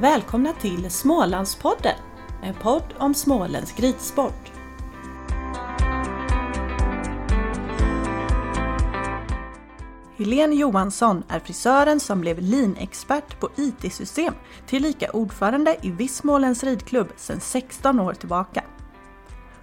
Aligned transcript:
Välkomna 0.00 0.52
till 0.52 0.90
Smålandspodden, 0.90 1.94
en 2.42 2.54
podd 2.54 2.94
om 2.98 3.14
småländsk 3.14 3.80
ridsport. 3.80 4.52
Helene 10.16 10.54
Johansson 10.54 11.22
är 11.28 11.40
frisören 11.40 12.00
som 12.00 12.20
blev 12.20 12.38
linexpert 12.38 13.40
på 13.40 13.48
IT-system, 13.56 14.34
tillika 14.66 15.10
ordförande 15.10 15.76
i 15.82 15.90
Viss 15.90 16.16
Smålands 16.16 16.64
ridklubb 16.64 17.12
sedan 17.16 17.40
16 17.40 18.00
år 18.00 18.14
tillbaka. 18.14 18.64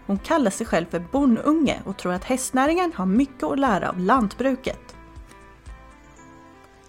Hon 0.05 0.19
kallar 0.19 0.51
sig 0.51 0.67
själv 0.67 0.85
för 0.85 0.99
bonunge 0.99 1.81
och 1.85 1.97
tror 1.97 2.13
att 2.13 2.23
hästnäringen 2.23 2.93
har 2.95 3.05
mycket 3.05 3.43
att 3.43 3.59
lära 3.59 3.89
av 3.89 3.99
lantbruket. 3.99 4.96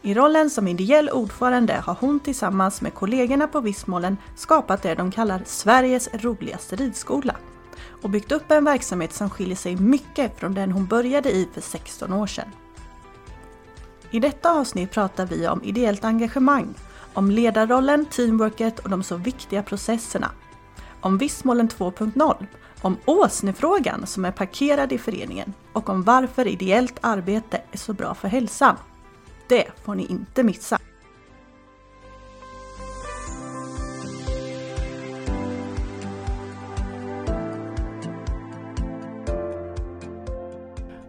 I 0.02 0.14
rollen 0.14 0.50
som 0.50 0.68
ideell 0.68 1.10
ordförande 1.10 1.74
har 1.74 1.96
hon 2.00 2.20
tillsammans 2.20 2.80
med 2.80 2.94
kollegorna 2.94 3.46
på 3.46 3.60
Vissmålen 3.60 4.16
skapat 4.36 4.82
det 4.82 4.94
de 4.94 5.10
kallar 5.10 5.42
Sveriges 5.44 6.08
roligaste 6.12 6.76
ridskola 6.76 7.36
och 8.02 8.10
byggt 8.10 8.32
upp 8.32 8.50
en 8.50 8.64
verksamhet 8.64 9.12
som 9.12 9.30
skiljer 9.30 9.56
sig 9.56 9.76
mycket 9.76 10.38
från 10.38 10.54
den 10.54 10.72
hon 10.72 10.86
började 10.86 11.30
i 11.30 11.48
för 11.54 11.60
16 11.60 12.12
år 12.12 12.26
sedan. 12.26 12.48
I 14.10 14.20
detta 14.20 14.52
avsnitt 14.52 14.90
pratar 14.90 15.26
vi 15.26 15.48
om 15.48 15.64
ideellt 15.64 16.04
engagemang, 16.04 16.74
om 17.14 17.30
ledarrollen, 17.30 18.06
teamworket 18.06 18.78
och 18.78 18.90
de 18.90 19.02
så 19.02 19.16
viktiga 19.16 19.62
processerna. 19.62 20.30
Om 21.00 21.18
Vissmålen 21.18 21.68
2.0, 21.68 22.46
om 22.80 22.96
åsnefrågan 23.04 24.06
som 24.06 24.24
är 24.24 24.32
parkerad 24.32 24.92
i 24.92 24.98
föreningen 24.98 25.54
och 25.72 25.88
om 25.88 26.02
varför 26.02 26.46
ideellt 26.46 26.98
arbete 27.00 27.60
är 27.72 27.78
så 27.78 27.92
bra 27.92 28.14
för 28.14 28.28
hälsan. 28.28 28.76
Det 29.48 29.64
får 29.82 29.94
ni 29.94 30.06
inte 30.06 30.42
missa! 30.42 30.78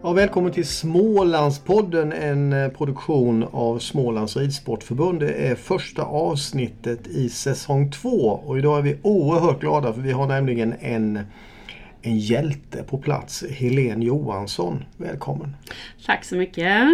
Ja, 0.02 0.12
välkommen 0.12 0.52
till 0.52 0.66
Smålandspodden, 0.66 2.12
en 2.12 2.52
eh, 2.52 2.68
produktion 2.68 3.44
av 3.52 3.78
Smålands 3.78 4.36
Ridsportförbund. 4.36 5.20
Det 5.20 5.32
är 5.32 5.54
första 5.54 6.02
avsnittet 6.02 7.06
i 7.06 7.28
säsong 7.28 7.90
två 7.90 8.40
och 8.46 8.58
idag 8.58 8.78
är 8.78 8.82
vi 8.82 8.98
oerhört 9.02 9.60
glada 9.60 9.92
för 9.92 10.00
vi 10.00 10.12
har 10.12 10.26
nämligen 10.26 10.74
en, 10.80 11.20
en 12.02 12.18
hjälte 12.18 12.82
på 12.82 12.98
plats, 12.98 13.44
Helene 13.50 14.04
Johansson. 14.04 14.84
Välkommen! 14.96 15.56
Tack 16.06 16.24
så 16.24 16.36
mycket! 16.36 16.88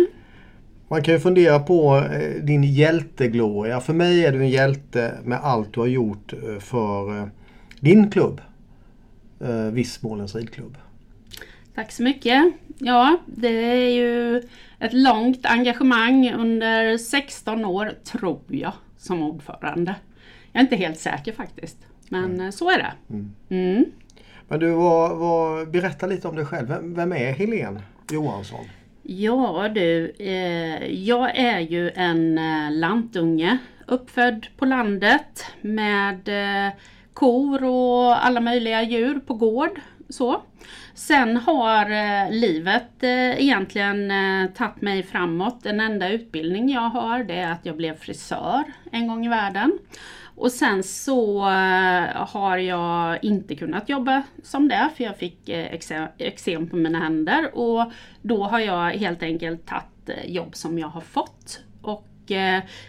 Man 0.88 1.02
kan 1.02 1.14
ju 1.14 1.20
fundera 1.20 1.58
på 1.58 1.96
eh, 1.96 2.42
din 2.42 2.64
hjältegloria. 2.64 3.80
För 3.80 3.92
mig 3.92 4.24
är 4.24 4.32
du 4.32 4.38
en 4.38 4.48
hjälte 4.48 5.18
med 5.24 5.38
allt 5.42 5.74
du 5.74 5.80
har 5.80 5.86
gjort 5.86 6.32
eh, 6.32 6.58
för 6.58 7.18
eh, 7.18 7.26
din 7.80 8.10
klubb. 8.10 8.40
Vissmålens 9.72 10.34
ridklubb. 10.34 10.76
Tack 11.74 11.92
så 11.92 12.02
mycket. 12.02 12.52
Ja, 12.78 13.18
det 13.26 13.64
är 13.64 13.90
ju 13.90 14.42
ett 14.78 14.92
långt 14.92 15.46
engagemang 15.46 16.32
under 16.32 16.98
16 16.98 17.64
år, 17.64 17.92
tror 18.04 18.40
jag, 18.48 18.72
som 18.98 19.22
ordförande. 19.22 19.94
Jag 20.52 20.60
är 20.60 20.64
inte 20.64 20.76
helt 20.76 20.98
säker 20.98 21.32
faktiskt, 21.32 21.76
men 22.08 22.34
mm. 22.34 22.52
så 22.52 22.70
är 22.70 22.78
det. 22.78 22.92
Mm. 23.10 23.34
Mm. 23.48 23.84
Men 24.48 24.60
du, 24.60 24.70
vad, 24.70 25.16
vad, 25.16 25.70
berätta 25.70 26.06
lite 26.06 26.28
om 26.28 26.36
dig 26.36 26.44
själv. 26.44 26.68
Vem, 26.68 26.94
vem 26.94 27.12
är 27.12 27.32
Helene 27.32 27.82
Johansson? 28.10 28.64
Ja 29.08 29.68
du, 29.74 30.14
eh, 30.18 30.86
jag 30.92 31.38
är 31.38 31.60
ju 31.60 31.90
en 31.90 32.38
eh, 32.38 32.70
lantunge 32.70 33.58
uppfödd 33.86 34.46
på 34.56 34.64
landet 34.64 35.44
med 35.60 36.28
eh, 36.28 36.72
kor 37.12 37.64
och 37.64 38.26
alla 38.26 38.40
möjliga 38.40 38.82
djur 38.82 39.20
på 39.20 39.34
gård. 39.34 39.80
Så. 40.08 40.42
Sen 40.94 41.36
har 41.36 41.90
eh, 41.90 42.30
livet 42.30 43.02
eh, 43.02 43.42
egentligen 43.42 44.10
eh, 44.10 44.50
tagit 44.50 44.82
mig 44.82 45.02
framåt. 45.02 45.62
Den 45.62 45.80
enda 45.80 46.08
utbildning 46.08 46.70
jag 46.70 46.90
har 46.90 47.24
det 47.24 47.36
är 47.36 47.52
att 47.52 47.66
jag 47.66 47.76
blev 47.76 47.98
frisör 47.98 48.64
en 48.92 49.08
gång 49.08 49.26
i 49.26 49.28
världen. 49.28 49.78
Och 50.36 50.52
sen 50.52 50.82
så 50.82 51.40
har 52.14 52.58
jag 52.58 53.24
inte 53.24 53.54
kunnat 53.54 53.88
jobba 53.88 54.22
som 54.42 54.68
det 54.68 54.90
för 54.96 55.04
jag 55.04 55.18
fick 55.18 55.48
eksem 56.18 56.68
på 56.68 56.76
mina 56.76 56.98
händer 56.98 57.58
och 57.58 57.92
då 58.22 58.44
har 58.44 58.60
jag 58.60 58.90
helt 58.90 59.22
enkelt 59.22 59.66
tagit 59.66 60.10
jobb 60.24 60.56
som 60.56 60.78
jag 60.78 60.88
har 60.88 61.00
fått. 61.00 61.60
Och 61.82 62.06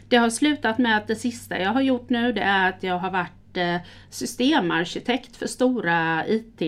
det 0.08 0.18
har 0.18 0.30
slutat 0.30 0.78
med 0.78 0.98
att 0.98 1.08
det 1.08 1.16
sista 1.16 1.60
jag 1.60 1.70
har 1.70 1.82
gjort 1.82 2.10
nu 2.10 2.34
det 2.34 2.42
är 2.42 2.70
att 2.70 2.84
jag 2.84 3.00
har 3.00 3.12
varit 3.12 3.82
systemarkitekt 4.10 5.36
för 5.36 5.48
stora 5.48 6.28
IT 6.28 6.62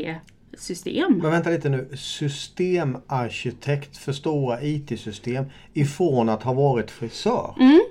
system. 0.57 1.17
Men 1.17 1.31
vänta 1.31 1.49
lite 1.49 1.69
nu. 1.69 1.89
Systemarkitekt 1.97 3.97
för 3.97 4.11
stora 4.11 4.61
IT-system 4.61 5.45
ifrån 5.73 6.29
att 6.29 6.43
ha 6.43 6.53
varit 6.53 6.91
frisör. 6.91 7.55
Mm, 7.59 7.81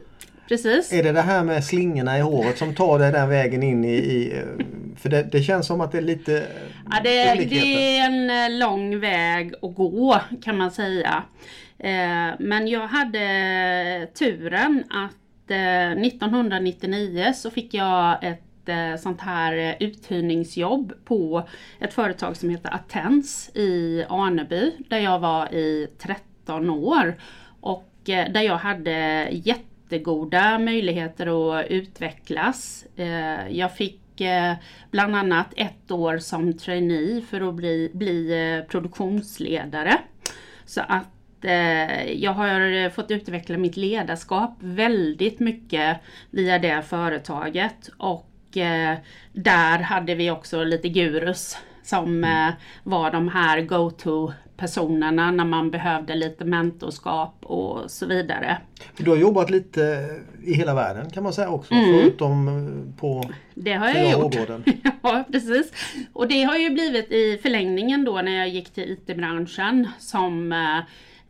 precis. 0.49 0.93
Är 0.93 1.03
det 1.03 1.13
det 1.13 1.23
här 1.23 1.45
med 1.45 1.65
slingorna 1.65 2.19
i 2.19 2.21
håret 2.21 2.59
som 2.59 2.75
tar 2.75 2.99
dig 2.99 3.13
den 3.13 3.29
vägen 3.29 3.63
in 3.63 3.85
i... 3.85 3.95
i 3.95 4.43
för 4.97 5.09
det, 5.09 5.23
det, 5.23 5.43
känns 5.43 5.67
som 5.67 5.81
att 5.81 5.93
det 5.93 5.99
är 5.99 6.03
lite 6.03 6.47
ja, 6.91 7.01
det, 7.03 7.35
det 7.35 7.99
är 7.99 8.07
en 8.07 8.31
eh, 8.31 8.59
lång 8.59 9.01
väg 9.01 9.55
att 9.63 9.75
gå 9.75 10.21
kan 10.43 10.57
man 10.57 10.71
säga. 10.71 11.23
Eh, 11.79 12.29
men 12.39 12.69
jag 12.69 12.87
hade 12.87 14.09
turen 14.19 14.85
att 14.91 15.15
1999 15.51 17.25
eh, 17.27 17.33
så 17.33 17.51
fick 17.51 17.75
jag 17.75 18.25
ett 18.25 18.43
Eh, 18.69 18.97
sånt 18.97 19.21
här 19.21 19.57
eh, 19.57 19.75
uthyrningsjobb 19.81 20.93
på 21.05 21.49
ett 21.81 21.95
företag 21.95 22.37
som 22.37 22.51
heter 22.51 22.75
Attens 22.75 23.51
i 23.55 24.05
Aneby 24.09 24.73
där 24.79 24.99
jag 24.99 25.19
var 25.19 25.55
i 25.55 25.89
13 25.99 26.71
år 26.71 27.21
och 27.61 27.93
eh, 28.07 28.33
där 28.33 28.43
jag 28.43 28.57
hade 28.57 29.29
jättegoda 29.89 30.59
möjligheter 30.59 31.59
att 31.59 31.67
utvecklas. 31.67 32.85
Jag 33.49 33.77
fick 33.77 34.01
bland 34.91 35.17
annat 35.17 35.47
ett 35.57 35.91
år 35.91 36.19
som 36.19 36.53
trainee 36.53 37.21
för 37.21 37.49
att 37.49 37.55
bli, 37.55 37.91
bli 37.95 38.65
produktionsledare. 38.69 39.99
Så 40.65 40.81
att 40.81 41.05
jag 42.15 42.33
har 42.33 42.91
fått 42.91 43.11
utveckla 43.11 43.59
mitt 43.59 43.77
ledarskap 43.77 44.57
väldigt 44.61 45.41
mycket 45.41 46.01
via 46.31 46.59
det 46.59 46.83
företaget 46.83 47.91
och 47.97 48.57
eh, 48.57 48.99
där 49.33 49.79
hade 49.79 50.15
vi 50.15 50.31
också 50.31 50.65
lite 50.65 50.89
gurus 50.89 51.59
som 51.83 52.05
mm. 52.05 52.49
eh, 52.49 52.55
var 52.83 53.11
de 53.11 53.29
här 53.29 53.61
go-to 53.61 54.33
personerna 54.59 55.31
när 55.31 55.45
man 55.45 55.71
behövde 55.71 56.15
lite 56.15 56.45
mentorskap 56.45 57.35
och 57.41 57.91
så 57.91 58.07
vidare. 58.07 58.59
Du 58.97 59.11
har 59.11 59.17
jobbat 59.17 59.51
lite 59.51 60.07
i 60.45 60.55
hela 60.55 60.75
världen 60.75 61.11
kan 61.11 61.23
man 61.23 61.33
säga 61.33 61.49
också, 61.49 61.75
mm. 61.75 62.01
förutom 62.01 62.49
eh, 62.49 63.01
på 63.01 63.31
Det 63.55 63.73
har 63.73 63.89
jag 63.89 64.13
gjort. 64.13 64.35
ja, 65.03 65.25
precis. 65.33 65.73
Och 66.13 66.29
det 66.29 66.43
har 66.43 66.57
ju 66.57 66.71
blivit 66.71 67.13
i 67.13 67.39
förlängningen 67.43 68.05
då 68.05 68.23
när 68.23 68.33
jag 68.33 68.49
gick 68.49 68.71
till 68.71 68.93
IT-branschen 68.93 69.89
som 69.99 70.53
eh, 70.53 70.79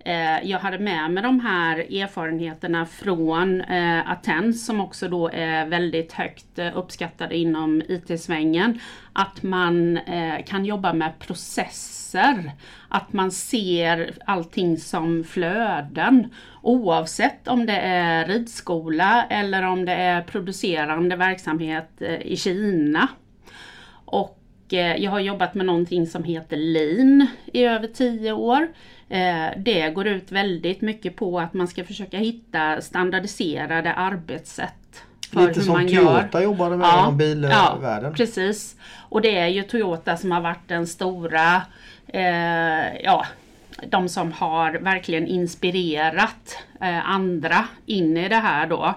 Eh, 0.09 0.49
jag 0.51 0.59
hade 0.59 0.79
med 0.79 1.11
mig 1.11 1.23
de 1.23 1.41
här 1.41 1.79
erfarenheterna 1.79 2.87
från 2.87 3.61
eh, 3.61 4.11
Attens 4.11 4.67
som 4.67 4.81
också 4.81 5.09
då 5.09 5.31
är 5.33 5.67
väldigt 5.67 6.13
högt 6.13 6.59
eh, 6.59 6.79
uppskattade 6.79 7.37
inom 7.37 7.83
IT-svängen. 7.89 8.81
Att 9.13 9.43
man 9.43 9.97
eh, 9.97 10.45
kan 10.47 10.65
jobba 10.65 10.93
med 10.93 11.19
processer, 11.19 12.53
att 12.89 13.13
man 13.13 13.31
ser 13.31 14.15
allting 14.25 14.77
som 14.77 15.25
flöden 15.25 16.35
oavsett 16.62 17.49
om 17.49 17.67
det 17.67 17.79
är 17.81 18.27
ridskola 18.27 19.27
eller 19.31 19.62
om 19.62 19.85
det 19.85 19.94
är 19.94 20.23
producerande 20.23 21.17
verksamhet 21.17 21.91
eh, 22.00 22.21
i 22.23 22.37
Kina. 22.37 23.09
Och 24.05 24.38
eh, 24.71 24.97
jag 24.97 25.11
har 25.11 25.21
jobbat 25.21 25.55
med 25.55 25.67
någonting 25.67 26.06
som 26.06 26.25
heter 26.25 26.56
Lean 26.56 27.27
i 27.53 27.65
över 27.65 27.87
tio 27.87 28.32
år. 28.32 28.69
Eh, 29.08 29.46
det 29.56 29.90
går 29.90 30.06
ut 30.06 30.32
väldigt 30.32 30.81
mycket 30.81 31.16
på 31.16 31.40
att 31.40 31.55
man 31.55 31.69
ska 31.69 31.84
försöka 31.84 32.19
hitta 32.19 32.81
standardiserade 32.81 33.93
arbetssätt. 33.93 34.75
För 35.32 35.40
Lite 35.40 35.52
hur 35.60 35.66
som 35.66 35.72
man 35.72 35.87
Toyota 35.88 36.28
gör. 36.32 36.40
jobbade 36.40 36.76
med 36.76 36.87
ja, 36.87 37.00
inom 37.00 37.16
bilvärlden. 37.16 38.05
Ja, 38.05 38.10
precis. 38.16 38.76
Och 39.08 39.20
det 39.20 39.38
är 39.38 39.46
ju 39.46 39.62
Toyota 39.62 40.16
som 40.16 40.31
har 40.31 40.40
varit 40.40 40.69
den 40.69 40.87
stora, 40.87 41.62
eh, 42.06 43.02
ja, 43.02 43.26
de 43.87 44.08
som 44.08 44.32
har 44.32 44.72
verkligen 44.72 45.26
inspirerat 45.26 46.58
eh, 46.81 47.10
andra 47.10 47.64
in 47.87 48.16
i 48.16 48.28
det 48.28 48.37
här 48.37 48.66
då. 48.66 48.94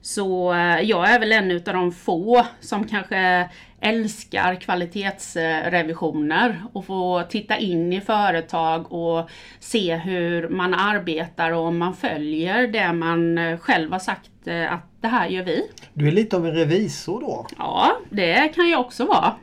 Så 0.00 0.54
eh, 0.54 0.80
jag 0.80 1.10
är 1.10 1.18
väl 1.18 1.32
en 1.32 1.50
av 1.50 1.62
de 1.62 1.92
få 1.92 2.46
som 2.60 2.86
kanske 2.88 3.48
älskar 3.84 4.54
kvalitetsrevisioner 4.54 6.62
och 6.72 6.86
få 6.86 7.22
titta 7.28 7.56
in 7.56 7.92
i 7.92 8.00
företag 8.00 8.92
och 8.92 9.30
se 9.60 9.96
hur 9.96 10.48
man 10.48 10.74
arbetar 10.74 11.50
och 11.50 11.66
om 11.66 11.78
man 11.78 11.96
följer 11.96 12.66
det 12.66 12.92
man 12.92 13.38
själv 13.58 13.92
har 13.92 13.98
sagt 13.98 14.46
eh, 14.46 14.72
att 14.72 14.90
det 15.00 15.08
här 15.08 15.28
gör 15.28 15.44
vi. 15.44 15.62
Du 15.92 16.08
är 16.08 16.12
lite 16.12 16.36
av 16.36 16.46
en 16.46 16.54
revisor 16.54 17.20
då? 17.20 17.46
Ja, 17.58 17.96
det 18.10 18.52
kan 18.54 18.70
jag 18.70 18.80
också 18.80 19.04
vara. 19.04 19.34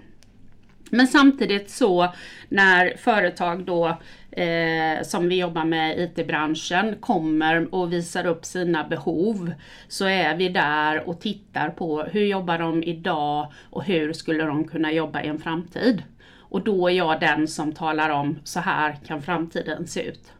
Men 0.89 1.07
samtidigt 1.07 1.69
så 1.69 2.13
när 2.49 2.97
företag 2.97 3.65
då 3.65 3.97
eh, 4.31 5.03
som 5.03 5.29
vi 5.29 5.39
jobbar 5.39 5.65
med 5.65 5.97
i 5.97 6.03
IT-branschen 6.03 6.95
kommer 6.99 7.75
och 7.75 7.93
visar 7.93 8.25
upp 8.25 8.45
sina 8.45 8.83
behov 8.83 9.53
så 9.87 10.05
är 10.05 10.35
vi 10.35 10.49
där 10.49 11.09
och 11.09 11.19
tittar 11.19 11.69
på 11.69 12.03
hur 12.03 12.25
jobbar 12.25 12.57
de 12.57 12.83
idag 12.83 13.53
och 13.69 13.83
hur 13.83 14.13
skulle 14.13 14.43
de 14.43 14.67
kunna 14.67 14.91
jobba 14.91 15.21
i 15.21 15.27
en 15.27 15.39
framtid. 15.39 16.03
Och 16.39 16.63
då 16.63 16.87
är 16.87 16.93
jag 16.93 17.19
den 17.19 17.47
som 17.47 17.73
talar 17.73 18.09
om 18.09 18.39
så 18.43 18.59
här 18.59 18.99
kan 19.07 19.21
framtiden 19.21 19.87
se 19.87 20.01
ut. 20.03 20.31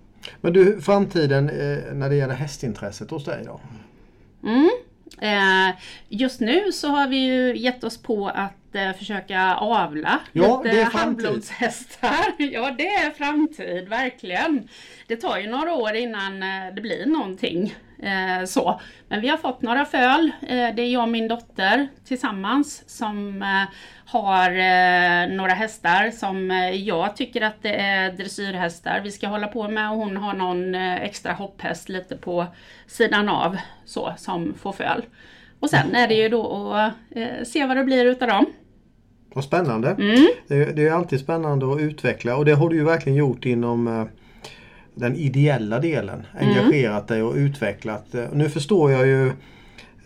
Men 0.42 0.54
du, 0.54 0.82
framtiden 0.82 1.50
eh, 1.50 1.94
när 1.94 2.10
det 2.10 2.16
gäller 2.16 2.36
hästintresset 2.36 3.10
hos 3.10 3.26
dig 3.26 3.44
då? 3.46 3.60
Mm. 4.44 4.70
Eh, 5.22 5.76
just 6.10 6.40
nu 6.40 6.72
så 6.72 6.88
har 6.88 7.08
vi 7.08 7.18
ju 7.18 7.58
gett 7.58 7.84
oss 7.84 8.02
på 8.02 8.28
att 8.28 8.61
eh, 8.76 8.94
försöka 8.94 9.56
avla 9.56 10.20
ja, 10.32 10.64
lite 10.64 10.84
handblodshästar. 10.84 12.26
Ja, 12.38 12.76
det 12.78 12.88
är 12.88 13.12
framtid, 13.12 13.90
verkligen. 13.90 14.68
Det 15.08 15.16
tar 15.16 15.38
ju 15.38 15.48
några 15.48 15.74
år 15.74 15.96
innan 15.96 16.44
eh, 16.44 16.74
det 16.76 16.82
blir 16.82 17.06
någonting. 17.06 17.74
Eh, 18.02 18.46
så. 18.46 18.82
Men 19.08 19.22
vi 19.22 19.28
har 19.28 19.38
fått 19.38 19.62
några 19.62 19.86
föl. 19.86 20.32
Eh, 20.42 20.76
det 20.76 20.82
är 20.82 20.94
jag 20.94 21.04
och 21.04 21.10
min 21.10 21.28
dotter 21.28 21.88
tillsammans 22.06 22.84
som 22.90 23.42
eh, 23.42 23.64
har 24.06 24.52
några 25.28 25.54
hästar 25.54 26.12
som 26.12 26.52
jag 26.74 27.16
tycker 27.16 27.42
att 27.42 27.62
det 27.62 27.76
är 27.76 28.12
dressyrhästar 28.12 29.02
vi 29.04 29.12
ska 29.12 29.28
hålla 29.28 29.48
på 29.48 29.68
med 29.68 29.92
och 29.92 29.98
hon 29.98 30.18
har 30.18 30.34
någon 30.34 30.76
extra 30.76 31.34
hopphäst 31.34 31.90
lite 31.90 32.18
på 32.18 32.46
sidan 32.88 33.30
av 33.30 33.58
så 33.86 34.14
som 34.18 34.54
får 34.54 34.72
föl. 34.72 35.02
Och 35.60 35.70
sen 35.70 35.96
är 35.96 36.08
det 36.08 36.14
ju 36.14 36.30
då 36.30 36.74
att 36.74 37.48
se 37.48 37.66
vad 37.66 37.78
det 37.78 37.84
blir 37.84 38.06
utav 38.06 38.28
dem. 38.28 38.46
Vad 39.34 39.44
spännande! 39.44 39.90
Mm. 39.90 40.28
Det, 40.48 40.56
är, 40.56 40.74
det 40.74 40.88
är 40.88 40.92
alltid 40.92 41.20
spännande 41.20 41.74
att 41.74 41.80
utveckla 41.80 42.36
och 42.36 42.46
det 42.46 42.54
har 42.54 42.70
du 42.70 42.76
ju 42.76 42.84
verkligen 42.84 43.18
gjort 43.18 43.46
inom 43.46 44.08
den 44.96 45.16
ideella 45.16 45.80
delen. 45.80 46.26
Mm. 46.40 46.50
Engagerat 46.50 47.08
dig 47.08 47.24
och 47.24 47.36
utvecklat. 47.36 48.16
Nu 48.34 48.50
förstår 48.50 48.92
jag 48.92 49.08
ju 49.08 49.28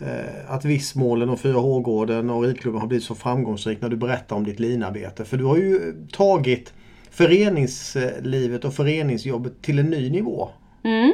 eh, 0.00 0.48
att 0.48 0.64
Vissmålen 0.64 1.28
och 1.28 1.38
4H-gården 1.38 2.30
och 2.30 2.42
ridklubben 2.42 2.80
har 2.80 2.88
blivit 2.88 3.04
så 3.04 3.14
framgångsrik 3.14 3.80
när 3.80 3.88
du 3.88 3.96
berättar 3.96 4.36
om 4.36 4.44
ditt 4.44 4.60
linarbete. 4.60 5.24
För 5.24 5.36
du 5.36 5.44
har 5.44 5.56
ju 5.56 5.94
tagit 6.12 6.72
föreningslivet 7.10 8.64
och 8.64 8.74
föreningsjobbet 8.74 9.62
till 9.62 9.78
en 9.78 9.86
ny 9.86 10.10
nivå. 10.10 10.48
Mm. 10.84 11.12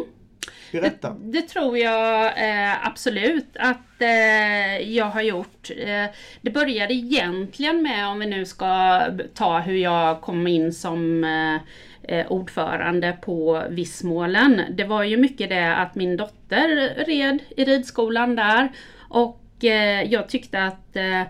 Berätta. 0.73 1.11
Det, 1.11 1.41
det 1.41 1.43
tror 1.43 1.79
jag 1.79 2.25
eh, 2.25 2.87
absolut 2.87 3.57
att 3.59 4.01
eh, 4.03 4.93
jag 4.93 5.05
har 5.05 5.23
gjort. 5.23 5.71
Eh, 5.77 6.05
det 6.41 6.51
började 6.51 6.95
egentligen 6.95 7.83
med, 7.83 8.07
om 8.09 8.19
vi 8.19 8.27
nu 8.27 8.47
ska 8.47 9.01
ta 9.35 9.59
hur 9.59 9.77
jag 9.77 10.21
kom 10.21 10.47
in 10.47 10.73
som 10.73 11.25
eh, 11.25 11.55
eh 12.17 12.27
ordförande 12.27 13.19
på 13.23 13.63
Vissmålen. 13.71 14.63
Det 14.71 14.85
var 14.85 15.03
ju 15.03 15.17
mycket 15.17 15.49
det 15.49 15.77
att 15.77 15.95
min 15.95 16.17
dotter 16.17 16.95
red 17.07 17.39
i 17.57 17.65
ridskolan 17.65 18.37
där 18.37 18.69
och 19.09 19.65
eh, 19.65 20.03
jag 20.03 20.29
tyckte 20.29 20.65
att 20.65 20.97
eh, 20.97 21.23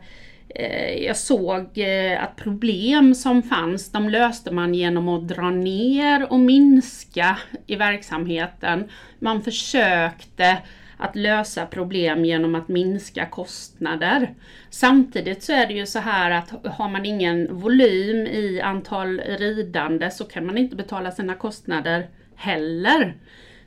Eh, 0.55 1.05
jag 1.05 1.17
såg 1.17 1.79
eh, 1.79 2.23
att 2.23 2.37
problem 2.37 3.15
som 3.15 3.43
fanns, 3.43 3.93
de 3.93 4.09
löste 4.09 4.51
man 4.51 4.75
genom 4.75 5.09
att 5.09 5.29
dra 5.29 5.51
ner 5.51 6.33
och 6.33 6.41
minska 6.41 7.39
i 7.67 7.77
verksamheten. 7.77 8.89
Man 9.19 9.43
försökte 9.43 10.59
att 10.97 11.17
lösa 11.17 11.67
problem 11.67 12.25
genom 12.25 12.55
att 12.55 12.69
minska 12.69 13.27
kostnader. 13.27 14.35
Samtidigt 14.71 15.43
så 15.43 15.53
är 15.53 15.67
det 15.67 15.75
ju 15.75 15.87
så 15.87 15.99
här 15.99 16.31
att 16.31 16.67
har 16.67 16.89
man 16.89 17.05
ingen 17.07 17.61
volym 17.61 18.27
i 18.27 18.61
antal 18.61 19.21
ridande 19.21 20.11
så 20.11 20.25
kan 20.25 20.47
man 20.47 20.59
inte 20.59 20.77
betala 20.77 21.11
sina 21.11 21.35
kostnader 21.35 22.07
heller. 22.37 23.15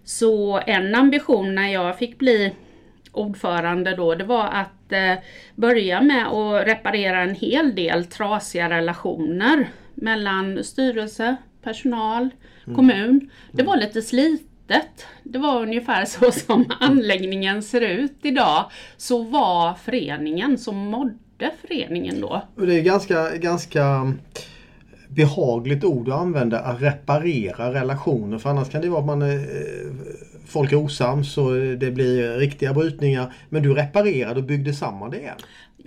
Så 0.04 0.62
en 0.68 0.96
ambition 0.96 1.56
när 1.56 1.68
jag 1.68 1.98
fick 1.98 2.20
bli 2.20 2.54
ordförande 3.12 3.96
då, 3.96 4.16
det 4.16 4.24
var 4.24 4.48
att 4.48 4.75
börja 5.56 6.02
med 6.02 6.28
att 6.28 6.68
reparera 6.68 7.22
en 7.22 7.36
hel 7.36 7.76
del 7.76 8.06
trasiga 8.06 8.70
relationer 8.70 9.70
mellan 9.96 10.64
styrelse, 10.64 11.36
personal, 11.64 12.30
mm. 12.66 12.76
kommun. 12.76 13.30
Det 13.52 13.64
var 13.64 13.78
lite 13.78 14.02
slit 14.02 14.50
litet, 14.68 15.06
det 15.24 15.40
var 15.40 15.62
ungefär 15.62 16.06
så 16.06 16.32
som 16.32 16.66
anläggningen 16.80 17.64
ser 17.64 17.82
ut 17.82 18.18
idag, 18.22 18.66
så 18.98 19.24
var 19.24 19.74
föreningen, 19.74 20.58
så 20.58 20.72
mådde 20.72 21.52
föreningen 21.62 22.22
då. 22.22 22.42
Det 22.56 22.80
är 22.80 22.82
ganska, 22.82 23.38
ganska 23.38 24.14
behagligt 25.08 25.84
ord 25.84 26.10
att 26.10 26.20
använda, 26.22 26.60
att 26.60 26.82
reparera 26.82 27.74
relationer. 27.74 28.38
För 28.38 28.50
annars 28.50 28.70
kan 28.70 28.82
det 28.82 28.90
vara 28.90 29.00
att 29.00 29.06
man 29.06 29.22
eh, 29.22 29.42
folk 30.48 30.72
är 30.72 30.76
osams 30.76 31.38
och 31.38 31.54
det 31.56 31.92
blir 31.92 32.38
riktiga 32.38 32.74
brytningar. 32.74 33.34
Men 33.50 33.64
du 33.64 33.74
reparerade 33.74 34.40
och 34.40 34.46
byggde 34.46 34.74
samman 34.74 35.12
det 35.12 35.18
igen. 35.18 35.38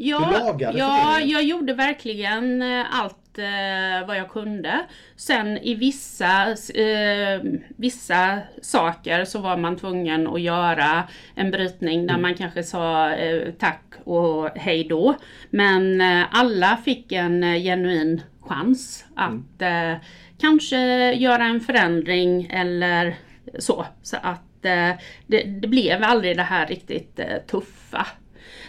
Ja, 0.01 0.51
ja 0.75 1.21
jag 1.21 1.45
gjorde 1.45 1.75
verkligen 1.75 2.63
eh, 2.63 3.01
allt 3.01 3.39
eh, 3.39 4.07
vad 4.07 4.17
jag 4.17 4.29
kunde. 4.31 4.87
Sen 5.17 5.59
i 5.59 5.75
vissa, 5.75 6.51
eh, 6.75 7.41
vissa 7.77 8.39
saker 8.63 9.25
så 9.25 9.39
var 9.39 9.57
man 9.57 9.77
tvungen 9.77 10.27
att 10.27 10.41
göra 10.41 11.09
en 11.35 11.51
brytning 11.51 12.07
där 12.07 12.15
mm. 12.15 12.23
man 12.23 12.35
kanske 12.35 12.63
sa 12.63 13.11
eh, 13.11 13.53
tack 13.59 13.83
och 14.05 14.51
hej 14.55 14.85
då. 14.85 15.15
Men 15.51 16.01
eh, 16.01 16.27
alla 16.31 16.77
fick 16.85 17.13
en 17.13 17.45
eh, 17.45 17.63
genuin 17.63 18.23
chans 18.41 19.05
att 19.15 19.63
mm. 19.63 19.99
kanske 20.41 21.13
göra 21.13 21.45
en 21.45 21.61
förändring 21.61 22.47
eller 22.51 23.17
så. 23.59 23.87
Så 24.03 24.17
att 24.23 24.48
det, 24.63 24.99
det 25.27 25.69
blev 25.69 26.03
aldrig 26.03 26.37
det 26.37 26.43
här 26.43 26.67
riktigt 26.67 27.19
eh, 27.19 27.39
tuffa. 27.47 28.07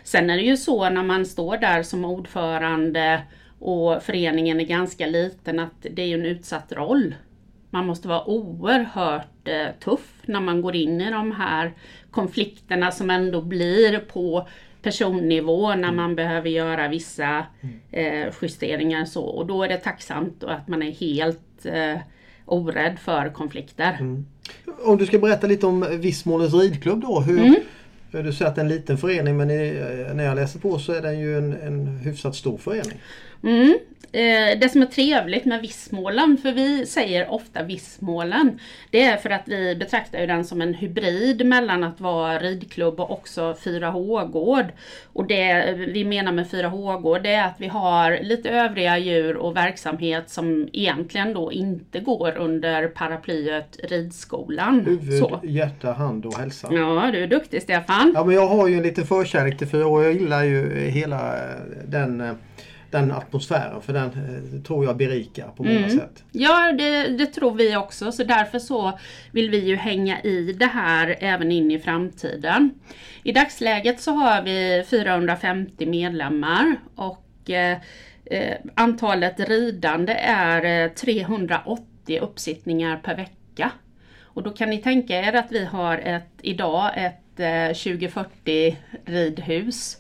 Sen 0.04 0.30
är 0.30 0.38
det 0.38 0.44
ju 0.44 0.58
så 0.58 0.90
när 0.90 1.04
man 1.04 1.26
står 1.26 1.58
där 1.58 1.84
som 1.84 2.06
ordförande 2.06 3.22
och 3.60 4.04
föreningen 4.04 4.60
är 4.60 4.66
ganska 4.66 5.06
liten 5.06 5.60
att 5.60 5.86
det 5.92 6.02
är 6.02 6.18
en 6.18 6.26
utsatt 6.26 6.72
roll. 6.72 7.16
Man 7.70 7.86
måste 7.86 8.08
vara 8.08 8.30
oerhört 8.30 9.48
eh, 9.48 9.68
tuff 9.80 10.14
när 10.26 10.42
man 10.42 10.62
går 10.62 10.76
in 10.76 11.02
i 11.02 11.12
de 11.12 11.32
här 11.32 11.74
konflikterna 12.12 12.92
som 12.92 13.10
ändå 13.10 13.42
blir 13.42 14.00
på 14.00 14.48
personnivå 14.82 15.76
när 15.76 15.92
man 15.92 16.16
behöver 16.16 16.50
göra 16.50 16.88
vissa 16.88 17.46
eh, 17.92 18.34
justeringar 18.42 19.06
så 19.06 19.24
och 19.24 19.46
då 19.46 19.64
är 19.64 19.68
det 19.68 19.78
tacksamt 19.78 20.44
att 20.44 20.68
man 20.68 20.84
är 20.84 20.92
helt 20.92 21.66
eh, 21.66 21.98
orädd 22.46 23.00
för 23.00 23.30
konflikter. 23.30 23.98
Mm. 24.00 24.26
Om 24.84 24.98
du 24.98 25.06
ska 25.06 25.20
berätta 25.20 25.48
lite 25.48 25.66
om 25.66 25.86
Vissmålens 25.92 26.54
ridklubb 26.54 27.02
då. 27.02 27.20
Hur, 27.20 27.40
mm. 27.40 27.56
Du 28.12 28.34
säger 28.34 28.50
att 28.50 28.56
det 28.56 28.62
är 28.62 28.66
en 28.66 28.72
liten 28.72 28.98
förening 28.98 29.38
men 29.38 29.48
när 30.18 30.24
jag 30.24 30.36
läser 30.36 30.60
på 30.60 30.80
så 30.80 30.94
är 30.94 31.02
den 31.02 31.20
ju 31.20 31.38
en, 31.38 31.54
en 31.54 31.88
hyfsat 31.88 32.36
stor 32.36 32.58
förening. 32.58 33.02
Mm. 33.44 33.78
Eh, 34.12 34.60
det 34.60 34.70
som 34.72 34.82
är 34.82 34.86
trevligt 34.86 35.46
med 35.46 35.62
Vissmålen, 35.62 36.38
för 36.42 36.52
vi 36.52 36.86
säger 36.86 37.32
ofta 37.32 37.64
Vissmålen, 37.64 38.60
det 38.92 39.04
är 39.04 39.18
för 39.18 39.30
att 39.30 39.44
vi 39.46 39.76
betraktar 39.76 40.28
den 40.28 40.46
som 40.46 40.62
en 40.62 40.74
hybrid 40.74 41.46
mellan 41.46 41.84
att 41.84 42.00
vara 42.00 42.40
ridklubb 42.40 43.00
och 43.00 43.12
också 43.12 43.56
4H-gård. 43.64 44.66
Och 45.14 45.28
det 45.28 45.74
vi 45.78 46.06
menar 46.06 46.32
med 46.32 46.48
4H-gård 46.48 47.24
det 47.24 47.34
är 47.34 47.46
att 47.46 47.56
vi 47.58 47.68
har 47.68 48.20
lite 48.22 48.50
övriga 48.50 48.98
djur 48.98 49.38
och 49.38 49.56
verksamhet 49.56 50.30
som 50.30 50.70
egentligen 50.74 51.34
då 51.34 51.52
inte 51.52 52.00
går 52.00 52.38
under 52.38 52.88
paraplyet 52.88 53.80
ridskolan. 53.84 54.86
Huvud, 54.86 55.20
Så. 55.20 55.40
hjärta, 55.44 55.92
hand 55.92 56.26
och 56.26 56.38
hälsa. 56.38 56.68
Ja, 56.72 57.10
du 57.12 57.24
är 57.24 57.28
duktig 57.28 57.62
Stefan. 57.62 58.12
Ja, 58.16 58.24
men 58.24 58.36
jag 58.36 58.48
har 58.48 58.68
ju 58.68 58.78
en 58.78 58.84
liten 58.84 59.06
förkärlek 59.06 59.58
till 59.58 59.68
4H. 59.68 60.04
Jag 60.04 60.14
gillar 60.14 60.44
ju 60.44 60.90
hela 60.90 61.36
den 61.88 62.22
eh, 62.22 62.32
den 62.92 63.12
atmosfären 63.12 63.82
för 63.82 63.94
den 63.94 64.06
eh, 64.06 64.62
tror 64.62 64.86
jag 64.86 64.98
berikar 64.98 65.48
på 65.48 65.64
många 65.64 65.78
mm. 65.78 65.90
sätt. 65.90 66.24
Ja 66.32 66.72
det, 66.72 67.08
det, 67.08 67.26
tror 67.26 67.56
vi 67.56 67.76
också 67.76 68.12
så 68.12 68.24
därför 68.24 68.60
så 68.60 69.00
vill 69.32 69.50
vi 69.50 69.58
ju 69.58 69.76
hänga 69.76 70.22
i 70.22 70.54
det 70.54 70.66
här 70.66 71.16
även 71.20 71.52
in 71.52 71.72
i 71.72 71.80
framtiden. 71.80 72.72
I 73.24 73.32
dagsläget 73.32 74.02
så 74.02 74.12
har 74.12 74.42
vi 74.42 74.84
450 74.90 75.86
medlemmar 75.86 76.76
och 76.96 77.50
eh, 77.50 77.78
eh 78.26 78.58
antalet 78.76 79.40
ridande 79.40 80.14
är 80.14 80.90
380 80.90 81.86
eh, 82.08 82.24
uppsittningar 82.24 82.98
per 82.98 83.16
vecka. 83.16 83.72
Och 84.24 84.44
då 84.44 84.52
kan 84.52 84.70
ni 84.70 84.78
tänka 84.78 85.22
er 85.22 85.34
att 85.34 85.52
vi 85.52 85.66
har 85.66 85.98
ett, 85.98 86.32
idag 86.42 86.92
ett 86.96 87.16
2040 87.76 88.78
ridhus. 89.06 89.98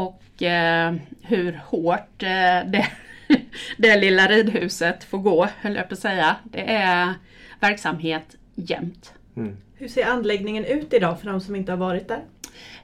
Och 0.00 0.42
eh, 0.42 0.94
hur 1.22 1.60
hårt 1.66 2.22
eh, 2.22 2.70
det, 2.70 2.86
det 3.76 3.96
lilla 3.96 4.26
ridhuset 4.26 5.04
får 5.04 5.18
gå, 5.18 5.48
höll 5.60 5.76
jag 5.76 5.88
på 5.88 5.94
att 5.94 6.00
säga. 6.00 6.36
Det 6.44 6.70
är 6.72 7.14
verksamhet 7.60 8.36
jämt. 8.54 9.14
Mm. 9.36 9.56
Hur 9.74 9.88
ser 9.88 10.06
anläggningen 10.06 10.64
ut 10.64 10.92
idag 10.92 11.20
för 11.20 11.26
de 11.26 11.40
som 11.40 11.56
inte 11.56 11.72
har 11.72 11.76
varit 11.76 12.08
där? 12.08 12.20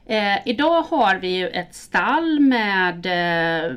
Eh, 0.05 0.47
idag 0.47 0.81
har 0.81 1.15
vi 1.15 1.27
ju 1.27 1.47
ett 1.47 1.75
stall 1.75 2.39
med 2.39 3.05
eh, 3.05 3.71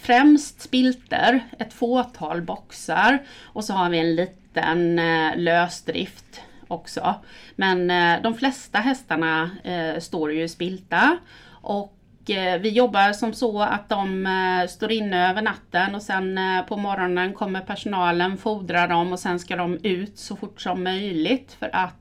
främst 0.00 0.60
spilter, 0.60 1.40
ett 1.58 1.72
fåtal 1.72 2.42
boxar 2.42 3.18
och 3.42 3.64
så 3.64 3.72
har 3.72 3.90
vi 3.90 3.98
en 3.98 4.14
liten 4.14 4.98
eh, 4.98 5.36
lösdrift 5.36 6.40
också. 6.68 7.14
Men 7.56 7.90
eh, 7.90 8.22
de 8.22 8.34
flesta 8.34 8.78
hästarna 8.78 9.50
eh, 9.64 10.00
står 10.00 10.32
ju 10.32 10.42
i 10.42 10.48
spilta 10.48 11.18
och 11.62 11.95
Eh, 12.30 12.58
vi 12.58 12.68
jobbar 12.68 13.12
som 13.12 13.32
så 13.32 13.62
att 13.62 13.88
de 13.88 14.26
eh, 14.26 14.68
står 14.68 14.92
inne 14.92 15.30
över 15.30 15.42
natten 15.42 15.94
och 15.94 16.02
sen 16.02 16.38
eh, 16.38 16.62
på 16.62 16.76
morgonen 16.76 17.32
kommer 17.32 17.60
personalen, 17.60 18.38
fodrar 18.38 18.88
dem 18.88 19.12
och 19.12 19.18
sen 19.18 19.38
ska 19.38 19.56
de 19.56 19.78
ut 19.82 20.18
så 20.18 20.36
fort 20.36 20.60
som 20.60 20.84
möjligt 20.84 21.56
för 21.58 21.70
att 21.72 21.94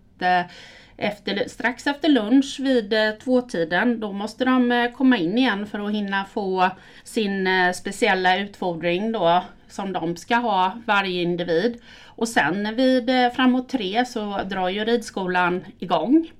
efter, 0.97 1.49
strax 1.49 1.87
efter 1.87 2.09
lunch 2.09 2.59
vid 2.59 2.93
tvåtiden, 3.23 3.99
då 3.99 4.11
måste 4.11 4.45
de 4.45 4.91
komma 4.97 5.17
in 5.17 5.37
igen 5.37 5.67
för 5.67 5.79
att 5.79 5.93
hinna 5.93 6.25
få 6.25 6.69
sin 7.03 7.47
speciella 7.73 8.37
utfodring 8.37 9.11
då 9.11 9.43
som 9.67 9.93
de 9.93 10.17
ska 10.17 10.35
ha, 10.35 10.77
varje 10.85 11.21
individ. 11.21 11.81
Och 12.05 12.27
sen 12.27 12.75
vid 12.75 13.09
framåt 13.35 13.69
tre 13.69 14.05
så 14.05 14.41
drar 14.43 14.69
ju 14.69 14.85
ridskolan 14.85 15.65
igång. 15.79 16.31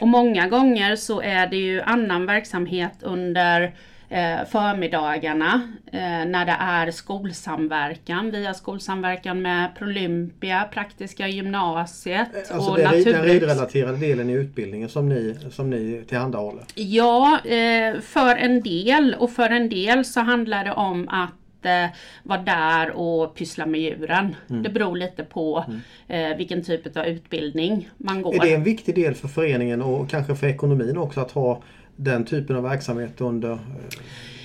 Och 0.00 0.08
många 0.08 0.48
gånger 0.48 0.96
så 0.96 1.20
är 1.20 1.46
det 1.46 1.56
ju 1.56 1.80
annan 1.80 2.26
verksamhet 2.26 2.92
under 3.02 3.62
eh, 4.08 4.44
förmiddagarna 4.50 5.62
eh, 5.92 6.00
när 6.26 6.46
det 6.46 6.56
är 6.60 6.90
skolsamverkan. 6.90 8.30
Vi 8.30 8.46
har 8.46 8.54
skolsamverkan 8.54 9.42
med 9.42 9.68
Prolympia, 9.78 10.68
Praktiska 10.72 11.28
gymnasiet 11.28 12.28
alltså 12.50 12.70
och 12.70 12.76
det 12.76 12.82
är 12.82 13.12
den 13.12 13.22
ridrelaterade 13.22 13.98
delen 13.98 14.30
i 14.30 14.32
utbildningen 14.32 14.88
som 14.88 15.08
ni, 15.08 15.36
som 15.50 15.70
ni 15.70 16.04
tillhandahåller? 16.08 16.64
Ja, 16.74 17.38
eh, 17.44 18.00
för 18.00 18.36
en 18.36 18.60
del 18.60 19.14
och 19.18 19.30
för 19.30 19.50
en 19.50 19.68
del 19.68 20.04
så 20.04 20.20
handlar 20.20 20.64
det 20.64 20.72
om 20.72 21.08
att 21.08 21.39
eh, 21.66 21.86
vara 22.22 22.42
där 22.42 22.90
och 22.90 23.34
pyssla 23.34 23.66
med 23.66 23.80
djuren. 23.80 24.36
Mm. 24.50 24.62
Det 24.62 24.70
beror 24.70 24.96
lite 24.96 25.24
på 25.24 25.64
mm. 25.68 25.80
eh, 26.08 26.36
vilken 26.36 26.64
typ 26.64 26.96
av 26.96 27.06
utbildning 27.06 27.88
man 27.96 28.22
går. 28.22 28.34
Är 28.34 28.40
det 28.40 28.54
en 28.54 28.64
viktig 28.64 28.94
del 28.94 29.14
för 29.14 29.28
föreningen 29.28 29.82
och 29.82 30.10
kanske 30.10 30.34
för 30.34 30.46
ekonomin 30.46 30.96
också 30.96 31.20
att 31.20 31.32
ha 31.32 31.62
den 31.96 32.24
typen 32.24 32.56
av 32.56 32.62
verksamhet 32.62 33.20
under 33.20 33.52
eh, 33.52 33.58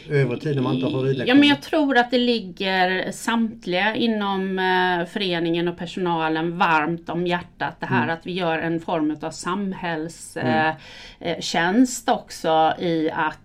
övrig 0.09 0.41
tid 0.41 0.55
när 0.55 0.63
man 0.63 0.75
inte 0.75 0.87
har 0.87 1.03
ridlektioner? 1.03 1.27
Ja 1.27 1.35
men 1.35 1.49
jag 1.49 1.61
tror 1.61 1.97
att 1.97 2.11
det 2.11 2.17
ligger 2.17 3.11
samtliga 3.11 3.95
inom 3.95 4.59
eh, 4.59 5.05
föreningen 5.05 5.67
och 5.67 5.77
personalen 5.77 6.57
varmt 6.57 7.09
om 7.09 7.27
hjärtat 7.27 7.79
det 7.79 7.85
här 7.85 8.03
mm. 8.03 8.15
att 8.15 8.25
vi 8.25 8.31
gör 8.31 8.57
en 8.57 8.79
form 8.79 9.17
av 9.21 9.31
samhällstjänst 9.31 12.07
mm. 12.07 12.19
också 12.19 12.73
i 12.79 13.09
att 13.13 13.39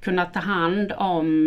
kunna 0.00 0.24
ta 0.24 0.40
hand 0.40 0.92
om, 0.92 1.44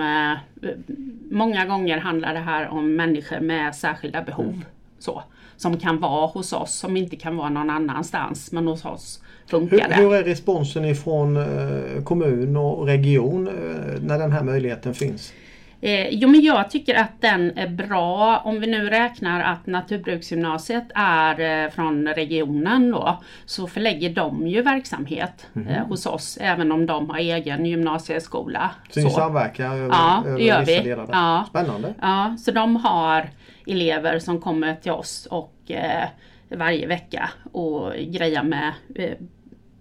många 1.32 1.66
gånger 1.66 1.98
handlar 1.98 2.34
det 2.34 2.40
här 2.40 2.68
om 2.68 2.96
människor 2.96 3.40
med 3.40 3.76
särskilda 3.76 4.22
behov. 4.22 4.46
Mm. 4.46 4.66
Så, 5.00 5.24
som 5.58 5.78
kan 5.78 6.00
vara 6.00 6.28
hos 6.28 6.54
oss, 6.54 6.74
som 6.74 6.98
inte 6.98 7.16
kan 7.16 7.38
vara 7.38 7.50
någon 7.50 7.70
annanstans, 7.70 8.52
men 8.52 8.68
hos 8.68 8.86
oss 8.86 9.22
funkar 9.48 9.90
det. 9.90 9.96
Hur 9.96 10.14
är 10.14 10.24
responsen 10.24 10.86
ifrån 10.86 11.38
eh, 11.38 12.04
kommun 12.04 12.58
och 12.58 12.86
region 12.86 13.48
eh, 13.48 13.54
när 14.02 14.20
den 14.20 14.32
här 14.32 14.44
möjligheten 14.44 14.94
finns? 14.94 15.34
Eh, 15.82 16.08
jo 16.12 16.30
men 16.30 16.42
jag 16.42 16.70
tycker 16.70 16.96
att 16.96 17.22
den 17.22 17.58
är 17.58 17.68
bra 17.68 18.42
om 18.46 18.60
vi 18.60 18.68
nu 18.68 18.90
räknar 18.90 19.44
att 19.44 19.68
Naturbruksgymnasiet 19.68 20.88
är 20.96 21.64
eh, 21.64 21.70
från 21.70 22.08
regionen 22.08 22.92
då 22.92 23.22
så 23.46 23.68
förlägger 23.68 24.10
de 24.10 24.48
ju 24.48 24.62
verksamhet 24.62 25.48
mm 25.56 25.72
hos 25.82 26.06
oss 26.06 26.38
även 26.42 26.72
om 26.72 26.86
de 26.86 27.10
har 27.10 27.18
egen 27.18 27.66
gymnasieskola. 27.66 28.72
Så, 28.90 29.02
så. 29.02 29.08
ni 29.08 29.14
samverkar 29.14 29.66
över, 29.66 29.88
ja, 29.88 30.24
över 30.28 30.40
gör 30.40 30.60
vissa 30.60 30.82
vi. 30.82 30.90
delar? 30.90 31.08
Ja. 31.12 31.46
Spännande! 31.50 31.94
Ja, 32.02 32.36
så 32.40 32.52
de 32.52 32.76
har 32.76 33.30
elever 33.68 34.20
som 34.20 34.42
kommer 34.42 34.76
till 34.76 34.92
oss 34.92 35.28
och 35.32 35.72
eh, 35.72 36.08
varje 36.50 36.88
vecka 36.88 37.30
och 37.52 37.94
grejar 37.94 38.44
med 38.44 38.74
eh, 38.96 39.14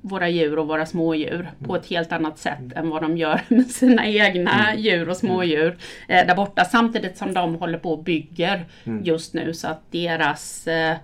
våra 0.00 0.28
djur 0.28 0.58
och 0.58 0.68
våra 0.68 0.86
smådjur 0.86 1.50
på 1.66 1.76
ett 1.76 1.86
helt 1.86 2.12
annat 2.12 2.38
sätt 2.38 2.72
än 2.76 2.90
vad 2.90 3.02
de 3.02 3.16
gör 3.16 3.40
med 3.48 3.66
sina 3.66 4.06
egna 4.06 4.68
mm. 4.68 4.80
djur 4.80 5.08
och 5.08 5.16
smådjur 5.16 5.76
eh, 6.08 6.26
där 6.26 6.34
borta. 6.34 6.64
Samtidigt 6.64 7.16
som 7.16 7.34
de 7.34 7.54
håller 7.54 7.78
på 7.78 7.92
och 7.92 8.04
bygger 8.04 8.64
mm. 8.84 9.04
just 9.04 9.34
nu 9.34 9.54
så 9.54 9.68
att 9.68 9.92
deras 9.92 10.66
eh, 10.66 10.96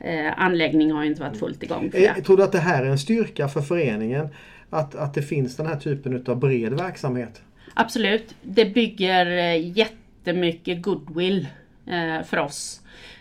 eh 0.00 0.32
anläggning 0.36 0.92
har 0.92 1.04
inte 1.04 1.22
varit 1.22 1.38
fullt 1.38 1.62
igång. 1.62 1.90
För. 1.90 1.98
Eh, 1.98 2.14
tror 2.14 2.36
du 2.36 2.42
att 2.42 2.52
det 2.52 2.58
här 2.58 2.82
är 2.82 2.90
en 2.90 2.98
styrka 2.98 3.48
för 3.48 3.60
föreningen? 3.60 4.28
Att, 4.70 4.94
att 4.94 5.14
det 5.14 5.22
finns 5.22 5.56
den 5.56 5.66
här 5.66 5.76
typen 5.76 6.24
av 6.26 6.38
bred 6.38 6.72
verksamhet? 6.72 7.42
Absolut. 7.74 8.34
Det 8.42 8.64
bygger 8.64 9.26
eh, 9.26 9.78
jättemycket 9.78 10.82
goodwill 10.82 11.46
eh, 11.86 12.24
för 12.24 12.38
oss. 12.38 12.79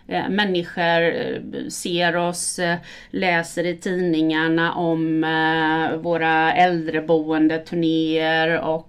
Eh, 0.10 0.30
människor 0.30 1.02
eh, 1.02 1.40
ser 1.70 2.16
oss, 2.16 2.60
eh, 2.60 2.78
läser 3.10 3.66
i 3.66 3.78
tidningarna 3.78 4.74
om 4.74 5.22
våra 6.02 6.54
äldreboendeturnéer 6.54 8.60
och 8.60 8.86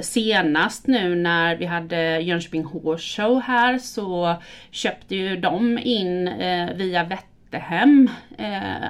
senast 0.00 0.86
nu 0.86 1.14
när 1.14 1.56
vi 1.56 1.66
hade 1.66 2.18
Jönköping 2.18 2.64
Horse 2.64 3.22
Show 3.22 3.40
här 3.40 3.78
så 3.78 4.36
köpte 4.70 5.16
ju 5.16 5.36
de 5.36 5.78
in 5.78 6.30
via 6.74 7.04
Vätterhem 7.04 8.10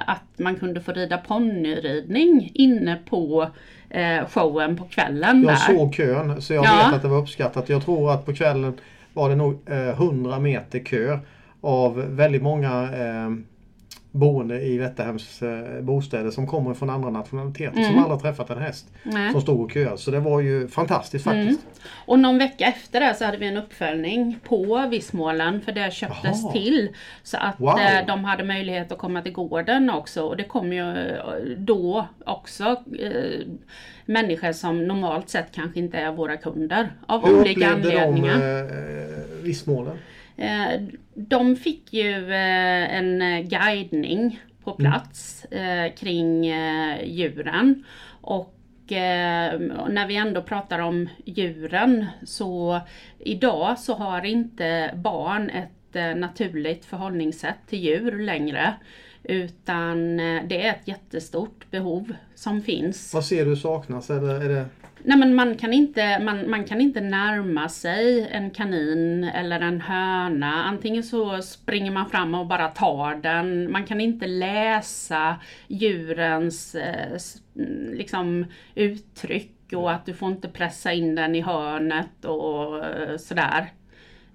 att 0.05 0.23
man 0.37 0.55
kunde 0.55 0.81
få 0.81 0.91
rida 0.91 1.17
ponnyridning 1.17 2.51
inne 2.53 2.97
på 3.09 3.47
showen 4.27 4.77
på 4.77 4.85
kvällen. 4.85 5.43
Jag 5.43 5.51
där. 5.51 5.55
såg 5.55 5.95
kön 5.95 6.41
så 6.41 6.53
jag 6.53 6.65
ja. 6.65 6.83
vet 6.85 6.95
att 6.95 7.01
det 7.01 7.07
var 7.07 7.21
uppskattat. 7.21 7.69
Jag 7.69 7.85
tror 7.85 8.13
att 8.13 8.25
på 8.25 8.33
kvällen 8.33 8.73
var 9.13 9.29
det 9.29 9.35
nog 9.35 9.69
eh, 9.69 9.89
100 9.89 10.39
meter 10.39 10.79
kö 10.79 11.19
av 11.61 11.95
väldigt 11.95 12.41
många 12.41 12.89
eh, 12.93 13.29
boende 14.11 14.61
i 14.61 14.77
Vätterhems 14.77 15.41
eh, 15.41 15.81
bostäder 15.81 16.31
som 16.31 16.47
kommer 16.47 16.73
från 16.73 16.89
andra 16.89 17.09
nationaliteter 17.09 17.77
mm. 17.77 17.91
som 17.91 18.03
aldrig 18.03 18.21
träffat 18.21 18.49
en 18.49 18.61
häst 18.61 18.87
Nej. 19.03 19.31
som 19.31 19.41
stod 19.41 19.61
och 19.61 19.71
köade. 19.71 19.97
Så 19.97 20.11
det 20.11 20.19
var 20.19 20.41
ju 20.41 20.67
fantastiskt 20.67 21.23
faktiskt. 21.23 21.61
Mm. 21.61 21.87
Och 22.05 22.19
någon 22.19 22.37
vecka 22.37 22.65
efter 22.65 22.99
det 22.99 23.15
så 23.15 23.25
hade 23.25 23.37
vi 23.37 23.47
en 23.47 23.57
uppföljning 23.57 24.39
på 24.43 24.87
Vissmålen 24.91 25.61
för 25.61 25.71
det 25.71 25.93
köptes 25.93 26.43
Jaha. 26.43 26.51
till. 26.51 26.89
Så 27.23 27.37
att 27.37 27.59
wow. 27.59 27.79
eh, 27.79 28.05
de 28.07 28.23
hade 28.23 28.43
möjlighet 28.43 28.91
att 28.91 28.97
komma 28.97 29.21
till 29.21 29.33
gården 29.33 29.89
också 29.89 30.21
och 30.23 30.37
det 30.37 30.43
kom 30.43 30.73
ju 30.73 30.97
eh, 30.97 31.15
då 31.57 32.07
också 32.25 32.63
eh, 32.99 33.47
människor 34.05 34.51
som 34.51 34.87
normalt 34.87 35.29
sett 35.29 35.51
kanske 35.51 35.79
inte 35.79 35.97
är 35.97 36.11
våra 36.11 36.37
kunder 36.37 36.89
av 37.05 37.25
Hur 37.25 37.39
olika 37.39 37.71
anledningar. 37.71 38.33
Hur 38.33 38.63
upplevde 38.63 39.05
de 39.07 39.39
eh, 39.39 39.43
Vissmålen? 39.43 39.97
Eh, 40.37 40.81
de 41.13 41.55
fick 41.55 41.93
ju 41.93 42.31
eh, 42.31 42.95
en 42.95 43.19
guidning 43.49 44.39
på 44.63 44.75
mm. 44.79 44.91
plats 44.91 45.45
mm. 45.51 45.91
kring 45.91 46.43
djuren. 47.03 47.83
Och 48.21 48.57
när 49.89 50.07
vi 50.07 50.15
ändå 50.15 50.41
pratar 50.41 50.79
om 50.79 51.09
djuren 51.25 52.05
så 52.23 52.79
idag 53.19 53.79
så 53.79 53.93
har 53.93 54.25
inte 54.25 54.91
barn 54.95 55.49
ett 55.49 56.17
naturligt 56.17 56.85
förhållningssätt 56.85 57.67
till 57.67 57.79
djur 57.79 58.19
längre. 58.19 58.73
Utan 59.23 60.17
det 60.17 60.65
är 60.65 60.69
ett 60.69 60.87
jättestort 60.87 61.71
behov 61.71 62.13
som 62.41 62.61
finns. 62.61 63.13
Vad 63.13 63.25
ser 63.25 63.45
du 63.45 63.55
saknas? 63.55 64.09
Eller 64.09 64.41
är 64.41 64.49
det... 64.49 64.65
Nej 65.03 65.17
men 65.17 65.35
man 65.35 65.57
kan, 65.57 65.73
inte, 65.73 66.19
man, 66.19 66.49
man 66.49 66.63
kan 66.63 66.81
inte 66.81 67.01
närma 67.01 67.69
sig 67.69 68.27
en 68.31 68.51
kanin 68.51 69.23
eller 69.23 69.59
en 69.59 69.81
höna. 69.81 70.63
Antingen 70.63 71.03
så 71.03 71.41
springer 71.41 71.91
man 71.91 72.09
fram 72.09 72.35
och 72.35 72.47
bara 72.47 72.67
tar 72.67 73.15
den. 73.15 73.71
Man 73.71 73.85
kan 73.85 74.01
inte 74.01 74.27
läsa 74.27 75.35
djurens 75.67 76.75
eh, 76.75 77.17
liksom, 77.91 78.45
uttryck 78.75 79.73
och 79.73 79.91
att 79.91 80.05
du 80.05 80.13
får 80.13 80.29
inte 80.29 80.47
pressa 80.47 80.93
in 80.93 81.15
den 81.15 81.35
i 81.35 81.41
hörnet 81.41 82.25
och 82.25 82.85
eh, 82.85 83.17
sådär. 83.17 83.71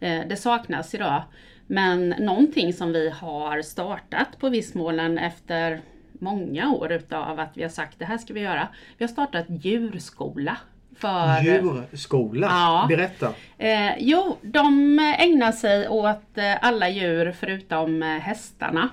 Eh, 0.01 0.21
det 0.29 0.37
saknas 0.37 0.95
idag. 0.95 1.23
Men 1.67 2.09
någonting 2.09 2.73
som 2.73 2.93
vi 2.93 3.11
har 3.11 3.63
startat 3.63 4.39
på 4.39 4.49
Vissmålen 4.49 5.19
efter 5.19 5.81
många 6.21 6.71
år 6.73 6.93
utav 6.93 7.41
att 7.41 7.51
vi 7.57 7.63
har 7.63 7.71
sagt 7.71 7.99
det 7.99 8.05
här 8.05 8.19
ska 8.19 8.35
vi 8.35 8.41
göra. 8.41 8.69
Vi 8.99 9.05
har 9.05 9.09
startat 9.13 9.45
djurskola. 9.49 10.57
För, 10.99 11.43
djurskola? 11.43 12.47
Ja. 12.47 12.87
Berätta! 12.89 13.33
Eh, 13.59 13.99
jo, 13.99 14.37
de 14.43 14.99
ägnar 15.19 15.53
sig 15.53 15.89
åt 15.89 16.39
eh, 16.39 16.65
alla 16.65 16.89
djur 16.89 17.33
förutom 17.41 18.03
eh, 18.03 18.09
hästarna. 18.09 18.89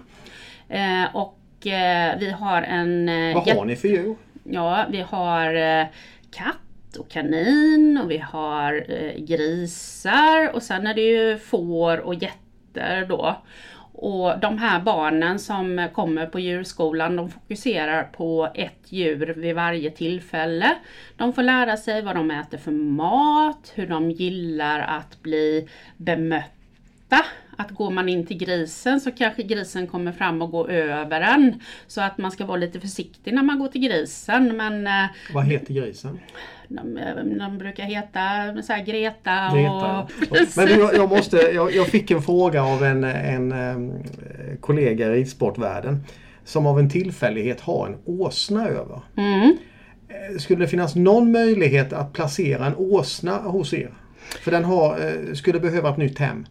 Eh, 0.70 1.16
och 1.16 1.68
eh, 1.68 2.20
vi 2.20 2.30
har 2.32 2.62
en... 2.62 3.10
eh, 3.10 3.36
Vad 3.36 3.50
har 3.50 3.66
ni 3.66 3.76
för 3.76 3.88
djur? 3.88 4.16
Ja, 4.44 4.86
vi 4.90 5.02
har 5.02 5.54
katt 6.32 6.98
och 7.00 7.10
kanin 7.10 8.00
och 8.04 8.12
vi 8.12 8.18
har 8.18 8.86
grisar 9.20 10.52
och 10.56 10.64
sen 10.64 10.88
är 10.88 10.94
det 10.94 11.02
ju 11.02 11.38
får 11.38 11.98
och 11.98 12.14
getter 12.16 13.06
då. 13.10 13.36
Och 14.06 14.40
de 14.40 14.58
här 14.58 14.80
barnen 14.80 15.40
som 15.40 15.88
kommer 15.94 16.26
på 16.26 16.40
djurskolan 16.40 17.16
de 17.16 17.30
fokuserar 17.30 18.04
på 18.04 18.50
ett 18.56 18.92
djur 18.92 19.34
vid 19.38 19.56
varje 19.56 19.92
tillfälle. 19.92 20.76
De 21.18 21.34
får 21.34 21.44
lära 21.44 21.78
sig 21.78 22.02
vad 22.02 22.16
de 22.16 22.32
äter 22.32 22.58
för 22.58 22.72
mat, 22.72 23.72
hur 23.76 23.88
de 23.88 24.12
gillar 24.12 24.80
att 24.80 25.22
bli 25.22 25.70
bemötta. 25.98 27.26
Att 27.58 27.72
går 27.72 27.92
man 27.92 28.10
in 28.10 28.26
till 28.26 28.38
grisen 28.38 29.02
så 29.02 29.12
kanske 29.12 29.44
grisen 29.44 29.88
kommer 29.88 30.12
fram 30.12 30.42
och 30.42 30.52
går 30.52 30.72
över 30.72 31.22
en. 31.22 31.60
Så 31.88 32.02
att 32.02 32.18
man 32.18 32.32
ska 32.32 32.46
vara 32.46 32.58
lite 32.58 32.80
försiktig 32.80 33.34
när 33.34 33.44
man 33.44 33.60
går 33.60 33.68
till 33.68 33.82
grisen. 33.82 34.58
Men 34.58 34.88
eh, 34.88 35.10
Vad 35.34 35.46
heter 35.46 35.74
grisen? 35.74 36.20
de, 36.68 37.00
de 37.40 37.58
brukar 37.58 37.84
heta 37.84 38.22
så 38.64 38.74
här 38.74 38.86
Greta, 38.86 39.50
Greta. 39.54 40.00
och... 40.00 40.10
Men 40.58 40.66
du, 40.68 40.90
jag, 40.94 41.10
måste, 41.16 41.38
jag, 41.38 41.76
jag 41.76 41.88
fick 41.88 42.12
en 42.12 42.22
fråga 42.22 42.64
av 42.64 42.84
en, 42.84 43.04
en, 43.04 43.52
em, 43.52 43.94
kollega 44.60 45.08
i 45.08 45.10
ridsportvärlden 45.10 46.04
som 46.44 46.66
av 46.66 46.80
en 46.80 46.90
tillfällighet 46.90 47.62
har 47.62 47.88
en 47.88 47.98
åsna 48.06 48.68
över. 48.68 49.02
Mm. 49.18 49.58
Eh, 50.10 50.38
Skulle 50.38 50.64
det 50.64 50.68
finnas 50.68 50.96
någon 50.96 51.32
möjlighet 51.32 51.94
att 51.94 52.14
placera 52.14 52.66
en 52.66 52.76
åsna 52.76 53.38
hos 53.38 53.74
er? 53.74 53.94
För 54.44 54.52
den 54.52 54.64
har, 54.64 55.00
eh, 55.00 55.34
skulle 55.34 55.60
behöva 55.60 55.90
ett 55.90 55.98
nytt 55.98 56.20
hem. 56.20 56.46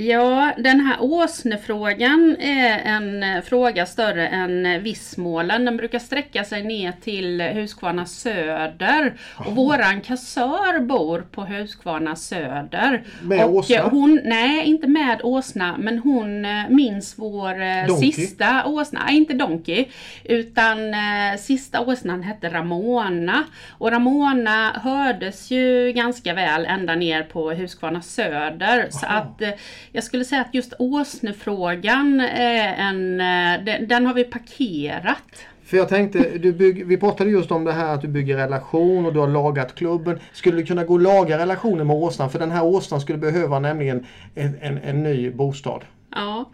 Ja, 0.00 0.52
den 0.58 0.80
här 0.80 0.96
åsnefrågan 1.00 2.36
är 2.40 2.78
en 2.84 3.42
fråga 3.42 3.86
större 3.86 4.28
än 4.28 4.82
Vissmålen. 4.82 5.64
Den 5.64 5.76
brukar 5.76 5.98
sträcka 5.98 6.44
sig 6.44 6.62
ner 6.62 6.92
till 6.92 7.40
Huskvarna 7.40 8.06
Söder. 8.06 9.14
Och 9.36 9.56
våran 9.56 10.00
kassör 10.00 10.80
bor 10.80 11.26
på 11.32 11.44
Huskvarna 11.44 12.16
Söder. 12.16 13.02
Med 13.22 13.44
och 13.44 13.54
åsna? 13.54 13.82
Hon, 13.82 14.20
nej, 14.24 14.64
inte 14.64 14.86
med 14.86 15.20
åsna, 15.22 15.76
men 15.78 15.98
hon 15.98 16.44
eh, 16.44 16.68
minns 16.68 17.14
vår 17.18 17.62
eh, 17.62 17.86
Donkey? 17.86 18.12
sista 18.12 18.64
åsna. 18.66 19.02
Nej, 19.06 19.16
inte 19.16 19.34
Donkey. 19.34 19.84
Utan 20.24 20.94
eh, 20.94 21.38
sista 21.38 21.80
åsnan 21.80 22.22
hette 22.22 22.48
Ramona. 22.48 23.44
Och 23.78 23.90
Ramona 23.90 24.70
hördes 24.70 25.50
ju 25.50 25.92
ganska 25.92 26.34
väl 26.34 26.66
ända 26.66 26.94
ner 26.94 27.22
på 27.22 27.50
Huskvarna 27.50 28.02
Söder. 28.02 28.86
Så 28.90 29.06
Aha. 29.06 29.18
att 29.18 29.42
jag 29.92 30.04
skulle 30.04 30.24
säga 30.24 30.40
att 30.40 30.54
just 30.54 30.72
åsnefrågan 30.78 32.20
är 32.20 32.74
en, 32.74 33.20
eh, 33.20 33.64
den, 33.64 33.88
den 33.88 34.06
har 34.06 34.14
vi 34.14 34.24
parkerat. 34.24 35.46
För 35.64 35.76
jag 35.76 35.88
tänkte, 35.88 36.38
du 36.38 36.52
bygg, 36.52 36.86
vi 36.86 36.96
pratade 36.96 37.30
just 37.30 37.50
om 37.50 37.64
det 37.64 37.72
här 37.72 37.94
att 37.94 38.00
du 38.00 38.08
bygger 38.08 38.36
relation 38.36 39.06
och 39.06 39.12
du 39.12 39.20
har 39.20 39.28
lagat 39.28 39.74
klubben. 39.74 40.18
Skulle 40.32 40.56
du 40.56 40.66
kunna 40.66 40.84
gå 40.84 40.94
och 40.94 41.00
laga 41.00 41.38
relationen 41.38 41.86
med 41.86 41.96
åsnan? 41.96 42.30
För 42.30 42.38
den 42.38 42.50
här 42.50 42.64
åsnan 42.64 43.00
skulle 43.00 43.18
behöva 43.18 43.58
nämligen 43.58 44.06
en, 44.34 44.58
en, 44.60 44.78
en 44.78 45.02
ny 45.02 45.30
bostad. 45.30 45.84
Ja. 46.14 46.50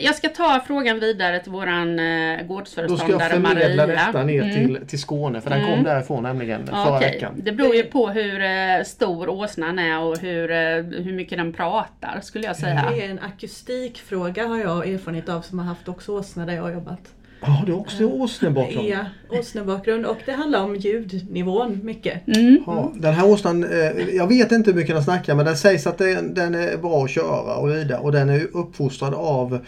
Jag 0.00 0.14
ska 0.14 0.28
ta 0.28 0.60
frågan 0.66 1.00
vidare 1.00 1.40
till 1.40 1.52
våran 1.52 1.98
eh, 1.98 2.04
Då 2.04 2.06
ska 2.06 2.38
jag 2.38 2.48
gårdsföreståndare 2.48 3.30
förmedla 3.30 3.86
Maria. 3.86 4.06
detta 4.06 4.22
ner 4.24 4.42
Mm. 4.42 4.54
till, 4.76 4.86
till 4.86 4.98
Skåne 5.00 5.40
för 5.40 5.50
den 5.50 5.64
kom 5.74 5.84
därifrån 5.84 6.22
nämligen 6.22 6.68
Ja, 6.72 6.84
förra 6.84 6.96
okej. 6.96 7.10
veckan. 7.10 7.32
Det 7.36 7.52
beror 7.52 7.74
ju 7.74 7.82
på 7.82 8.08
hur 8.08 8.42
eh, 8.42 8.82
stor 8.84 9.28
åsnan 9.28 9.78
är 9.78 10.00
och 10.00 10.18
hur, 10.18 10.50
eh, 10.50 10.58
hur 11.04 11.12
mycket 11.12 11.38
den 11.38 11.52
pratar 11.52 12.20
skulle 12.22 12.46
jag 12.46 12.56
säga. 12.56 12.90
Det 12.90 13.02
är 13.06 13.10
en 13.10 13.18
akustikfråga 13.18 14.46
har 14.46 14.58
jag 14.58 14.88
erfarenhet 14.88 15.28
av 15.28 15.40
som 15.42 15.58
har 15.58 15.66
haft 15.66 15.88
också 15.88 16.12
åsna 16.12 16.46
där 16.46 16.52
jag 16.54 16.62
har 16.62 16.72
jobbat. 16.72 17.00
Ja, 17.46 17.62
du 17.66 17.72
har 17.72 17.80
också 17.80 18.04
åsnebakgrund. 18.04 18.88
Ja, 18.88 19.04
åsnebakgrund 19.30 20.06
och 20.06 20.18
det 20.26 20.32
handlar 20.32 20.62
om 20.62 20.76
ljudnivån 20.76 21.80
mycket. 21.82 22.26
Mm. 22.26 22.62
Ja, 22.66 22.92
den 22.94 23.14
här 23.14 23.26
åsnan, 23.26 23.64
eh, 23.64 24.16
jag 24.16 24.26
vet 24.26 24.52
inte 24.52 24.70
hur 24.70 24.78
mycket 24.78 24.94
den 24.94 25.04
snackar 25.04 25.34
men 25.34 25.46
den 25.46 25.56
sägs 25.56 25.86
att 25.86 25.98
den, 25.98 26.34
den 26.34 26.54
är 26.54 26.76
bra 26.76 27.04
att 27.04 27.10
köra 27.10 27.56
och 27.56 27.68
rida 27.68 27.98
och 27.98 28.12
den 28.12 28.28
är 28.28 28.34
ju 28.34 28.46
uppfostrad 28.52 29.14
av 29.14 29.58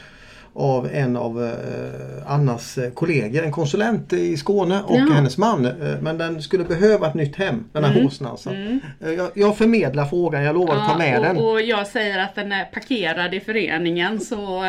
av 0.57 0.89
en 0.93 1.17
av 1.17 1.45
eh, 1.45 2.33
Annas 2.33 2.79
eh, 2.79 2.91
kollegor, 2.91 3.43
en 3.43 3.53
konsulent 3.53 4.13
i 4.13 4.37
Skåne 4.37 4.83
och 4.87 4.97
Ja. 4.97 5.13
hennes 5.15 5.39
man. 5.39 5.65
Eh, 5.67 5.73
men 6.01 6.19
den 6.19 6.43
skulle 6.43 6.65
behöva 6.65 7.07
ett 7.07 7.15
nytt 7.15 7.37
hem, 7.37 7.65
den 7.73 7.85
här 7.85 8.05
åsnan. 8.07 8.39
Så. 8.39 8.51
Mm. 8.51 8.81
Eh, 9.01 9.11
jag, 9.13 9.29
jag 9.35 9.57
förmedlar 9.57 10.05
frågan, 10.05 10.43
jag 10.43 10.55
lovar 10.55 10.77
att 10.77 10.89
ta 10.89 10.99
med 10.99 11.23
den. 11.23 11.37
och, 11.37 11.51
och 11.53 11.63
jag 11.63 11.87
säger 11.87 12.19
att 12.19 12.35
den 12.35 12.53
är 12.53 12.65
parkerad 12.65 13.35
i 13.35 13.41
föreningen 13.41 14.21
så 14.21 14.63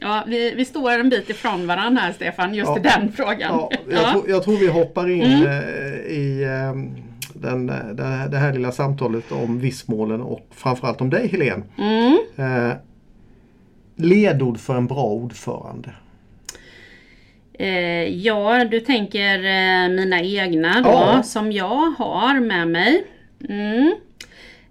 ja, 0.00 0.24
vi, 0.26 0.54
vi 0.56 0.64
står 0.64 0.90
en 0.90 1.08
bit 1.08 1.30
ifrån 1.30 1.66
varandra 1.66 2.02
här 2.02 2.12
Stefan, 2.12 2.54
just 2.54 2.68
Ja. 2.68 2.78
i 2.78 2.82
den 2.82 3.12
frågan. 3.12 3.38
Ja, 3.40 3.70
jag, 3.90 4.02
Ja. 4.02 4.10
Tror, 4.12 4.24
jag 4.30 4.44
tror 4.44 4.56
vi 4.56 4.68
hoppar 4.68 5.10
in 5.10 5.22
Mm. 5.22 5.46
i 6.08 6.42
eh, 6.42 7.00
den, 7.34 7.66
det, 7.66 8.04
här, 8.04 8.28
det 8.28 8.36
här 8.36 8.52
lilla 8.52 8.72
samtalet 8.72 9.32
om 9.32 9.58
Vissmålen 9.58 10.20
och 10.20 10.48
framförallt 10.54 11.00
om 11.00 11.10
dig 11.10 11.28
Helene. 11.28 11.62
Mm. 11.78 12.18
Ledord 13.96 14.58
för 14.58 14.76
en 14.76 14.86
bra 14.86 15.04
ordförande. 15.04 15.90
Eh, 17.52 18.08
ja, 18.26 18.64
du 18.64 18.80
tänker 18.80 19.38
eh, 19.38 19.88
mina 19.88 20.20
egna 20.20 20.80
då, 20.80 20.90
Ja. 20.90 21.22
som 21.22 21.52
jag 21.52 21.90
har 21.98 22.40
med 22.40 22.68
mig. 22.68 23.04
Mm. 23.48 23.94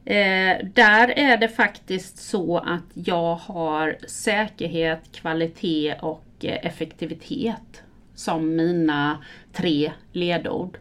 Eh, 0.05 0.65
där 0.73 1.19
är 1.19 1.38
det 1.38 1.47
faktiskt 1.47 2.17
så 2.17 2.57
att 2.57 2.83
jag 2.93 3.36
har 3.36 3.97
säkerhet, 4.07 4.99
kvalitet 5.12 5.95
och 6.01 6.25
eh, 6.41 6.65
effektivitet 6.65 7.83
som 8.15 8.55
mina 8.55 9.17
tre 9.53 9.91
ledord. 10.12 10.77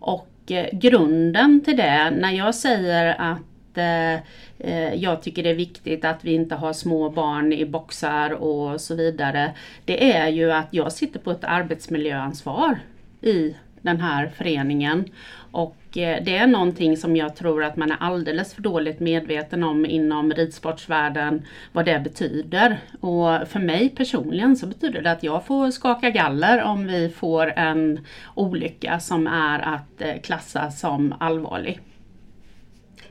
Och 0.00 0.28
eh, 0.48 0.66
grunden 0.72 1.60
till 1.64 1.76
det, 1.76 2.10
när 2.10 2.30
jag 2.32 2.54
säger 2.54 3.20
att 3.20 3.47
eh, 3.78 4.94
jag 4.94 5.22
tycker 5.22 5.42
det 5.42 5.50
är 5.50 5.54
viktigt 5.54 6.04
att 6.04 6.24
vi 6.24 6.34
inte 6.34 6.54
har 6.54 6.72
små 6.72 7.10
barn 7.10 7.52
i 7.52 7.66
boxar 7.66 8.30
och 8.30 8.80
så 8.80 8.94
vidare. 8.94 9.54
Det 9.84 10.12
är 10.12 10.28
ju 10.28 10.52
att 10.52 10.68
jag 10.70 10.92
sitter 10.92 11.20
på 11.20 11.30
ett 11.30 11.44
arbetsmiljöansvar 11.44 12.78
i 13.20 13.54
den 13.82 14.00
här 14.00 14.30
föreningen. 14.36 15.04
Och 15.50 15.98
eh, 15.98 16.24
det 16.24 16.36
är 16.36 16.46
någonting 16.46 16.96
som 16.96 17.16
jag 17.16 17.36
tror 17.36 17.64
att 17.64 17.76
man 17.76 17.90
är 17.90 17.96
alldeles 18.00 18.54
för 18.54 18.62
dåligt 18.62 19.00
medveten 19.00 19.64
om 19.64 19.86
inom 19.86 20.32
ridsportsvärlden, 20.32 21.42
vad 21.72 21.84
det 21.84 22.00
betyder. 22.00 22.78
Och 23.00 23.48
för 23.48 23.60
mig 23.60 23.88
personligen 23.88 24.56
så 24.56 24.66
betyder 24.66 25.02
det 25.02 25.10
att 25.10 25.22
jag 25.22 25.46
får 25.46 25.70
skaka 25.70 26.10
galler 26.10 26.62
om 26.62 26.86
vi 26.86 27.08
får 27.08 27.52
en 27.56 28.06
olycka 28.34 29.00
som 29.00 29.26
är 29.26 29.58
att 29.58 30.02
eh, 30.02 30.20
klassa 30.22 30.70
som 30.70 31.14
allvarlig. 31.20 31.80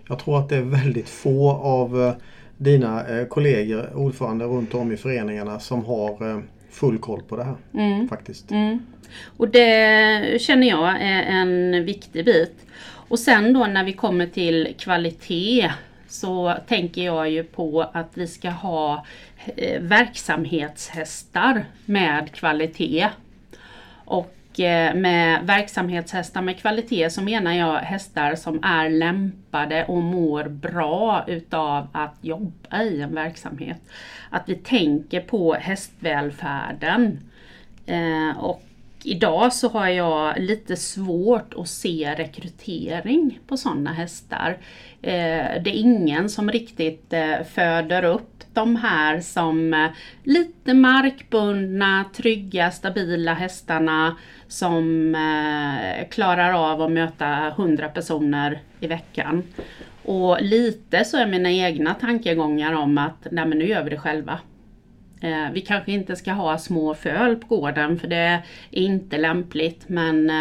Jag 0.09 0.19
tror 0.19 0.39
att 0.39 0.49
det 0.49 0.55
är 0.55 0.61
väldigt 0.61 1.09
få 1.09 1.51
av 1.51 2.01
eh, 2.01 2.13
dina 2.57 3.07
eh, 3.07 3.27
kollegor, 3.27 3.95
ordförande 3.95 4.45
runt 4.45 4.73
om 4.73 4.91
i 4.91 4.97
föreningarna 4.97 5.59
som 5.59 5.85
har 5.85 6.29
eh, 6.29 6.39
full 6.71 6.97
koll 6.97 7.21
på 7.21 7.35
det 7.35 7.43
här. 7.43 7.55
Mm. 7.73 8.09
Faktiskt. 8.09 8.51
Mm. 8.51 8.79
Och 9.37 9.49
det 9.49 10.41
känner 10.41 10.67
jag 10.67 10.89
är 11.01 11.23
en 11.23 11.85
viktig 11.85 12.25
bit. 12.25 12.55
Och 13.09 13.19
sen 13.19 13.53
då 13.53 13.65
när 13.65 13.83
vi 13.83 13.93
kommer 13.93 14.25
till 14.25 14.75
kvalitet 14.79 15.71
så 16.07 16.53
tänker 16.67 17.05
jag 17.05 17.29
ju 17.29 17.43
på 17.43 17.81
att 17.93 18.09
vi 18.13 18.27
ska 18.27 18.49
ha 18.49 19.05
verksamhetshästar 19.79 21.65
med 21.85 22.31
kvalitet. 22.31 23.09
Och 24.05 24.36
Eh, 24.59 24.95
med 24.95 25.45
verksamhetshästar 25.45 26.41
med 26.41 26.59
kvalitet 26.59 27.09
så 27.09 27.21
menar 27.21 27.53
jag 27.53 27.77
hästar 27.77 28.35
som 28.35 28.63
är 28.63 28.89
lämpade 28.89 29.85
och 29.85 29.97
mår 29.97 30.43
bra 30.43 31.23
utav 31.27 31.87
att 31.91 32.15
jobba 32.21 32.83
i 32.83 33.01
en 33.01 33.15
verksamhet. 33.15 33.81
Att 34.29 34.43
vi 34.49 34.55
tänker 34.55 35.21
på 35.21 35.53
hästvälfärden. 35.53 37.19
Eh, 37.85 38.37
och 38.39 38.63
idag 39.03 39.53
så 39.53 39.69
har 39.69 39.87
jag 39.87 40.39
lite 40.39 40.75
svårt 40.75 41.53
att 41.57 41.69
se 41.69 42.15
rekrytering 42.17 43.39
på 43.47 43.57
sådana 43.57 43.93
hästar. 43.93 44.57
Eh, 45.01 45.61
det 45.63 45.69
är 45.69 45.79
ingen 45.79 46.29
som 46.29 46.51
riktigt 46.51 47.13
föder 47.53 48.03
upp 48.03 48.36
de 48.57 48.75
här 48.75 49.19
som 49.19 49.73
eh, 49.73 49.89
lite 50.23 50.73
markbundna, 50.73 52.05
trygga, 52.15 52.71
stabila 52.71 53.33
hästarna 53.33 54.15
som 54.47 55.15
eh, 55.15 56.07
klarar 56.09 56.71
av 56.71 56.81
att 56.81 56.91
möta 56.91 57.47
100 57.47 57.89
personer 57.89 58.59
i 58.79 58.87
veckan. 58.87 59.43
Och 60.03 60.41
lite 60.41 61.05
så 61.05 61.17
är 61.17 61.27
mina 61.27 61.51
egna 61.51 61.93
tankegångar 61.93 62.73
om 62.73 62.97
att 62.97 63.27
nej 63.31 63.45
men 63.45 63.57
nu 63.57 63.65
gör 63.67 63.83
vi 63.83 63.89
det 63.89 63.97
själva. 63.97 64.39
Eh, 65.21 65.51
vi 65.53 65.61
kanske 65.61 65.91
inte 65.91 66.15
ska 66.15 66.31
ha 66.31 66.57
små 66.57 66.93
föl 66.93 67.35
på 67.35 67.47
gården 67.47 67.99
för 67.99 68.07
det 68.07 68.15
är 68.15 68.41
inte 68.71 69.17
lämpligt 69.17 69.89
men 69.89 70.31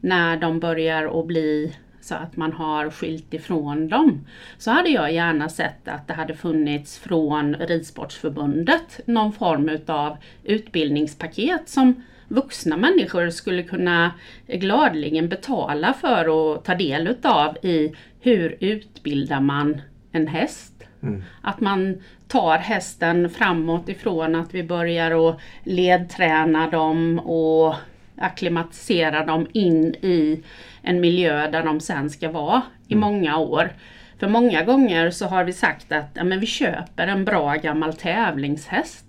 när 0.00 0.36
de 0.36 0.60
börjar 0.60 1.20
att 1.20 1.26
bli 1.26 1.76
så 2.06 2.14
att 2.14 2.36
man 2.36 2.52
har 2.52 2.90
skilt 2.90 3.34
ifrån 3.34 3.88
dem 3.88 4.26
så 4.58 4.70
hade 4.70 4.88
jag 4.88 5.12
gärna 5.12 5.48
sett 5.48 5.88
att 5.88 6.08
det 6.08 6.14
hade 6.14 6.34
funnits 6.34 6.98
från 6.98 7.54
Ridsportsförbundet 7.54 9.00
någon 9.04 9.32
form 9.32 9.68
utav 9.68 10.16
utbildningspaket 10.44 11.68
som 11.68 12.02
vuxna 12.28 12.76
människor 12.76 13.30
skulle 13.30 13.62
kunna 13.62 14.12
gladeligen 14.46 15.28
betala 15.28 15.92
för 15.92 16.54
att 16.54 16.64
ta 16.64 16.74
del 16.74 17.06
utav 17.06 17.56
i 17.62 17.92
hur 18.20 18.56
utbildar 18.60 19.40
man 19.40 19.80
en 20.12 20.26
häst? 20.26 20.72
Mm. 21.02 21.22
Att 21.42 21.60
man 21.60 22.02
tar 22.28 22.58
hästen 22.58 23.30
framåt 23.30 23.88
ifrån 23.88 24.34
att 24.34 24.54
vi 24.54 24.62
börjar 24.62 25.30
att 25.30 25.40
ledträna 25.64 26.70
dem 26.70 27.18
och 27.18 27.74
akklimatisera 28.18 29.24
dem 29.24 29.46
in 29.52 29.94
i 29.94 30.42
en 30.82 31.00
miljö 31.00 31.50
där 31.50 31.62
de 31.62 31.80
sen 31.80 32.10
ska 32.10 32.30
vara 32.30 32.62
i 32.88 32.94
mm. 32.94 33.00
många 33.00 33.38
år. 33.38 33.70
För 34.18 34.28
många 34.28 34.64
gånger 34.64 35.10
så 35.10 35.26
har 35.26 35.44
vi 35.44 35.52
sagt 35.52 35.92
att 35.92 36.10
ja, 36.14 36.24
men 36.24 36.40
vi 36.40 36.46
köper 36.46 37.06
en 37.06 37.24
bra 37.24 37.54
gammal 37.54 37.94
tävlingshäst. 37.94 39.06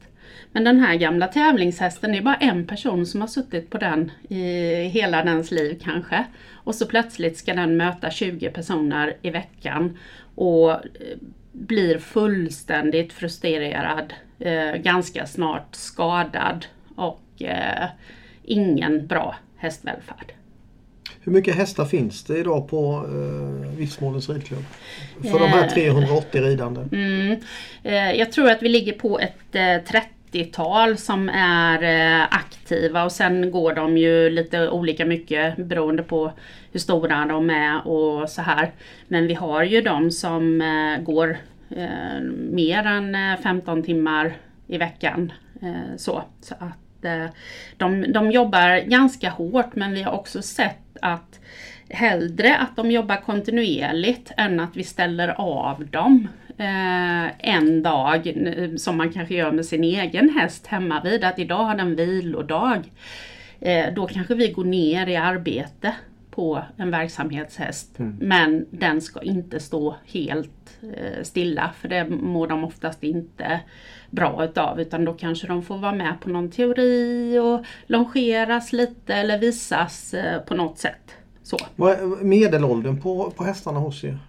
Men 0.51 0.63
den 0.63 0.79
här 0.79 0.95
gamla 0.95 1.27
tävlingshästen, 1.27 2.11
det 2.11 2.17
är 2.17 2.21
bara 2.21 2.35
en 2.35 2.67
person 2.67 3.05
som 3.05 3.21
har 3.21 3.27
suttit 3.27 3.69
på 3.69 3.77
den 3.77 4.11
i 4.29 4.43
hela 4.83 5.23
dens 5.23 5.51
liv 5.51 5.81
kanske. 5.83 6.23
Och 6.53 6.75
så 6.75 6.85
plötsligt 6.85 7.37
ska 7.37 7.53
den 7.53 7.77
möta 7.77 8.11
20 8.11 8.49
personer 8.49 9.17
i 9.21 9.29
veckan 9.29 9.97
och 10.35 10.71
eh, 10.71 10.77
blir 11.51 11.97
fullständigt 11.97 13.13
frustrerad, 13.13 14.13
eh, 14.39 14.75
ganska 14.75 15.25
snart 15.25 15.75
skadad 15.75 16.65
och 16.95 17.41
eh, 17.41 17.87
ingen 18.47 19.07
bra 19.07 19.35
hästvälfärd. 19.57 20.33
Hur 21.27 21.31
mycket 21.31 21.55
hästar 21.55 21.85
finns 21.85 22.23
det 22.23 22.37
idag 22.37 22.67
på 22.67 23.05
eh, 23.07 23.77
Viftmålens 23.77 24.29
ridklubb? 24.29 24.63
För 25.21 25.39
de 25.39 25.47
här 25.47 25.67
380 25.69 26.41
eh, 26.41 26.45
ridande? 26.45 26.81
Mm, 26.91 27.39
eh, 27.83 28.11
jag 28.11 28.31
tror 28.31 28.49
att 28.51 28.63
vi 28.63 28.69
ligger 28.69 28.93
på 28.93 29.19
ett 29.19 29.55
eh, 29.55 30.01
30-tal 30.31 30.97
som 30.97 31.29
är 31.29 31.83
eh, 31.83 32.27
aktiva 32.31 33.03
och 33.03 33.11
sen 33.11 33.51
går 33.51 33.73
de 33.73 33.97
ju 33.97 34.29
lite 34.29 34.69
olika 34.69 35.05
mycket 35.05 35.57
beroende 35.57 36.03
på 36.03 36.31
hur 36.71 36.79
stora 36.79 37.25
de 37.25 37.49
är 37.49 37.87
och 37.87 38.29
så 38.29 38.41
här. 38.41 38.71
Men 39.07 39.27
vi 39.27 39.33
har 39.33 39.63
ju 39.63 39.81
de 39.81 40.11
som 40.11 40.61
eh, 40.61 41.03
går 41.03 41.37
mer 42.51 42.85
än 42.85 43.37
15 43.43 43.83
timmar 43.83 44.37
i 44.67 44.77
veckan. 44.77 45.31
så, 45.97 46.23
så 46.41 46.55
att 46.59 46.86
de, 47.77 48.11
de 48.13 48.31
jobbar 48.31 48.89
ganska 48.89 49.29
hårt 49.29 49.75
men 49.75 49.93
vi 49.93 50.03
har 50.03 50.11
också 50.11 50.41
sett 50.41 50.97
att 51.01 51.39
hellre 51.89 52.57
att 52.57 52.75
de 52.75 52.91
jobbar 52.91 53.15
kontinuerligt 53.15 54.31
än 54.37 54.59
att 54.59 54.77
vi 54.77 54.83
ställer 54.83 55.27
av 55.27 55.85
dem 55.87 56.27
eh, 56.57 57.49
en 57.53 57.83
dag 57.83 58.33
som 58.77 58.97
man 58.97 59.13
kanske 59.13 59.35
gör 59.35 59.51
med 59.51 59.65
sin 59.65 59.83
egen 59.83 60.29
häst 60.29 60.67
hemma 60.67 61.01
vid 61.03 61.23
att 61.23 61.39
idag 61.39 61.63
har 61.63 61.75
den 61.75 61.95
vilodag. 61.95 62.91
Eh, 63.59 63.93
då 63.93 64.07
kanske 64.07 64.35
vi 64.35 64.51
går 64.51 64.63
ner 64.63 65.07
i 65.07 65.15
arbete 65.15 65.95
på 66.31 66.63
en 66.77 66.91
verksamhetshäst 66.91 67.99
mm. 67.99 68.17
men 68.21 68.65
den 68.71 69.01
ska 69.01 69.21
inte 69.21 69.59
stå 69.59 69.95
helt 70.05 70.79
eh, 70.81 71.23
stilla 71.23 71.71
för 71.81 71.87
det 71.87 72.09
mår 72.09 72.47
de 72.47 72.63
oftast 72.63 73.03
inte 73.03 73.59
bra 74.09 74.45
utav 74.45 74.81
utan 74.81 75.05
då 75.05 75.13
kanske 75.13 75.47
de 75.47 75.63
får 75.63 75.77
vara 75.77 75.91
med 75.91 76.13
på 76.21 76.29
någon 76.29 76.51
teori 76.51 77.39
och 77.39 77.65
longeras 77.87 78.73
lite 78.73 79.13
eller 79.13 79.37
visas 79.39 80.13
eh, 80.13 80.41
på 80.41 80.55
något 80.55 80.77
sätt. 80.77 81.15
Så. 81.43 81.57
Vad 81.75 81.91
är 81.91 82.23
medelåldern 82.23 83.01
på, 83.01 83.31
på 83.35 83.43
hästarna 83.43 83.79
hos 83.79 84.03
er? 84.03 84.19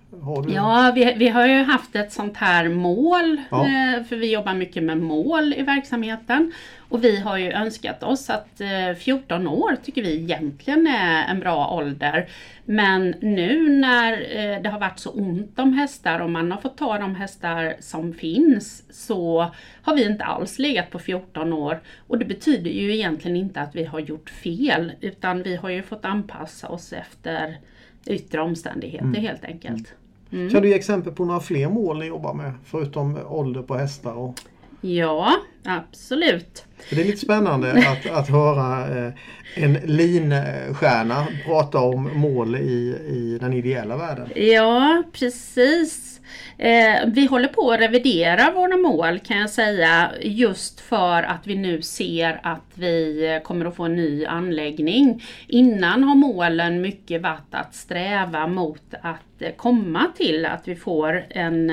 Ja, 0.55 0.93
vi, 0.95 1.15
vi 1.17 1.29
har 1.29 1.47
ju 1.47 1.63
haft 1.63 1.97
ett 1.97 2.13
sånt 2.13 2.37
här 2.37 2.69
mål, 2.69 3.41
ja. 3.51 3.67
Eh, 3.67 4.05
för 4.05 4.17
vi 4.17 4.33
jobbar 4.33 4.55
mycket 4.55 4.83
med 4.83 4.99
mål 4.99 5.55
i 5.55 5.63
verksamheten. 5.63 6.53
Och 6.89 7.05
vi 7.05 7.21
har 7.21 7.37
ju 7.37 7.53
önskat 7.53 8.03
oss 8.03 8.31
att 8.31 8.61
14 8.99 9.47
eh, 9.47 9.53
år 9.53 9.77
tycker 9.85 10.03
vi 10.03 10.17
egentligen 10.17 10.87
är 10.87 11.31
en 11.31 11.41
bra 11.41 11.71
ålder. 11.71 12.29
Men 12.65 13.15
nu 13.21 13.69
när 13.69 14.13
eh, 14.13 14.63
det 14.63 14.69
har 14.69 14.81
varit 14.81 14.99
så 14.99 15.11
ont 15.11 15.59
om 15.59 15.73
hästar 15.73 16.21
och 16.21 16.31
man 16.31 16.53
har 16.53 16.61
fått 16.61 16.79
ta 16.79 16.99
de 16.99 17.15
hästar 17.15 17.77
som 17.81 18.15
finns 18.15 18.83
så 18.91 19.51
har 19.83 19.95
vi 19.95 20.05
inte 20.05 20.25
alls 20.25 20.59
legat 20.59 20.91
på 20.91 20.99
14 20.99 21.53
år. 21.53 21.81
Och 22.07 22.19
det 22.19 22.25
betyder 22.25 22.71
ju 22.71 22.95
egentligen 22.95 23.37
inte 23.37 23.61
att 23.61 23.77
vi 23.77 23.85
har 23.85 24.01
gjort 24.01 24.31
fel 24.31 24.93
utan 25.01 25.43
vi 25.43 25.57
har 25.57 25.69
ju 25.71 25.83
fått 25.83 26.05
anpassa 26.05 26.69
oss 26.69 26.93
efter 26.93 27.57
yttre 28.07 28.41
omständigheter 28.41 29.05
mm. 29.05 29.23
helt 29.23 29.45
enkelt. 29.45 29.95
Mm. 30.33 30.51
Kan 30.51 30.63
du 30.63 30.69
ge 30.69 30.75
exempel 30.75 31.13
på 31.13 31.25
några 31.25 31.41
fler 31.41 31.69
mål 31.69 31.99
ni 31.99 32.07
jobbar 32.07 32.35
med 32.35 32.53
förutom 32.65 33.19
ålder 33.27 33.63
på 33.63 33.77
hästar? 33.77 34.13
Och... 34.13 34.41
Ja, 34.81 35.37
absolut. 35.65 36.65
Det 36.91 37.01
är 37.01 37.05
lite 37.05 37.19
spännande 37.19 37.73
att, 37.89 38.11
att 38.11 38.29
höra 38.29 38.99
eh, 39.07 39.13
en 39.55 39.73
linstjärna 39.73 41.27
prata 41.47 41.79
om 41.79 42.11
mål 42.15 42.57
i, 42.57 42.97
i 43.09 43.39
den 43.41 43.53
ideella 43.53 43.97
världen. 43.97 44.29
Ja, 44.35 45.03
precis. 45.13 46.18
Eh, 46.59 46.95
vi 47.07 47.27
håller 47.27 47.49
på 47.49 47.71
att 47.71 47.81
revidera 47.81 48.51
våra 48.51 48.77
mål 48.77 49.19
kan 49.19 49.39
jag 49.39 49.51
säga 49.51 50.11
just 50.21 50.81
för 50.81 51.23
att 51.23 51.47
vi 51.47 51.57
nu 51.57 51.83
ser 51.83 52.41
att 52.43 52.73
vi 52.75 53.41
kommer 53.45 53.67
att 53.67 53.77
få 53.77 53.85
en 53.85 53.97
ny 53.97 54.27
anläggning. 54.27 55.25
Innan 55.47 56.05
har 56.05 56.15
målen 56.15 56.81
mycket 56.81 57.23
varit 57.23 57.55
att 57.55 57.75
sträva 57.75 58.47
mot 58.47 58.95
att 59.03 59.57
komma 59.57 60.07
till 60.17 60.47
att 60.47 60.69
vi 60.69 60.77
får 60.77 61.25
en 61.31 61.71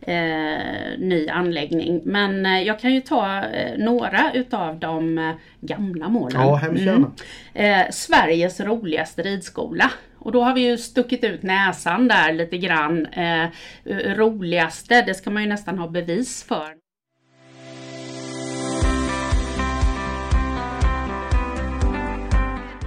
eh, 0.00 0.98
ny 0.98 1.28
anläggning. 1.28 2.00
Men 2.04 2.46
eh, 2.46 2.62
jag 2.62 2.80
kan 2.80 2.94
ju 2.94 3.00
ta 3.00 3.44
eh, 3.44 3.78
några 3.78 4.32
utav 4.34 4.78
de 4.78 5.18
eh, 5.18 5.32
gamla 5.60 6.08
målen. 6.08 6.40
Ja. 6.40 6.60
Mm. 6.66 7.06
Eh, 7.54 7.90
Sveriges 7.90 8.60
roligaste 8.60 9.22
ridskola. 9.22 9.90
Och 10.20 10.32
då 10.32 10.42
har 10.42 10.54
vi 10.54 10.60
ju 10.60 10.78
stuckit 10.78 11.24
ut 11.24 11.42
näsan 11.42 12.08
där 12.08 12.32
lite 12.32 12.58
grann. 12.58 13.06
Eh, 13.06 13.48
roligaste, 14.16 15.02
det 15.02 15.14
ska 15.14 15.30
man 15.30 15.42
ju 15.42 15.48
nästan 15.48 15.78
ha 15.78 15.88
bevis 15.88 16.44
för. 16.44 16.74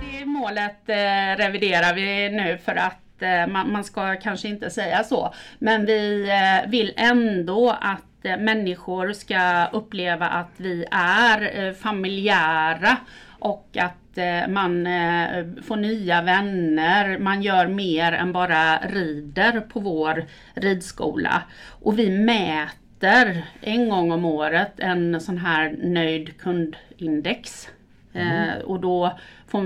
Det 0.02 0.26
målet 0.26 0.90
eh, 0.90 1.44
reviderar 1.44 1.94
vi 1.94 2.30
nu 2.30 2.58
för 2.58 2.76
att 2.76 3.22
eh, 3.22 3.48
man, 3.48 3.72
man, 3.72 3.84
ska 3.84 4.16
kanske 4.16 4.48
inte 4.48 4.70
säga 4.70 5.04
så. 5.04 5.34
Men 5.60 5.86
vi 5.86 6.30
eh, 6.30 6.70
vill 6.70 6.94
ändå 6.96 7.78
att 7.82 8.26
eh, 8.26 8.38
människor 8.38 9.14
ska 9.14 9.66
uppleva 9.66 10.28
att 10.28 10.52
vi 10.58 10.86
är 10.92 11.66
eh, 11.66 11.74
familjära 11.74 12.98
och 13.40 13.78
att 13.80 14.03
man 14.48 14.88
eh, 14.88 15.46
får 15.64 15.76
nya 15.76 16.22
vänner, 16.22 17.18
man 17.18 17.42
gör 17.42 17.68
mer 17.68 18.12
än 18.12 18.34
bara 18.34 18.78
rider 18.78 19.60
på 19.60 19.80
vår 19.80 20.26
ridskola. 20.54 21.44
Och 21.82 22.00
vi 22.00 22.10
mäter 22.10 23.44
en 23.62 23.90
gång 23.90 24.12
om 24.12 24.26
året 24.26 24.72
en 24.78 25.22
sån 25.22 25.38
här 25.38 25.76
nöjd 25.82 26.38
kundindex. 26.38 27.70
Mm. 28.14 28.50
Eh, 28.50 28.58
och 28.58 28.80
då 28.80 29.18
får 29.48 29.62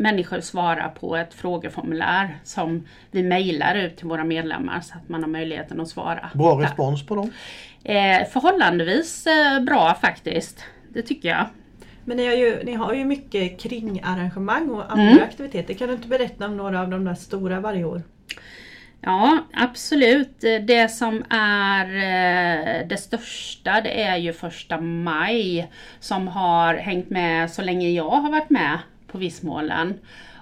människor 0.00 0.40
svara 0.40 0.88
på 0.88 1.16
ett 1.16 1.34
frågeformulär 1.34 2.38
som 2.44 2.86
vi 3.10 3.22
mejlar 3.22 3.74
ut 3.74 3.96
till 3.96 4.06
våra 4.06 4.24
medlemmar 4.24 4.80
så 4.80 4.94
att 4.94 5.08
man 5.08 5.22
har 5.22 5.30
möjligheten 5.30 5.80
att 5.80 5.88
svara. 5.88 6.30
Bra 6.34 6.60
respons 6.62 7.06
på 7.06 7.14
dem? 7.14 7.30
Eh, 7.84 8.26
förhållandevis 8.32 9.26
eh, 9.26 9.60
bra 9.60 9.94
faktiskt, 9.94 10.64
det 10.88 11.02
tycker 11.02 11.28
jag. 11.28 11.46
Men 12.04 12.16
ni 12.16 12.26
har 12.26 12.34
ju, 12.34 12.64
ni 12.64 12.74
har 12.74 12.94
ju 12.94 13.04
mycket 13.04 13.60
kringarrangemang 13.60 14.70
och 14.70 14.92
andra 14.92 15.10
mm. 15.10 15.22
aktiviteter. 15.22 15.74
Kan 15.74 15.88
du 15.88 15.94
inte 15.94 16.08
berätta 16.08 16.46
om 16.46 16.56
några 16.56 16.80
av 16.80 16.88
de 16.88 17.04
där 17.04 17.14
stora 17.14 17.60
varje 17.60 17.84
år? 17.84 18.02
Ja, 19.00 19.38
absolut. 19.52 20.40
Det 20.40 20.90
som 20.90 21.24
är 21.30 21.86
eh, 21.86 22.86
det 22.86 22.96
största 22.96 23.80
det 23.80 24.02
är 24.02 24.16
ju 24.16 24.32
första 24.32 24.80
maj 24.80 25.70
som 26.00 26.28
har 26.28 26.74
hängt 26.74 27.10
med 27.10 27.50
så 27.50 27.62
länge 27.62 27.88
jag 27.88 28.10
har 28.10 28.30
varit 28.30 28.50
med 28.50 28.78
på 29.06 29.18
Vissmålen. 29.18 29.94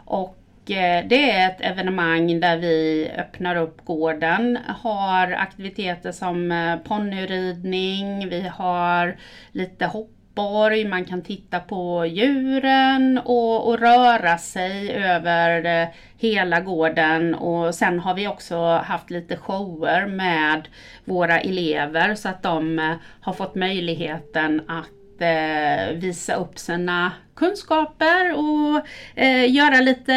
Och 0.04 0.70
eh, 0.70 1.06
det 1.08 1.30
är 1.30 1.50
ett 1.50 1.60
evenemang 1.60 2.40
där 2.40 2.56
vi 2.56 3.10
öppnar 3.18 3.56
upp 3.56 3.84
gården, 3.84 4.58
har 4.66 5.32
aktiviteter 5.32 6.12
som 6.12 6.52
eh, 6.52 6.76
ponnyridning, 6.76 8.28
vi 8.28 8.40
har 8.54 9.16
lite 9.52 9.86
hopp 9.86 10.11
borg, 10.34 10.84
man 10.84 11.04
kan 11.04 11.22
titta 11.22 11.60
på 11.60 12.06
djuren 12.06 13.18
och, 13.24 13.68
och 13.68 13.78
röra 13.78 14.38
sig 14.38 14.92
över 14.92 15.82
eh, 15.82 15.88
hela 16.18 16.60
gården 16.60 17.34
och 17.34 17.74
sen 17.74 17.98
har 17.98 18.14
vi 18.14 18.28
också 18.28 18.56
haft 18.84 19.10
lite 19.10 19.36
shower 19.36 20.06
med 20.06 20.68
våra 21.04 21.40
elever 21.40 22.14
så 22.14 22.28
att 22.28 22.42
de 22.42 22.78
eh, 22.78 22.94
har 23.20 23.32
fått 23.32 23.54
möjligheten 23.54 24.62
att 24.68 25.22
eh, 25.22 25.94
visa 25.94 26.34
upp 26.34 26.58
sina 26.58 27.12
kunskaper 27.36 28.32
och 28.32 28.86
eh, 29.14 29.50
göra 29.50 29.80
lite 29.80 30.14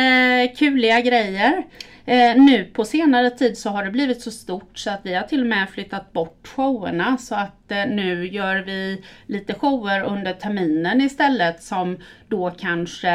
kuliga 0.57 1.01
grejer. 1.01 1.63
Eh, 2.07 2.35
nu 2.35 2.65
på 2.65 2.85
senare 2.85 3.29
tid 3.29 3.57
så 3.57 3.69
har 3.69 3.83
det 3.83 3.91
blivit 3.91 4.21
så 4.21 4.31
stort 4.31 4.77
så 4.77 4.89
att 4.89 4.99
vi 5.03 5.13
har 5.13 5.23
till 5.23 5.41
och 5.41 5.47
med 5.47 5.69
flyttat 5.69 6.13
bort 6.13 6.47
showerna 6.47 7.17
så 7.17 7.35
att 7.35 7.71
eh, 7.71 7.85
nu 7.85 8.27
gör 8.27 8.55
vi 8.55 9.03
lite 9.25 9.53
shower 9.53 10.03
under 10.03 10.33
terminen 10.33 11.01
istället 11.01 11.63
som 11.63 11.97
då 12.27 12.51
kanske 12.51 13.07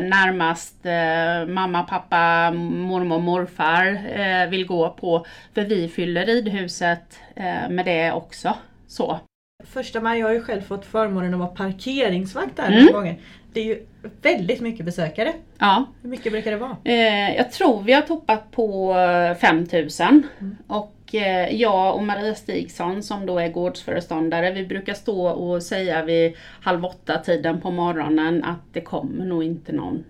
närmast 0.00 0.86
eh, 0.86 1.54
mamma, 1.54 1.82
pappa, 1.82 2.50
mormor, 2.50 3.18
morfar 3.18 3.86
eh, 4.20 4.48
vill 4.48 4.66
gå 4.66 4.90
på. 4.90 5.26
För 5.54 5.64
vi 5.64 5.88
fyller 5.88 6.26
ridhuset 6.26 7.18
eh, 7.36 7.68
med 7.70 7.84
det 7.84 8.12
också. 8.12 8.54
Så. 8.86 9.20
Första 9.64 10.00
maj, 10.00 10.18
jag 10.20 10.26
har 10.26 10.34
ju 10.34 10.42
själv 10.42 10.60
fått 10.60 10.86
förmånen 10.86 11.34
att 11.34 11.40
vara 11.40 11.48
parkeringsvakt 11.48 12.56
där 12.56 12.66
mm. 12.66 12.84
några 12.84 12.98
gånger. 12.98 13.16
Det 13.52 13.60
är 13.60 13.64
ju 13.64 13.86
väldigt 14.22 14.60
mycket 14.60 14.86
besökare. 14.86 15.32
Ja. 15.58 15.86
Hur 16.02 16.10
mycket 16.10 16.32
brukar 16.32 16.50
det 16.50 16.56
vara? 16.56 16.76
Eh, 16.84 17.36
jag 17.36 17.52
tror 17.52 17.82
vi 17.82 17.92
har 17.92 18.02
toppat 18.02 18.50
på 18.50 18.94
5000. 19.40 20.22
Mm. 20.38 20.56
Och 20.66 21.14
eh, 21.14 21.54
jag 21.56 21.94
och 21.94 22.02
Maria 22.02 22.34
Stigson 22.34 23.02
som 23.02 23.26
då 23.26 23.38
är 23.38 23.48
gårdsföreståndare, 23.48 24.52
vi 24.52 24.66
brukar 24.66 24.94
stå 24.94 25.28
och 25.28 25.62
säga 25.62 26.04
vid 26.04 26.36
halv 26.62 26.84
åtta 26.84 27.18
tiden 27.18 27.60
på 27.60 27.70
morgonen 27.70 28.44
att 28.44 28.72
det 28.72 28.80
kommer 28.80 29.24
nog 29.24 29.44
inte 29.44 29.72
någon 29.72 30.04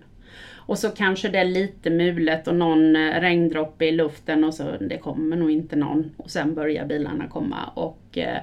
och 0.71 0.79
så 0.79 0.89
kanske 0.89 1.29
det 1.29 1.39
är 1.39 1.45
lite 1.45 1.89
mulet 1.89 2.47
och 2.47 2.55
någon 2.55 2.95
eh, 2.95 3.19
regndroppe 3.21 3.85
i 3.85 3.91
luften 3.91 4.43
och 4.43 4.53
så 4.53 4.63
det 4.79 4.97
kommer 4.97 5.35
nog 5.35 5.51
inte 5.51 5.75
någon. 5.75 6.11
Och 6.17 6.29
sen 6.29 6.55
börjar 6.55 6.85
bilarna 6.85 7.27
komma 7.27 7.69
och 7.73 8.17
eh, 8.17 8.37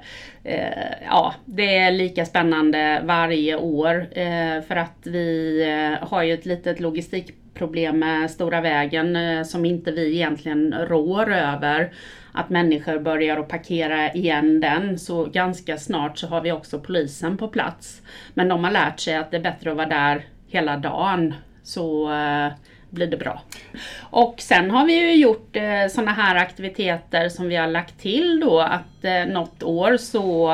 eh 0.44 0.92
ja, 1.04 1.34
det 1.44 1.76
är 1.76 1.90
lika 1.90 2.24
spännande 2.24 3.02
varje 3.04 3.56
år 3.56 4.06
eh, 4.10 4.62
för 4.62 4.76
att 4.76 4.98
vi 5.02 5.62
eh, 5.62 6.08
har 6.08 6.22
ju 6.22 6.34
ett 6.34 6.46
litet 6.46 6.80
logistikproblem 6.80 7.98
med 7.98 8.30
Stora 8.30 8.60
vägen 8.60 9.16
eh, 9.16 9.42
som 9.42 9.64
inte 9.64 9.92
vi 9.92 10.14
egentligen 10.14 10.74
rår 10.74 11.32
över 11.32 11.92
att 12.32 12.50
människor 12.50 12.98
börjar 12.98 13.36
att 13.36 13.48
parkera 13.48 14.12
igen 14.12 14.60
den 14.60 14.98
så 14.98 15.24
ganska 15.24 15.78
snart 15.78 16.18
så 16.18 16.26
har 16.26 16.40
vi 16.40 16.52
också 16.52 16.80
polisen 16.80 17.36
på 17.36 17.48
plats. 17.48 18.02
Men 18.34 18.48
de 18.48 18.64
har 18.64 18.70
lärt 18.70 19.00
sig 19.00 19.16
att 19.16 19.30
det 19.30 19.36
är 19.36 19.42
bättre 19.42 19.70
att 19.70 19.76
vara 19.76 19.88
där 19.88 20.24
hela 20.48 20.76
dagen 20.76 21.34
så 21.68 22.12
eh, 22.12 22.52
blir 22.90 23.06
det 23.06 23.16
bra. 23.16 23.42
Och 24.00 24.34
sen 24.38 24.70
har 24.70 24.86
vi 24.86 25.00
ju 25.00 25.14
gjort 25.14 25.56
eh, 25.56 25.88
sådana 25.90 26.12
här 26.12 26.36
aktiviteter 26.36 27.28
som 27.28 27.48
vi 27.48 27.56
har 27.56 27.68
lagt 27.68 28.00
till 28.00 28.40
då 28.40 28.60
att 28.60 29.04
eh, 29.04 29.26
något 29.26 29.62
år 29.62 29.96
så 29.96 30.52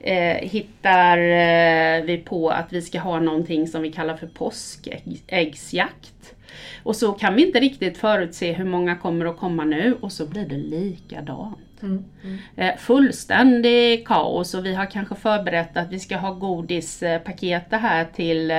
eh, 0.00 0.36
hittar 0.36 1.18
eh, 1.18 2.04
vi 2.04 2.22
på 2.24 2.50
att 2.50 2.72
vi 2.72 2.82
ska 2.82 3.00
ha 3.00 3.20
någonting 3.20 3.66
som 3.66 3.82
vi 3.82 3.92
kallar 3.92 4.16
för 4.16 4.26
påskäggsjakt. 4.26 6.34
Och 6.82 6.96
så 6.96 7.12
kan 7.12 7.34
vi 7.34 7.46
inte 7.46 7.60
riktigt 7.60 7.98
förutse 7.98 8.52
hur 8.52 8.64
många 8.64 8.96
kommer 8.96 9.26
att 9.26 9.36
komma 9.36 9.64
nu 9.64 9.96
och 10.00 10.12
så 10.12 10.26
blir 10.26 10.46
det 10.46 10.56
likadant. 10.56 11.82
Mm, 11.82 12.04
mm. 12.24 12.38
Eh, 12.56 12.76
fullständig 12.76 14.06
kaos 14.06 14.54
och 14.54 14.66
vi 14.66 14.74
har 14.74 14.86
kanske 14.86 15.14
förberett 15.14 15.76
att 15.76 15.92
vi 15.92 15.98
ska 15.98 16.16
ha 16.16 16.32
godispaket 16.32 17.64
här 17.70 18.04
till 18.04 18.52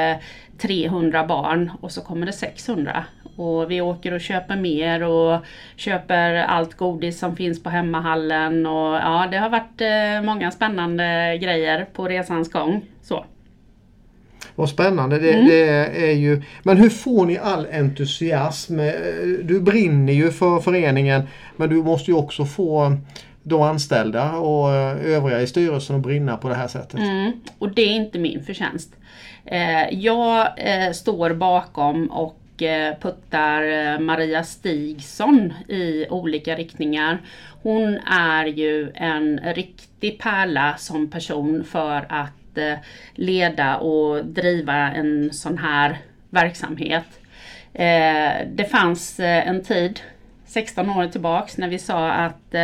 300 0.61 1.19
eh, 1.19 1.27
barn 1.27 1.71
och 1.81 1.91
så 1.91 2.01
kommer 2.01 2.25
det 2.25 2.33
600. 2.33 3.03
Och 3.35 3.71
vi 3.71 3.81
åker 3.81 4.13
och 4.13 4.21
köper 4.21 4.55
mer 4.55 5.03
och 5.03 5.39
köper 5.75 6.35
allt 6.35 6.73
godis 6.73 7.19
som 7.19 7.35
finns 7.35 7.63
på 7.63 7.69
hemmahallen 7.69 8.65
och 8.65 8.95
ja 8.95 9.27
det 9.31 9.37
har 9.37 9.49
varit 9.49 9.81
eh, 9.81 10.25
många 10.25 10.51
spännande 10.51 11.37
grejer 11.41 11.85
på 11.93 12.07
resans 12.07 12.51
gång. 12.51 12.81
Så. 13.01 13.25
Vad 14.55 14.69
spännande 14.69 15.19
det, 15.19 15.33
mm. 15.33 15.47
det, 15.47 15.67
är 16.09 16.15
ju. 16.15 16.41
Men 16.63 16.77
hur 16.77 16.89
får 16.89 17.25
ni 17.25 17.37
all 17.37 17.67
entusiasm? 17.71 18.77
Du 19.43 19.61
brinner 19.61 20.13
ju 20.13 20.31
för 20.31 20.59
föreningen 20.59 21.21
men 21.55 21.69
du 21.69 21.75
måste 21.75 22.11
ju 22.11 22.17
också 22.17 22.45
få 22.45 22.97
de 23.43 23.61
anställda 23.61 24.31
och 24.31 24.69
övriga 25.05 25.41
i 25.41 25.47
styrelsen 25.47 25.95
att 25.95 26.01
brinna 26.01 26.37
på 26.37 26.49
det 26.49 26.55
här 26.55 26.67
sättet. 26.67 26.99
Mm. 26.99 27.31
Och 27.59 27.73
det 27.73 27.81
är 27.81 27.95
inte 27.95 28.19
min 28.19 28.43
förtjänst. 28.43 28.95
Eh, 29.45 29.93
jag 29.93 30.47
eh, 30.57 30.91
står 30.91 31.33
bakom 31.33 32.11
och 32.11 32.63
eh, 32.63 32.95
puttar 33.01 33.63
eh, 33.63 33.99
Maria 33.99 34.43
Stigson 34.43 35.53
i 35.67 36.07
olika 36.09 36.55
riktningar. 36.55 37.17
Hon 37.63 37.97
är 38.07 38.45
ju 38.45 38.91
en 38.95 39.39
riktig 39.39 40.19
pärla 40.19 40.75
som 40.77 41.09
person 41.09 41.63
för 41.63 42.05
att 42.09 42.57
eh, 42.57 42.73
leda 43.13 43.77
och 43.77 44.25
driva 44.25 44.75
en 44.75 45.33
sån 45.33 45.57
här 45.57 45.97
verksamhet. 46.29 47.05
Det 48.45 48.69
fanns 48.71 49.19
en 49.19 49.63
tid, 49.63 49.99
16 50.45 50.89
år 50.89 51.07
tillbaks, 51.07 51.57
när 51.57 51.67
vi 51.67 51.79
sa 51.79 52.11
att 52.11 52.55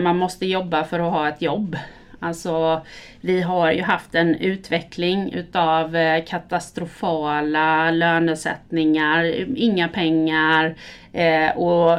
man 0.00 0.16
måste 0.16 0.46
jobba 0.46 0.84
för 0.84 1.00
att 1.00 1.12
ha 1.12 1.28
ett 1.28 1.42
jobb. 1.42 1.76
Alltså 2.20 2.82
vi 3.20 3.42
har 3.42 3.72
ju 3.72 3.82
haft 3.82 4.14
en 4.14 4.34
utveckling 4.34 5.32
utav 5.32 5.96
eh, 5.96 6.24
katastrofala 6.24 7.90
lönesättningar, 7.90 9.46
inga 9.56 9.88
pengar 9.88 10.74
eh, 11.12 11.56
och 11.56 11.98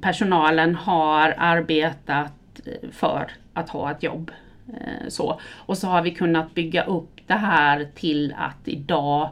personalen 0.00 0.74
har 0.74 1.34
arbetat 1.38 2.32
eh, 2.66 2.90
för 2.92 3.30
att 3.54 3.68
ha 3.68 3.90
ett 3.90 4.02
jobb. 4.02 4.30
Så. 5.08 5.40
Och 5.56 5.78
så 5.78 5.86
har 5.88 6.02
vi 6.02 6.10
kunnat 6.10 6.54
bygga 6.54 6.84
upp 6.84 7.20
det 7.26 7.34
här 7.34 7.88
till 7.94 8.34
att 8.38 8.68
idag 8.68 9.28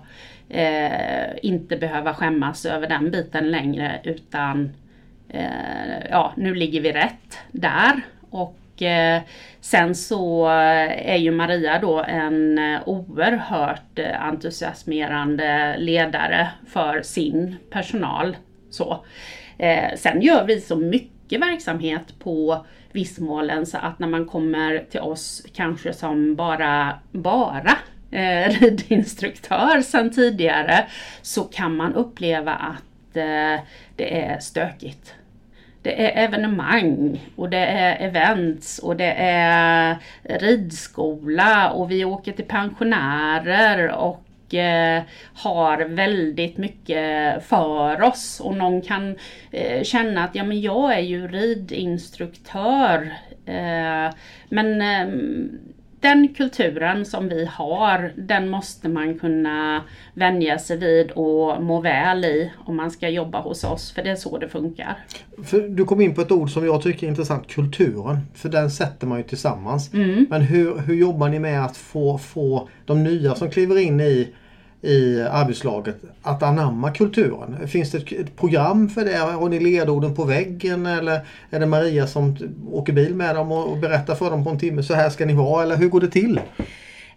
eh, 0.48 1.30
inte 1.42 1.76
behöva 1.76 2.14
skämmas 2.14 2.66
över 2.66 2.88
den 2.88 3.10
biten 3.10 3.50
längre 3.50 4.00
utan 4.04 4.72
eh, 5.28 6.06
ja, 6.10 6.32
nu 6.36 6.54
ligger 6.54 6.80
vi 6.80 6.92
rätt 6.92 7.38
där. 7.52 8.00
Och 8.30 8.58
Eh, 8.82 9.22
sen 9.60 9.94
så 9.94 10.46
är 10.46 11.16
ju 11.16 11.30
Maria 11.30 11.78
då 11.78 12.04
en 12.08 12.58
eh, 12.58 12.80
oerhört 12.86 13.98
eh, 13.98 14.22
entusiasmerande 14.22 15.76
ledare 15.78 16.48
för 16.72 17.02
sin 17.02 17.56
personal. 17.70 18.36
Så. 18.70 19.04
Sen 19.96 20.22
gör 20.22 20.44
vi 20.44 20.60
så 20.60 20.76
mycket 20.76 21.40
verksamhet 21.40 22.18
på 22.18 22.66
Vissmålen 22.92 23.66
så 23.66 23.78
att 23.78 23.98
när 23.98 24.08
man 24.08 24.26
kommer 24.26 24.84
till 24.90 25.00
oss 25.00 25.46
kanske 25.54 25.92
som 25.92 26.36
bara, 26.36 26.98
bara 27.12 27.78
eh, 28.10 28.50
ridinstruktör 28.60 29.80
sedan 29.80 30.10
tidigare 30.10 30.86
så 31.22 31.44
kan 31.44 31.76
man 31.76 31.94
uppleva 31.94 32.54
att 32.54 33.16
eh, 33.16 33.64
det 33.96 34.20
är 34.20 34.38
stökigt. 34.38 35.14
Det 35.88 36.03
är 36.03 36.24
evenemang 36.24 37.20
och 37.37 37.51
det 37.51 37.66
är 37.66 38.07
events 38.09 38.79
och 38.79 38.96
det 38.96 39.14
är 39.18 39.96
ridskola 40.22 41.70
och 41.70 41.90
vi 41.90 42.05
åker 42.05 42.33
till 42.33 42.44
pensionärer 42.44 43.90
och 43.90 44.55
eh, 44.55 45.03
har 45.35 45.79
väldigt 45.79 46.57
mycket 46.57 47.44
för 47.44 48.03
oss. 48.03 48.40
Och 48.40 48.57
någon 48.57 48.83
kan 48.83 49.16
eh, 49.51 49.83
känna 49.83 50.24
att 50.24 50.35
ja 50.35 50.44
men 50.44 50.61
jag 50.61 50.94
är 50.94 51.01
ju 51.01 51.29
ridinstruktör. 51.29 53.12
Eh, 53.46 54.14
men 54.48 54.83
ehm, 54.83 55.59
den 56.00 56.28
kulturen 56.34 57.04
som 57.04 57.28
vi 57.28 57.44
har, 57.44 58.12
den 58.16 58.48
måste 58.48 58.88
man 58.88 59.18
kunna 59.18 59.82
vänja 60.14 60.58
sig 60.58 60.76
vid 60.76 61.11
och 61.11 61.62
må 61.62 61.80
väl 61.80 62.24
i 62.24 62.52
om 62.58 62.76
man 62.76 62.90
ska 62.90 63.08
jobba 63.08 63.40
hos 63.40 63.64
oss, 63.64 63.92
för 63.92 64.02
det 64.02 64.11
är 64.11 64.16
så 64.16 64.38
det 64.38 64.48
funkar. 64.48 64.96
För 65.44 65.61
du 65.61 65.84
kom 65.84 66.00
in 66.00 66.14
på 66.14 66.20
ett 66.20 66.32
ord 66.32 66.50
som 66.50 66.64
jag 66.66 66.82
tycker 66.82 67.06
är 67.06 67.11
intressant, 67.11 67.48
kulturen. 67.48 68.18
För 68.34 68.48
den 68.48 68.70
sätter 68.70 69.06
man 69.06 69.18
ju 69.18 69.24
tillsammans. 69.24 69.94
Mm. 69.94 70.26
Men 70.30 70.42
hur, 70.42 70.78
hur 70.78 70.94
jobbar 70.94 71.28
ni 71.28 71.38
med 71.38 71.64
att 71.64 71.76
få, 71.76 72.18
få 72.18 72.68
de 72.87 73.04
nya 73.04 73.34
som 73.34 73.50
kliver 73.50 73.78
in 73.78 74.00
i 74.00 74.28
i 74.82 75.22
arbetslaget 75.22 75.96
att 76.22 76.42
anamma 76.42 76.90
kulturen? 76.90 77.68
Finns 77.68 77.90
det 77.90 78.12
ett 78.12 78.36
program 78.36 78.88
för 78.88 79.04
det? 79.04 79.16
Har 79.16 79.48
ni 79.48 79.60
ledorden 79.60 80.14
på 80.14 80.24
väggen 80.24 80.86
eller 80.86 81.20
är 81.50 81.60
det 81.60 81.66
Maria 81.66 82.06
som 82.06 82.36
åker 82.72 82.92
bil 82.92 83.14
med 83.14 83.34
dem 83.34 83.52
och 83.52 83.78
berättar 83.78 84.14
för 84.14 84.30
dem 84.30 84.44
på 84.44 84.50
en 84.50 84.58
timme 84.58 84.82
så 84.82 84.94
här 84.94 85.10
ska 85.10 85.26
ni 85.26 85.34
vara 85.34 85.62
eller 85.62 85.76
hur 85.76 85.88
går 85.88 86.00
det 86.00 86.10
till? 86.10 86.40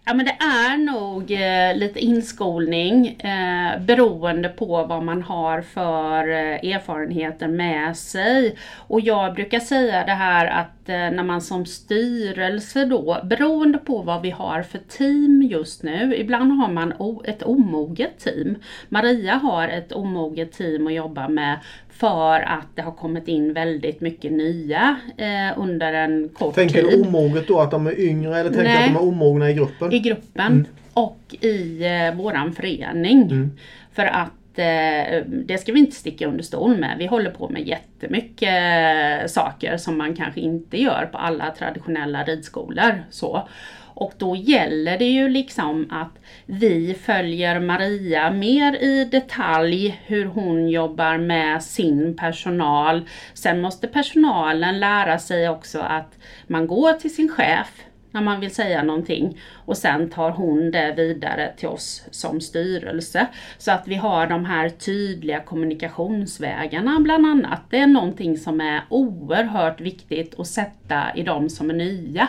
Ja 0.04 0.14
men 0.14 0.26
det 0.26 0.36
är 0.40 0.76
nog 0.76 1.30
eh, 1.30 1.76
lite 1.76 2.00
inskolning 2.00 3.06
eh, 3.06 3.80
beroende 3.80 4.48
på 4.48 4.84
vad 4.84 5.04
man 5.04 5.22
har 5.22 5.60
för 5.60 6.28
eh, 6.28 6.74
erfarenheter 6.74 7.48
med 7.48 7.96
sig. 7.96 8.58
Och 8.76 9.00
jag 9.00 9.34
brukar 9.34 9.60
säga 9.60 10.04
det 10.06 10.12
här 10.12 10.46
att 10.46 10.81
när 10.88 11.22
man 11.22 11.40
som 11.40 11.66
styrelse 11.66 12.84
då, 12.84 13.20
beroende 13.24 13.78
på 13.78 14.02
vad 14.02 14.22
vi 14.22 14.30
har 14.30 14.62
för 14.62 14.78
team 14.78 15.42
just 15.42 15.82
nu, 15.82 16.16
ibland 16.16 16.52
har 16.52 16.72
man 16.72 16.92
ett 17.24 17.42
omoget 17.42 18.18
team. 18.18 18.56
Maria 18.88 19.34
har 19.34 19.68
ett 19.68 19.92
omoget 19.92 20.52
team 20.52 20.86
att 20.86 20.92
jobba 20.92 21.28
med 21.28 21.58
för 21.90 22.40
att 22.40 22.66
det 22.74 22.82
har 22.82 22.92
kommit 22.92 23.28
in 23.28 23.52
väldigt 23.52 24.00
mycket 24.00 24.32
nya 24.32 24.96
eh, 25.16 25.58
under 25.58 25.92
en 25.92 26.28
kort 26.28 26.54
tänker 26.54 26.74
tid. 26.74 26.90
Tänker 26.90 27.02
du 27.02 27.08
omoget 27.08 27.48
då 27.48 27.60
att 27.60 27.70
de 27.70 27.86
är 27.86 28.00
yngre 28.00 28.38
eller 28.38 28.50
tänker 28.50 28.72
du 28.72 28.78
att 28.78 28.94
de 28.94 28.96
är 28.96 29.02
omogna 29.02 29.50
i 29.50 29.54
gruppen? 29.54 29.92
I 29.92 29.98
gruppen 29.98 30.52
mm. 30.52 30.66
och 30.92 31.18
i 31.40 31.84
eh, 31.84 32.14
våran 32.14 32.52
förening. 32.52 33.22
Mm. 33.22 33.50
För 33.92 34.04
att 34.04 34.30
inte, 34.52 35.20
det 35.28 35.58
ska 35.58 35.72
vi 35.72 35.78
inte 35.78 35.96
sticka 35.96 36.26
under 36.26 36.44
stol 36.44 36.76
med. 36.76 36.98
Vi 36.98 37.06
håller 37.06 37.30
på 37.30 37.48
med 37.48 37.68
jättemycket 37.68 39.30
saker 39.30 39.76
som 39.76 39.98
man 39.98 40.16
kanske 40.16 40.40
inte 40.40 40.82
gör 40.82 41.08
på 41.12 41.18
alla 41.18 41.50
traditionella 41.50 42.24
ridskolor. 42.24 43.04
Så. 43.10 43.48
Och 43.94 44.12
då 44.18 44.36
gäller 44.36 44.98
det 44.98 45.10
ju 45.10 45.28
liksom 45.28 45.90
att 45.90 46.22
vi 46.46 46.94
följer 46.94 47.60
Maria 47.60 48.30
mer 48.30 48.82
i 48.82 49.04
detalj 49.04 50.00
hur 50.06 50.24
hon 50.24 50.68
jobbar 50.68 51.18
med 51.18 51.62
sin 51.62 52.16
personal. 52.16 53.08
Sen 53.34 53.60
måste 53.60 53.88
personalen 53.88 54.80
lära 54.80 55.18
sig 55.18 55.48
också 55.48 55.80
att 55.80 56.18
man 56.46 56.66
går 56.66 56.92
till 56.92 57.14
sin 57.14 57.28
chef 57.28 57.68
när 58.12 58.20
man 58.20 58.40
vill 58.40 58.54
säga 58.54 58.82
någonting 58.82 59.38
och 59.54 59.76
sen 59.76 60.10
tar 60.10 60.30
hon 60.30 60.70
det 60.70 60.94
vidare 60.96 61.52
till 61.56 61.68
oss 61.68 62.04
som 62.10 62.40
styrelse. 62.40 63.26
Så 63.58 63.72
att 63.72 63.88
vi 63.88 63.94
har 63.94 64.26
de 64.26 64.44
här 64.44 64.68
tydliga 64.68 65.40
kommunikationsvägarna 65.40 67.00
bland 67.00 67.26
annat. 67.26 67.60
Det 67.70 67.78
är 67.78 67.86
någonting 67.86 68.38
som 68.38 68.60
är 68.60 68.82
oerhört 68.88 69.80
viktigt 69.80 70.40
att 70.40 70.46
sätta 70.46 71.16
i 71.16 71.22
de 71.22 71.50
som 71.50 71.70
är 71.70 71.74
nya. 71.74 72.28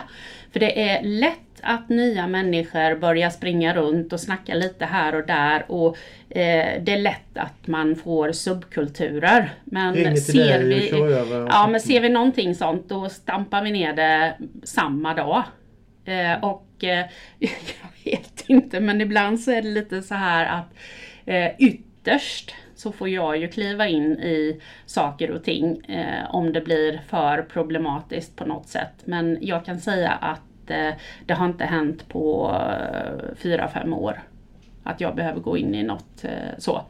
För 0.52 0.60
det 0.60 0.90
är 0.90 1.02
lätt 1.02 1.38
att 1.64 1.88
nya 1.88 2.26
människor 2.26 2.96
börjar 2.96 3.30
springa 3.30 3.74
runt 3.74 4.12
och 4.12 4.20
snacka 4.20 4.54
lite 4.54 4.84
här 4.84 5.14
och 5.14 5.26
där 5.26 5.64
och 5.68 5.96
eh, 6.28 6.82
det 6.82 6.92
är 6.92 7.00
lätt 7.00 7.38
att 7.38 7.66
man 7.66 7.96
får 7.96 8.32
subkulturer. 8.32 9.50
Men 9.64 10.16
ser 10.16 10.62
vi, 10.62 10.90
ja, 11.50 11.66
men 11.66 11.80
ser 11.80 12.00
vi 12.00 12.08
någonting 12.08 12.54
sånt 12.54 12.88
då 12.88 13.08
stampar 13.08 13.62
vi 13.62 13.70
ner 13.70 13.92
det 13.92 14.34
samma 14.62 15.14
dag. 15.14 15.44
Eh, 16.04 16.44
och 16.44 16.84
eh, 16.84 17.06
jag 17.38 17.50
vet 18.04 18.44
inte 18.46 18.80
men 18.80 19.00
ibland 19.00 19.40
så 19.40 19.50
är 19.50 19.62
det 19.62 19.68
lite 19.68 20.02
så 20.02 20.14
här 20.14 20.46
att 20.46 20.74
eh, 21.26 21.50
ytterst 21.58 22.54
så 22.74 22.92
får 22.92 23.08
jag 23.08 23.38
ju 23.38 23.48
kliva 23.48 23.88
in 23.88 24.12
i 24.12 24.60
saker 24.86 25.30
och 25.30 25.44
ting 25.44 25.84
eh, 25.84 26.34
om 26.34 26.52
det 26.52 26.60
blir 26.60 27.00
för 27.08 27.42
problematiskt 27.42 28.36
på 28.36 28.44
något 28.44 28.68
sätt. 28.68 28.92
Men 29.04 29.38
jag 29.40 29.64
kan 29.64 29.80
säga 29.80 30.10
att 30.10 30.70
eh, 30.70 30.90
det 31.26 31.34
har 31.34 31.46
inte 31.46 31.64
hänt 31.64 32.08
på 32.08 32.54
eh, 32.54 33.36
fyra, 33.36 33.68
fem 33.68 33.92
år 33.92 34.22
att 34.84 35.00
jag 35.00 35.14
behöver 35.14 35.40
gå 35.40 35.56
in 35.56 35.74
i 35.74 35.82
något 35.82 36.24
eh, 36.24 36.58
så. 36.58 36.82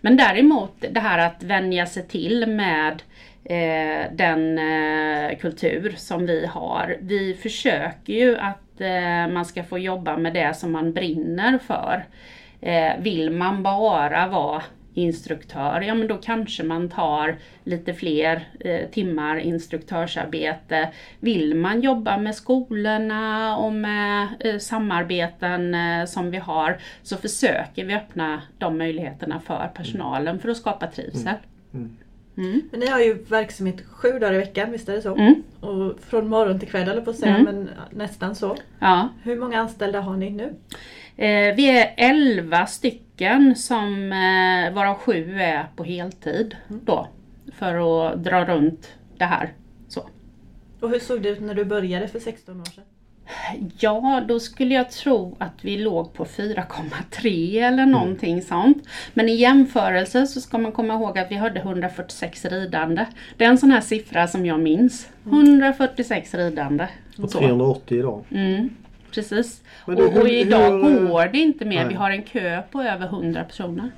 Men 0.00 0.16
däremot 0.16 0.84
det 0.90 1.00
här 1.00 1.18
att 1.26 1.42
vänja 1.42 1.86
sig 1.86 2.08
till 2.08 2.46
med 2.46 3.02
eh, 3.48 4.12
den 4.12 4.58
eh, 4.58 5.38
kultur 5.38 5.94
som 5.96 6.26
vi 6.26 6.46
har. 6.46 6.96
Vi 7.00 7.34
försöker 7.34 8.12
ju 8.12 8.38
att 8.38 8.80
eh, 8.80 9.32
man 9.32 9.44
ska 9.44 9.64
få 9.64 9.78
jobba 9.78 10.16
med 10.16 10.34
det 10.34 10.56
som 10.56 10.72
man 10.72 10.92
brinner 10.92 11.58
för. 11.58 12.04
Eh, 12.60 12.92
vill 13.00 13.30
man 13.30 13.62
bara 13.62 14.26
vara 14.26 14.62
instruktör, 14.94 15.80
ja 15.80 15.94
men 15.94 16.08
då 16.08 16.16
kanske 16.16 16.62
man 16.62 16.88
tar 16.88 17.36
lite 17.64 17.94
fler 17.94 18.48
eh, 18.60 18.88
timmar 18.90 19.36
instruktörsarbete. 19.36 20.92
Vill 21.20 21.54
man 21.54 21.80
jobba 21.80 22.16
med 22.16 22.34
skolorna 22.34 23.56
och 23.56 23.72
med 23.72 24.28
eh, 24.40 24.58
samarbeten 24.58 25.74
eh, 25.74 26.04
som 26.04 26.30
vi 26.30 26.38
har 26.38 26.78
så 27.02 27.16
försöker 27.16 27.84
vi 27.84 27.94
öppna 27.94 28.42
de 28.58 28.78
möjligheterna 28.78 29.40
för 29.40 29.70
personalen 29.74 30.38
för 30.38 30.48
att 30.48 30.56
skapa 30.56 30.86
trivsel. 30.86 31.34
Mm. 31.72 31.84
Mm. 31.84 31.96
Mm. 32.38 32.62
Men 32.70 32.80
ni 32.80 32.86
har 32.86 33.00
ju 33.00 33.22
verksamhet 33.22 33.76
sju 33.90 34.18
dagar 34.18 34.34
i 34.34 34.38
veckan, 34.38 34.72
visst 34.72 34.88
är 34.88 34.92
det 34.92 35.02
så? 35.02 35.16
Mm. 35.16 35.42
Och 35.60 36.00
från 36.00 36.28
morgon 36.28 36.58
till 36.58 36.68
kväll 36.68 36.88
eller 36.88 37.02
på 37.02 37.10
att 37.10 37.16
säga, 37.16 37.36
mm. 37.36 37.44
men 37.44 37.70
nästan 37.90 38.34
så. 38.34 38.56
Ja. 38.78 39.08
Hur 39.22 39.36
många 39.36 39.60
anställda 39.60 40.00
har 40.00 40.16
ni 40.16 40.30
nu? 40.30 40.54
Eh, 41.16 41.54
vi 41.54 41.78
är 41.78 41.94
11 41.96 42.66
stycken 42.66 43.56
som 43.56 44.12
eh, 44.12 44.74
varav 44.74 44.94
sju 44.94 45.34
är 45.34 45.66
på 45.76 45.84
heltid 45.84 46.56
mm. 46.68 46.80
då. 46.84 47.08
För 47.52 47.74
att 48.10 48.24
dra 48.24 48.44
runt 48.44 48.88
det 49.16 49.24
här. 49.24 49.52
Så. 49.88 50.08
Och 50.80 50.90
hur 50.90 50.98
såg 50.98 51.22
det 51.22 51.28
ut 51.28 51.40
när 51.40 51.54
du 51.54 51.64
började 51.64 52.08
för 52.08 52.20
16 52.20 52.60
år 52.60 52.64
sedan? 52.64 52.84
Ja, 53.78 54.22
då 54.28 54.40
skulle 54.40 54.74
jag 54.74 54.90
tro 54.90 55.36
att 55.38 55.54
vi 55.60 55.76
låg 55.76 56.12
på 56.12 56.24
4,3 56.24 57.56
eller 57.56 57.82
mm. 57.82 57.90
någonting 57.90 58.32
mm. 58.32 58.44
sånt. 58.44 58.88
Men 59.14 59.28
i 59.28 59.34
jämförelse 59.34 60.26
så 60.26 60.40
ska 60.40 60.58
man 60.58 60.72
komma 60.72 60.94
ihåg 60.94 61.18
att 61.18 61.30
vi 61.30 61.34
hade 61.34 61.60
146 61.60 62.44
ridande. 62.44 63.06
Det 63.36 63.44
är 63.44 63.48
en 63.48 63.58
sån 63.58 63.70
här 63.70 63.80
siffra 63.80 64.28
som 64.28 64.46
jag 64.46 64.60
minns. 64.60 65.08
146 65.26 66.34
mm. 66.34 66.46
ridande. 66.46 66.88
Och 67.18 67.30
380 67.30 67.98
idag. 67.98 68.24
Mm, 68.30 68.70
precis. 69.14 69.62
Du, 69.86 69.92
och, 69.92 70.16
och, 70.16 70.28
idag 70.28 70.70
hur, 70.70 71.08
går 71.08 71.26
det 71.32 71.38
inte 71.38 71.64
mer. 71.64 71.76
Nej. 71.76 71.88
Vi 71.88 71.94
har 71.94 72.10
en 72.10 72.22
kö 72.22 72.62
på 72.70 72.82
över 72.82 73.06
100 73.06 73.44
personer. 73.44 73.90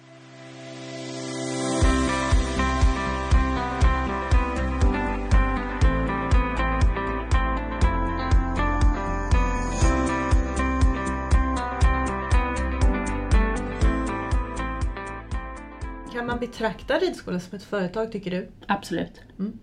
Betrakta 16.41 16.99
ridskolan 16.99 17.41
som 17.41 17.57
ett 17.57 17.65
företag 17.65 18.13
tycker 18.13 18.31
du? 18.31 18.49
Absolut. 18.67 19.21
Mm. 19.39 19.59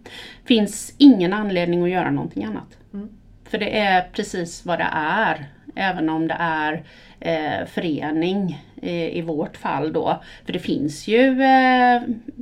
Finns 0.45 0.93
ingen 0.97 1.33
anledning 1.33 1.83
att 1.83 1.89
göra 1.89 2.11
någonting 2.11 2.43
annat. 2.43 2.77
Mm. 2.93 3.09
För 3.43 3.57
det 3.57 3.79
är 3.79 4.09
precis 4.13 4.65
vad 4.65 4.79
det 4.79 4.89
är. 4.93 5.45
Även 5.75 6.09
om 6.09 6.27
det 6.27 6.37
är 6.39 6.83
eh, 7.19 7.65
förening 7.65 8.63
i, 8.81 9.19
i 9.19 9.21
vårt 9.21 9.57
fall 9.57 9.93
då. 9.93 10.21
För 10.45 10.53
det 10.53 10.59
finns 10.59 11.07
ju 11.07 11.41
eh, 11.41 11.95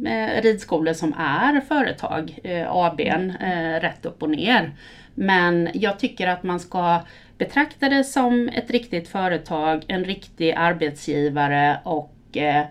eh 0.05 0.41
ridskolor 0.41 0.93
som 0.93 1.13
är 1.17 1.61
företag, 1.61 2.39
eh, 2.43 2.71
ABn, 2.71 3.29
eh, 3.29 3.79
rätt 3.79 4.05
upp 4.05 4.23
och 4.23 4.29
ner. 4.29 4.71
Men 5.15 5.69
jag 5.73 5.99
tycker 5.99 6.27
att 6.27 6.43
man 6.43 6.59
ska 6.59 7.01
betrakta 7.37 7.89
det 7.89 8.03
som 8.03 8.49
ett 8.49 8.71
riktigt 8.71 9.07
företag, 9.07 9.85
en 9.87 10.03
riktig 10.03 10.51
arbetsgivare 10.51 11.79
och 11.83 12.37
eh, 12.37 12.65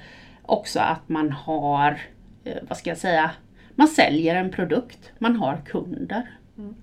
också 0.46 0.80
att 0.80 1.08
man 1.08 1.30
har, 1.30 2.00
eh, 2.44 2.56
vad 2.68 2.78
ska 2.78 2.90
jag 2.90 2.98
säga, 2.98 3.30
man 3.74 3.88
säljer 3.88 4.34
en 4.34 4.50
produkt, 4.50 5.12
man 5.18 5.36
har 5.36 5.58
kunder. 5.66 6.30
Mm. 6.58 6.74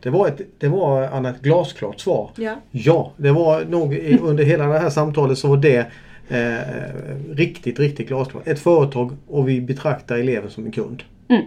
Det 0.00 0.10
var, 0.10 0.28
ett, 0.28 0.40
det 0.58 0.68
var 0.68 1.02
Anna, 1.02 1.30
ett 1.30 1.40
glasklart 1.40 2.00
svar. 2.00 2.30
Ja. 2.36 2.56
ja, 2.70 3.12
det 3.16 3.30
var 3.30 3.64
nog 3.64 4.18
under 4.22 4.44
hela 4.44 4.66
det 4.66 4.78
här 4.78 4.90
samtalet 4.90 5.38
så 5.38 5.48
var 5.48 5.56
det 5.56 5.86
eh, 6.28 7.34
riktigt, 7.34 7.78
riktigt 7.78 8.08
glasklart. 8.08 8.46
Ett 8.46 8.58
företag 8.58 9.16
och 9.26 9.48
vi 9.48 9.60
betraktar 9.60 10.18
eleven 10.18 10.50
som 10.50 10.66
en 10.66 10.72
kund. 10.72 11.02
Mm. 11.28 11.42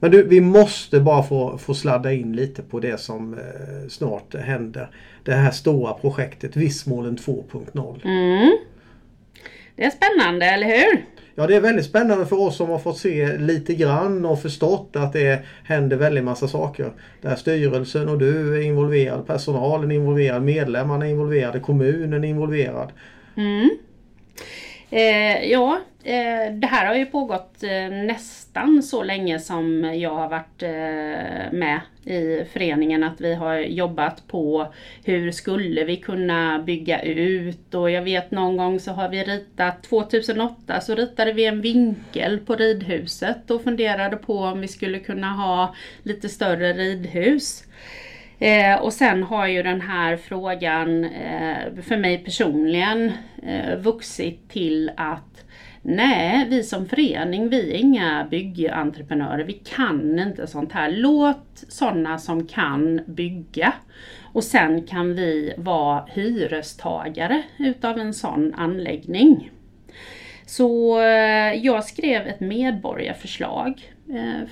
Men 0.00 0.10
du, 0.10 0.22
vi 0.22 0.40
måste 0.40 1.00
bara 1.00 1.22
få, 1.22 1.58
få 1.58 1.74
sladda 1.74 2.12
in 2.12 2.36
lite 2.36 2.62
på 2.62 2.80
det 2.80 3.00
som 3.00 3.34
eh, 3.34 3.88
snart 3.88 4.34
händer. 4.34 4.90
Det 5.24 5.32
här 5.32 5.50
stora 5.50 5.92
projektet 5.92 6.56
Vissmålen 6.56 7.16
2.0. 7.16 8.00
Mm. 8.04 8.58
Det 9.80 9.86
är 9.86 9.90
spännande, 9.90 10.46
eller 10.46 10.66
hur? 10.66 11.04
Ja, 11.34 11.46
det 11.46 11.56
är 11.56 11.60
väldigt 11.60 11.84
spännande 11.84 12.26
för 12.26 12.40
oss 12.40 12.56
som 12.56 12.68
har 12.68 12.78
fått 12.78 12.98
se 12.98 13.38
lite 13.38 13.74
grann 13.74 14.24
och 14.24 14.42
förstått 14.42 14.96
att 14.96 15.12
det 15.12 15.44
händer 15.64 15.96
väldigt 15.96 16.24
massa 16.24 16.48
saker. 16.48 16.92
Där 17.20 17.36
styrelsen 17.36 18.08
och 18.08 18.18
du 18.18 18.56
är 18.56 18.62
involverad, 18.62 19.26
personalen 19.26 19.90
är 19.90 19.94
involverad, 19.94 20.42
medlemmarna 20.42 21.06
är 21.06 21.10
involverade, 21.10 21.60
kommunen 21.60 22.24
är 22.24 22.28
involverad. 22.28 22.92
Mm. 23.36 23.70
Eh, 24.90 25.50
ja, 25.50 25.80
Eh, 26.04 26.52
det 26.52 26.66
här 26.66 26.86
har 26.86 26.94
ju 26.94 27.06
pågått 27.06 27.62
eh, 27.62 27.90
nästan 27.90 28.82
så 28.82 29.02
länge 29.02 29.38
som 29.38 29.84
jag 29.94 30.14
har 30.14 30.28
varit 30.28 30.62
eh, 30.62 31.58
med 31.58 31.80
i 32.04 32.44
föreningen. 32.52 33.04
Att 33.04 33.20
vi 33.20 33.34
har 33.34 33.58
jobbat 33.58 34.28
på 34.28 34.72
hur 35.04 35.30
skulle 35.30 35.84
vi 35.84 35.96
kunna 35.96 36.58
bygga 36.58 37.02
ut 37.02 37.74
och 37.74 37.90
jag 37.90 38.02
vet 38.02 38.30
någon 38.30 38.56
gång 38.56 38.80
så 38.80 38.92
har 38.92 39.08
vi 39.08 39.24
ritat 39.24 39.82
2008 39.82 40.80
så 40.80 40.94
ritade 40.94 41.32
vi 41.32 41.44
en 41.44 41.60
vinkel 41.60 42.38
på 42.38 42.56
ridhuset 42.56 43.50
och 43.50 43.64
funderade 43.64 44.16
på 44.16 44.38
om 44.38 44.60
vi 44.60 44.68
skulle 44.68 44.98
kunna 44.98 45.32
ha 45.32 45.74
lite 46.02 46.28
större 46.28 46.72
ridhus. 46.72 47.64
Eh, 48.40 48.76
och 48.80 48.92
sen 48.92 49.22
har 49.22 49.46
ju 49.46 49.62
den 49.62 49.80
här 49.80 50.16
frågan 50.16 51.04
eh, 51.04 51.82
för 51.82 51.96
mig 51.96 52.18
personligen 52.18 53.12
eh, 53.42 53.76
vuxit 53.78 54.48
till 54.48 54.90
att 54.96 55.29
Nej, 55.82 56.46
vi 56.48 56.62
som 56.62 56.86
förening, 56.86 57.48
vi 57.48 57.70
är 57.70 57.76
inga 57.76 58.26
byggentreprenörer. 58.30 59.44
Vi 59.44 59.52
kan 59.52 60.18
inte 60.18 60.46
sånt 60.46 60.72
här. 60.72 60.90
Låt 60.92 61.64
sådana 61.68 62.18
som 62.18 62.46
kan 62.46 63.00
bygga. 63.06 63.72
Och 64.32 64.44
sen 64.44 64.82
kan 64.82 65.14
vi 65.14 65.54
vara 65.56 66.04
hyrestagare 66.12 67.42
utav 67.58 67.98
en 67.98 68.14
sån 68.14 68.54
anläggning. 68.54 69.50
Så 70.46 71.00
eh, 71.00 71.54
jag 71.54 71.84
skrev 71.84 72.26
ett 72.26 72.40
medborgarförslag 72.40 73.92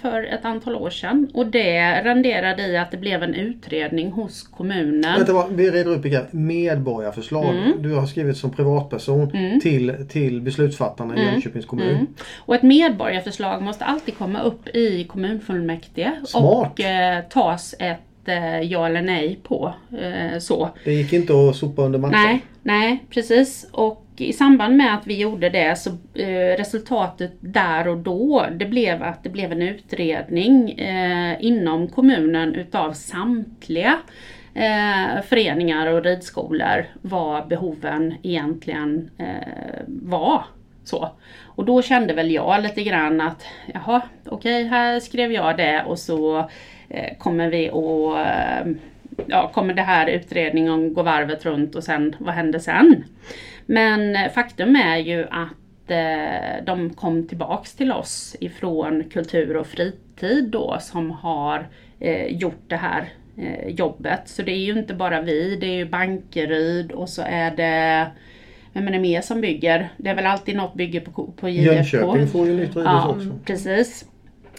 för 0.00 0.22
ett 0.22 0.44
antal 0.44 0.74
år 0.74 0.90
sedan 0.90 1.30
och 1.34 1.46
det 1.46 2.02
renderade 2.02 2.66
i 2.66 2.76
att 2.76 2.90
det 2.90 2.96
blev 2.96 3.22
en 3.22 3.34
utredning 3.34 4.10
hos 4.10 4.42
kommunen. 4.42 5.18
Vänta, 5.18 5.46
vi 5.50 5.70
reder 5.70 5.90
upp 5.90 6.02
begrepp. 6.02 6.32
Medborgarförslag. 6.32 7.56
Mm. 7.56 7.82
Du 7.82 7.94
har 7.94 8.06
skrivit 8.06 8.36
som 8.36 8.50
privatperson 8.50 9.30
mm. 9.30 9.60
till, 9.60 10.06
till 10.08 10.40
beslutsfattarna 10.40 11.16
i 11.16 11.20
mm. 11.20 11.32
Jönköpings 11.32 11.66
kommun. 11.66 11.88
Mm. 11.88 12.06
Och 12.38 12.54
ett 12.54 12.62
medborgarförslag 12.62 13.62
måste 13.62 13.84
alltid 13.84 14.18
komma 14.18 14.42
upp 14.42 14.68
i 14.68 15.04
kommunfullmäktige 15.04 16.12
Smart. 16.24 16.72
och 16.72 16.80
eh, 16.80 17.22
tas 17.22 17.74
ett 17.78 18.28
eh, 18.28 18.60
ja 18.60 18.86
eller 18.86 19.02
nej 19.02 19.40
på. 19.42 19.74
Eh, 19.98 20.38
så. 20.38 20.70
Det 20.84 20.92
gick 20.92 21.12
inte 21.12 21.32
att 21.32 21.56
sopa 21.56 21.82
under 21.82 21.98
mattan? 21.98 22.22
Nej, 22.24 22.40
nej 22.62 23.04
precis. 23.10 23.66
Och 23.72 24.07
i 24.20 24.32
samband 24.32 24.76
med 24.76 24.94
att 24.94 25.06
vi 25.06 25.20
gjorde 25.20 25.48
det 25.48 25.78
så 25.78 25.90
eh, 26.14 26.56
resultatet 26.56 27.32
där 27.40 27.88
och 27.88 27.96
då 27.96 28.46
det 28.52 28.66
blev 28.66 29.02
att 29.02 29.22
det 29.22 29.28
blev 29.28 29.52
en 29.52 29.62
utredning 29.62 30.70
eh, 30.70 31.36
inom 31.40 31.88
kommunen 31.88 32.54
utav 32.54 32.92
samtliga 32.92 33.98
eh, 34.54 35.22
föreningar 35.22 35.86
och 35.86 36.04
ridskolor 36.04 36.84
vad 37.02 37.48
behoven 37.48 38.14
egentligen 38.22 39.10
eh, 39.18 39.82
var. 39.86 40.44
Så. 40.84 41.08
Och 41.44 41.64
då 41.64 41.82
kände 41.82 42.14
väl 42.14 42.30
jag 42.30 42.62
lite 42.62 42.82
grann 42.82 43.20
att 43.20 43.44
jaha 43.74 44.02
okej 44.26 44.64
okay, 44.64 44.64
här 44.64 45.00
skrev 45.00 45.32
jag 45.32 45.56
det 45.56 45.82
och 45.86 45.98
så 45.98 46.38
eh, 46.88 47.18
kommer 47.18 47.50
vi 47.50 47.68
att 47.68 48.26
eh, 48.26 48.72
ja, 49.26 49.50
kommer 49.54 49.74
det 49.74 49.82
här 49.82 50.06
utredningen 50.06 50.94
gå 50.94 51.02
varvet 51.02 51.44
runt 51.44 51.74
och 51.74 51.84
sen 51.84 52.16
vad 52.18 52.34
händer 52.34 52.58
sen? 52.58 53.04
Men 53.70 54.30
faktum 54.30 54.76
är 54.76 54.96
ju 54.96 55.26
att 55.30 55.90
eh, 55.90 56.64
de 56.64 56.90
kom 56.90 57.28
tillbaks 57.28 57.74
till 57.74 57.92
oss 57.92 58.36
ifrån 58.40 59.04
Kultur 59.04 59.56
och 59.56 59.66
fritid 59.66 60.48
då 60.50 60.76
som 60.80 61.10
har 61.10 61.68
eh, 62.00 62.26
gjort 62.26 62.62
det 62.66 62.76
här 62.76 63.08
eh, 63.36 63.68
jobbet. 63.68 64.20
Så 64.24 64.42
det 64.42 64.52
är 64.52 64.64
ju 64.64 64.78
inte 64.78 64.94
bara 64.94 65.20
vi, 65.20 65.56
det 65.56 65.66
är 65.66 65.76
ju 65.76 65.88
Bankeryd 65.88 66.92
och 66.92 67.08
så 67.08 67.22
är 67.22 67.50
det 67.56 68.06
vem 68.72 68.88
är 68.88 68.92
det 68.92 68.98
mer 68.98 69.20
som 69.20 69.40
bygger? 69.40 69.88
Det 69.96 70.10
är 70.10 70.14
väl 70.14 70.26
alltid 70.26 70.56
något 70.56 70.74
bygge 70.74 71.00
på, 71.00 71.32
på 71.36 71.48
JFK. 71.48 71.72
Jönköping 71.72 72.26
får 72.26 72.46
ju 72.46 72.54
nytt 72.54 72.70
ja, 72.74 73.08
också. 73.08 73.38
Precis. 73.44 74.04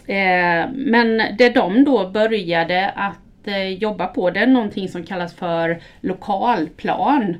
Eh, 0.06 0.70
men 0.72 1.22
det 1.38 1.54
de 1.54 1.84
då 1.84 2.10
började 2.10 2.90
att 2.90 3.48
eh, 3.48 3.68
jobba 3.68 4.06
på 4.06 4.30
det 4.30 4.40
är 4.40 4.46
någonting 4.46 4.88
som 4.88 5.02
kallas 5.02 5.34
för 5.34 5.82
lokalplan. 6.00 7.36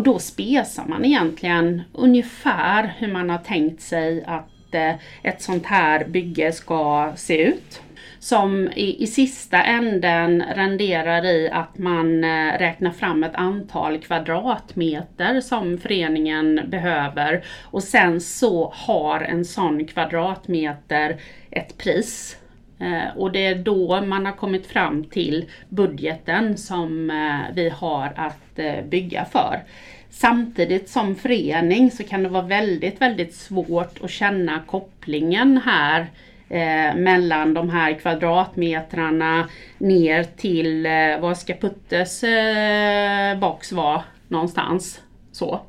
Och 0.00 0.04
då 0.04 0.18
spesar 0.18 0.84
man 0.86 1.04
egentligen 1.04 1.82
ungefär 1.92 2.94
hur 2.98 3.12
man 3.12 3.30
har 3.30 3.38
tänkt 3.38 3.80
sig 3.82 4.24
att 4.26 4.74
eh, 4.74 4.94
ett 5.22 5.42
sånt 5.42 5.66
här 5.66 6.04
bygge 6.04 6.52
ska 6.52 7.12
se 7.16 7.42
ut. 7.42 7.82
Som 8.18 8.68
i, 8.74 9.02
i 9.02 9.06
sista 9.06 9.62
änden 9.62 10.44
renderar 10.54 11.24
i 11.24 11.50
att 11.52 11.78
man 11.78 12.24
eh, 12.24 12.58
räknar 12.58 12.90
fram 12.90 13.24
ett 13.24 13.34
antal 13.34 13.98
kvadratmeter 13.98 15.40
som 15.40 15.78
föreningen 15.78 16.60
behöver 16.66 17.44
och 17.62 17.82
sen 17.82 18.20
så 18.20 18.72
har 18.76 19.20
en 19.20 19.44
sån 19.44 19.86
kvadratmeter 19.86 21.16
ett 21.50 21.78
pris. 21.78 22.36
Eh, 22.80 23.16
och 23.16 23.32
det 23.32 23.46
är 23.46 23.54
då 23.54 24.00
man 24.00 24.26
har 24.26 24.32
kommit 24.32 24.66
fram 24.66 25.04
till 25.04 25.44
budgeten 25.68 26.56
som 26.56 27.10
eh, 27.10 27.54
vi 27.54 27.68
har 27.68 28.12
att 28.16 28.58
eh, 28.58 28.84
bygga 28.84 29.24
för. 29.24 29.62
Samtidigt 30.10 30.88
som 30.88 31.16
förening 31.16 31.90
så 31.90 32.04
kan 32.04 32.22
det 32.22 32.28
vara 32.28 32.42
väldigt, 32.42 33.00
väldigt 33.00 33.34
svårt 33.34 34.04
att 34.04 34.10
känna 34.10 34.60
kopplingen 34.66 35.60
här 35.64 36.06
eh, 36.48 36.96
mellan 36.96 37.54
de 37.54 37.70
här 37.70 37.94
kvadratmetrarna 37.94 39.48
ner 39.78 40.24
till 40.24 40.86
eh, 40.86 41.20
vad 41.20 41.38
ska 41.38 41.54
Puttes 41.54 42.24
eh, 42.24 43.38
box 43.38 43.72
vara 43.72 44.02
någonstans. 44.28 45.00
Så. 45.32 45.60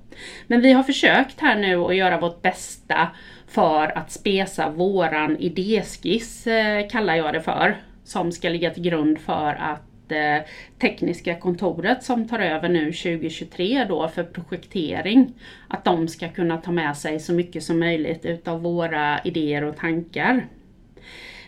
Men 0.47 0.61
vi 0.61 0.71
har 0.71 0.83
försökt 0.83 1.39
här 1.39 1.55
nu 1.55 1.75
att 1.75 1.95
göra 1.95 2.19
vårt 2.19 2.41
bästa 2.41 3.07
för 3.51 3.97
att 3.97 4.11
spesa 4.11 4.69
våran 4.69 5.37
idéskiss, 5.37 6.47
eh, 6.47 6.87
kallar 6.87 7.15
jag 7.15 7.33
det 7.33 7.41
för, 7.41 7.81
som 8.03 8.31
ska 8.31 8.49
ligga 8.49 8.69
till 8.69 8.83
grund 8.83 9.19
för 9.19 9.57
att 9.59 10.11
eh, 10.11 10.47
Tekniska 10.81 11.39
kontoret 11.39 12.03
som 12.03 12.27
tar 12.27 12.39
över 12.39 12.69
nu 12.69 12.85
2023 12.85 13.85
då 13.89 14.07
för 14.07 14.23
projektering, 14.23 15.33
att 15.67 15.85
de 15.85 16.07
ska 16.07 16.29
kunna 16.29 16.57
ta 16.57 16.71
med 16.71 16.97
sig 16.97 17.19
så 17.19 17.33
mycket 17.33 17.63
som 17.63 17.79
möjligt 17.79 18.25
utav 18.25 18.61
våra 18.61 19.19
idéer 19.23 19.63
och 19.63 19.77
tankar. 19.77 20.47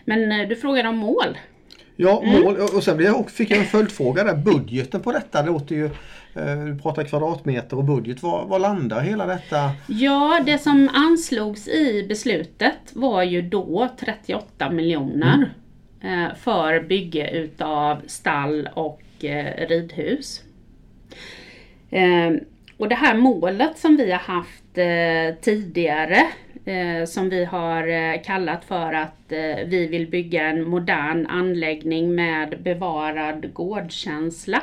Men 0.04 0.32
eh, 0.32 0.48
du 0.48 0.56
frågade 0.56 0.88
om 0.88 0.96
mål. 0.96 1.38
Ja, 1.96 2.22
mm. 2.22 2.42
mål 2.42 2.56
och 2.56 2.84
sen 2.84 3.24
fick 3.28 3.50
jag 3.50 3.58
en 3.58 3.64
följdfråga 3.64 4.24
där. 4.24 4.36
Budgeten 4.36 5.00
på 5.00 5.12
detta 5.12 5.42
låter 5.42 5.74
ju 5.74 5.90
du 6.34 6.78
pratar 6.82 7.04
kvadratmeter 7.04 7.76
och 7.76 7.84
budget. 7.84 8.22
Var, 8.22 8.46
var 8.46 8.58
landar 8.58 9.00
hela 9.00 9.26
detta? 9.26 9.70
Ja, 9.86 10.40
det 10.46 10.58
som 10.58 10.90
anslogs 10.94 11.68
i 11.68 12.06
beslutet 12.08 12.92
var 12.92 13.22
ju 13.22 13.42
då 13.42 13.88
38 14.00 14.70
miljoner 14.70 15.34
mm. 15.34 15.48
Eh, 16.04 16.34
för 16.34 16.80
bygge 16.80 17.30
utav 17.30 18.02
stall 18.06 18.68
och 18.74 19.02
eh, 19.24 19.68
ridhus. 19.68 20.42
Och 22.76 22.88
det 22.88 22.94
här 22.94 23.16
målet 23.16 23.78
som 23.78 23.96
vi 23.96 24.10
har 24.10 24.18
haft 24.18 24.74
tidigare 25.44 26.26
som 27.06 27.30
vi 27.30 27.44
har 27.44 28.24
kallat 28.24 28.64
för 28.64 28.92
att 28.92 29.22
vi 29.66 29.88
vill 29.90 30.10
bygga 30.10 30.48
en 30.48 30.68
modern 30.68 31.26
anläggning 31.26 32.14
med 32.14 32.62
bevarad 32.62 33.52
gårdkänsla. 33.52 34.62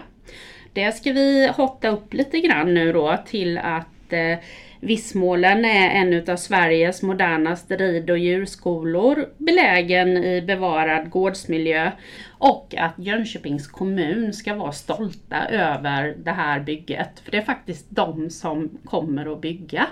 Det 0.74 0.92
ska 0.92 1.14
vi 1.14 1.48
hotta 1.48 1.88
upp 1.88 2.14
lite 2.14 2.40
grann 2.40 2.74
nu 2.74 2.94
då 2.94 3.18
till 3.26 3.58
att 3.58 4.14
eh, 4.14 4.38
Vissmålen 4.84 5.66
är 5.66 5.90
en 5.90 6.30
av 6.30 6.36
Sveriges 6.36 7.02
modernaste 7.02 7.78
rid 7.78 8.10
och 8.10 8.18
djurskolor 8.18 9.30
belägen 9.38 10.18
i 10.18 10.42
bevarad 10.42 11.10
gårdsmiljö 11.10 11.92
och 12.30 12.76
att 12.78 12.94
Jönköpings 12.98 13.68
kommun 13.68 14.34
ska 14.34 14.56
vara 14.56 14.72
stolta 14.72 15.48
över 15.48 16.16
det 16.18 16.32
här 16.32 16.60
bygget. 16.60 17.20
För 17.20 17.32
det 17.32 17.38
är 17.38 17.42
faktiskt 17.42 17.86
de 17.90 18.30
som 18.30 18.78
kommer 18.86 19.34
att 19.34 19.42
bygga. 19.42 19.88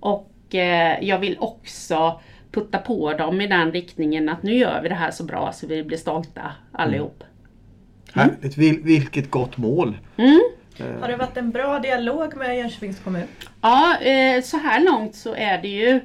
Och 0.00 0.54
eh, 0.54 1.04
jag 1.04 1.18
vill 1.18 1.36
också 1.40 2.20
putta 2.52 2.78
på 2.78 3.12
dem 3.12 3.40
i 3.40 3.46
den 3.46 3.72
riktningen 3.72 4.28
att 4.28 4.42
nu 4.42 4.54
gör 4.54 4.82
vi 4.82 4.88
det 4.88 4.94
här 4.94 5.10
så 5.10 5.24
bra 5.24 5.52
så 5.52 5.66
vi 5.66 5.82
blir 5.82 5.98
stolta 5.98 6.52
allihop. 6.72 7.22
Mm. 7.22 7.33
Härligt, 8.14 8.56
Vil, 8.56 8.80
vilket 8.82 9.30
gott 9.30 9.56
mål! 9.56 9.96
Mm. 10.16 10.40
Eh. 10.78 11.00
Har 11.00 11.08
det 11.08 11.16
varit 11.16 11.36
en 11.36 11.50
bra 11.50 11.78
dialog 11.78 12.36
med 12.36 12.58
Jönköpings 12.58 12.98
kommun? 12.98 13.22
Ja, 13.60 13.96
eh, 14.00 14.42
så 14.42 14.56
här 14.56 14.84
långt 14.84 15.14
så 15.14 15.34
är 15.34 15.62
det 15.62 15.68
ju 15.68 16.00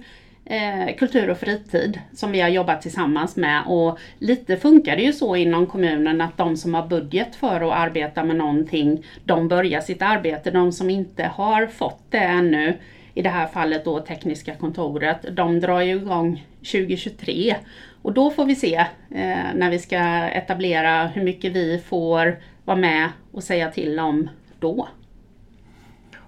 eh, 0.45 0.95
kultur 0.97 1.29
och 1.29 1.37
fritid 1.37 1.99
som 2.13 2.31
vi 2.31 2.41
har 2.41 2.49
jobbat 2.49 2.81
tillsammans 2.81 3.35
med 3.35 3.63
och 3.67 3.99
lite 4.19 4.57
funkar 4.57 4.95
det 4.95 5.01
ju 5.01 5.13
så 5.13 5.35
inom 5.35 5.67
kommunen 5.67 6.21
att 6.21 6.37
de 6.37 6.57
som 6.57 6.73
har 6.73 6.87
budget 6.87 7.35
för 7.35 7.67
att 7.67 7.77
arbeta 7.77 8.23
med 8.23 8.35
någonting, 8.35 9.05
de 9.23 9.47
börjar 9.47 9.81
sitt 9.81 10.01
arbete. 10.01 10.51
De 10.51 10.71
som 10.71 10.89
inte 10.89 11.23
har 11.23 11.67
fått 11.67 12.03
det 12.09 12.17
ännu, 12.17 12.77
i 13.13 13.21
det 13.21 13.29
här 13.29 13.47
fallet 13.47 13.85
då 13.85 13.99
Tekniska 13.99 14.55
kontoret, 14.55 15.25
de 15.31 15.59
drar 15.59 15.81
ju 15.81 15.95
igång 15.95 16.45
2023 16.59 17.55
och 18.01 18.13
då 18.13 18.31
får 18.31 18.45
vi 18.45 18.55
se 18.55 18.75
eh, 19.11 19.53
när 19.55 19.69
vi 19.69 19.79
ska 19.79 19.97
etablera 20.29 21.07
hur 21.07 21.23
mycket 21.23 21.53
vi 21.53 21.83
får 21.89 22.39
vara 22.65 22.77
med 22.77 23.09
och 23.31 23.43
säga 23.43 23.71
till 23.71 23.99
om 23.99 24.29
då. 24.59 24.87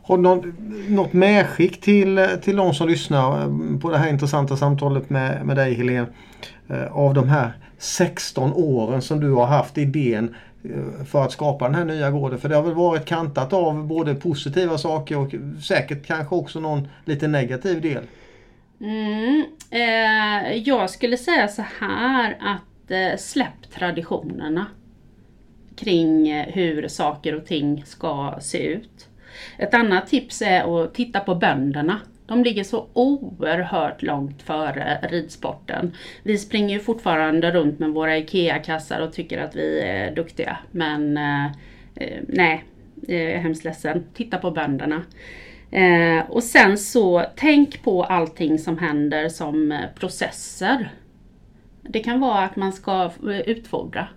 Har 0.03 0.17
du 0.17 0.23
något, 0.23 0.45
något 0.89 1.13
medskick 1.13 1.81
till, 1.81 2.27
till 2.43 2.55
de 2.55 2.73
som 2.73 2.87
lyssnar 2.87 3.41
eh, 3.41 3.79
på 3.79 3.89
det 3.89 3.97
här 3.97 4.09
intressanta 4.09 4.57
samtalet 4.57 5.09
med, 5.09 5.45
med 5.45 5.55
dig 5.55 5.73
Helene? 5.73 6.07
Eh, 6.69 6.97
av 6.97 7.13
de 7.13 7.29
här 7.29 7.53
16 7.77 8.53
åren 8.53 9.01
som 9.01 9.19
du 9.19 9.31
har 9.31 9.45
haft 9.45 9.77
idén 9.77 10.35
eh, 10.63 11.05
för 11.05 11.23
att 11.23 11.31
skapa 11.31 11.65
den 11.65 11.75
här 11.75 11.85
nya 11.85 12.11
gården. 12.11 12.39
För 12.39 12.49
det 12.49 12.55
har 12.55 12.63
väl 12.63 12.73
varit 12.73 13.05
kantat 13.05 13.53
av 13.53 13.87
både 13.87 14.15
positiva 14.15 14.77
saker 14.77 15.17
och 15.17 15.33
säkert 15.63 16.05
kanske 16.05 16.35
också 16.35 16.59
någon 16.59 16.87
lite 17.05 17.27
negativ 17.27 17.81
del. 17.81 18.03
Mm, 18.81 19.45
eh, 19.71 20.57
jag 20.57 20.89
skulle 20.89 21.17
säga 21.17 21.47
så 21.47 21.63
här 21.79 22.37
att 22.39 22.91
eh, 22.91 23.17
släpp 23.17 23.71
traditionerna 23.73 24.65
kring 25.75 26.29
eh, 26.29 26.47
hur 26.47 26.87
saker 26.87 27.35
och 27.35 27.45
ting 27.45 27.83
ska 27.85 28.37
se 28.41 28.57
ut. 28.57 29.07
Ett 29.57 29.73
annat 29.73 30.07
tips 30.07 30.41
är 30.41 30.83
att 30.83 30.93
titta 30.93 31.19
på 31.19 31.35
bönderna. 31.35 31.99
De 32.27 32.43
ligger 32.43 32.63
så 32.63 32.87
oerhört 32.93 34.01
långt 34.01 34.41
före 34.41 34.99
ridsporten. 35.09 35.95
Vi 36.23 36.37
springer 36.37 36.73
ju 36.73 36.79
fortfarande 36.79 37.51
runt 37.51 37.79
med 37.79 37.89
våra 37.89 38.17
IKEA-kassar 38.17 38.99
och 38.99 39.13
tycker 39.13 39.41
att 39.41 39.55
vi 39.55 39.81
är 39.81 40.15
duktiga. 40.15 40.57
Men 40.71 41.17
eh, 41.17 41.45
eh 41.95 42.21
nej, 42.27 42.63
jag 43.07 43.19
är 43.19 43.37
hemskt 43.37 43.63
ledsen. 43.63 44.03
Titta 44.13 44.37
på 44.37 44.51
bönderna. 44.51 45.03
Eh, 45.71 46.29
och 46.29 46.43
sen 46.43 46.77
så 46.77 47.25
tänk 47.35 47.83
på 47.83 48.03
allting 48.03 48.59
som 48.59 48.77
händer 48.77 49.29
som 49.29 49.71
eh, 49.71 49.79
processer. 49.99 50.91
Det 51.81 51.99
kan 51.99 52.19
vara 52.19 52.39
att 52.39 52.55
man 52.55 52.73
ska 52.73 53.03
eh, 53.03 53.39
utfodra. 53.39 54.07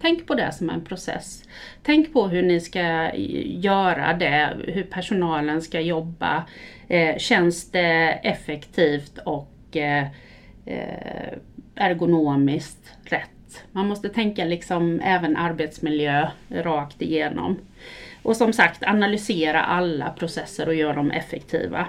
Tänk 0.00 0.26
på 0.26 0.34
det 0.34 0.52
som 0.52 0.70
en 0.70 0.84
process. 0.84 1.42
Tänk 1.82 2.12
på 2.12 2.28
hur 2.28 2.42
ni 2.42 2.60
ska 2.60 2.80
eh, 2.80 3.60
göra 3.60 4.12
det, 4.12 4.56
hur 4.66 4.82
personalen 4.82 5.62
ska 5.62 5.80
jobba. 5.80 6.44
Eh, 6.88 7.18
känns 7.18 7.70
det 7.70 8.20
effektivt 8.22 9.18
och 9.24 9.76
eh, 9.76 10.06
eh, 10.66 11.38
ergonomiskt 11.74 12.92
rätt? 13.04 13.64
Man 13.72 13.88
måste 13.88 14.08
tänka 14.08 14.44
liksom 14.44 15.00
även 15.04 15.36
arbetsmiljö 15.36 16.28
rakt 16.48 17.02
igenom. 17.02 17.56
Och 18.22 18.36
som 18.36 18.52
sagt 18.52 18.82
analysera 18.82 19.64
alla 19.64 20.10
processer 20.10 20.68
och 20.68 20.74
göra 20.74 20.92
dem 20.92 21.10
effektiva. 21.10 21.86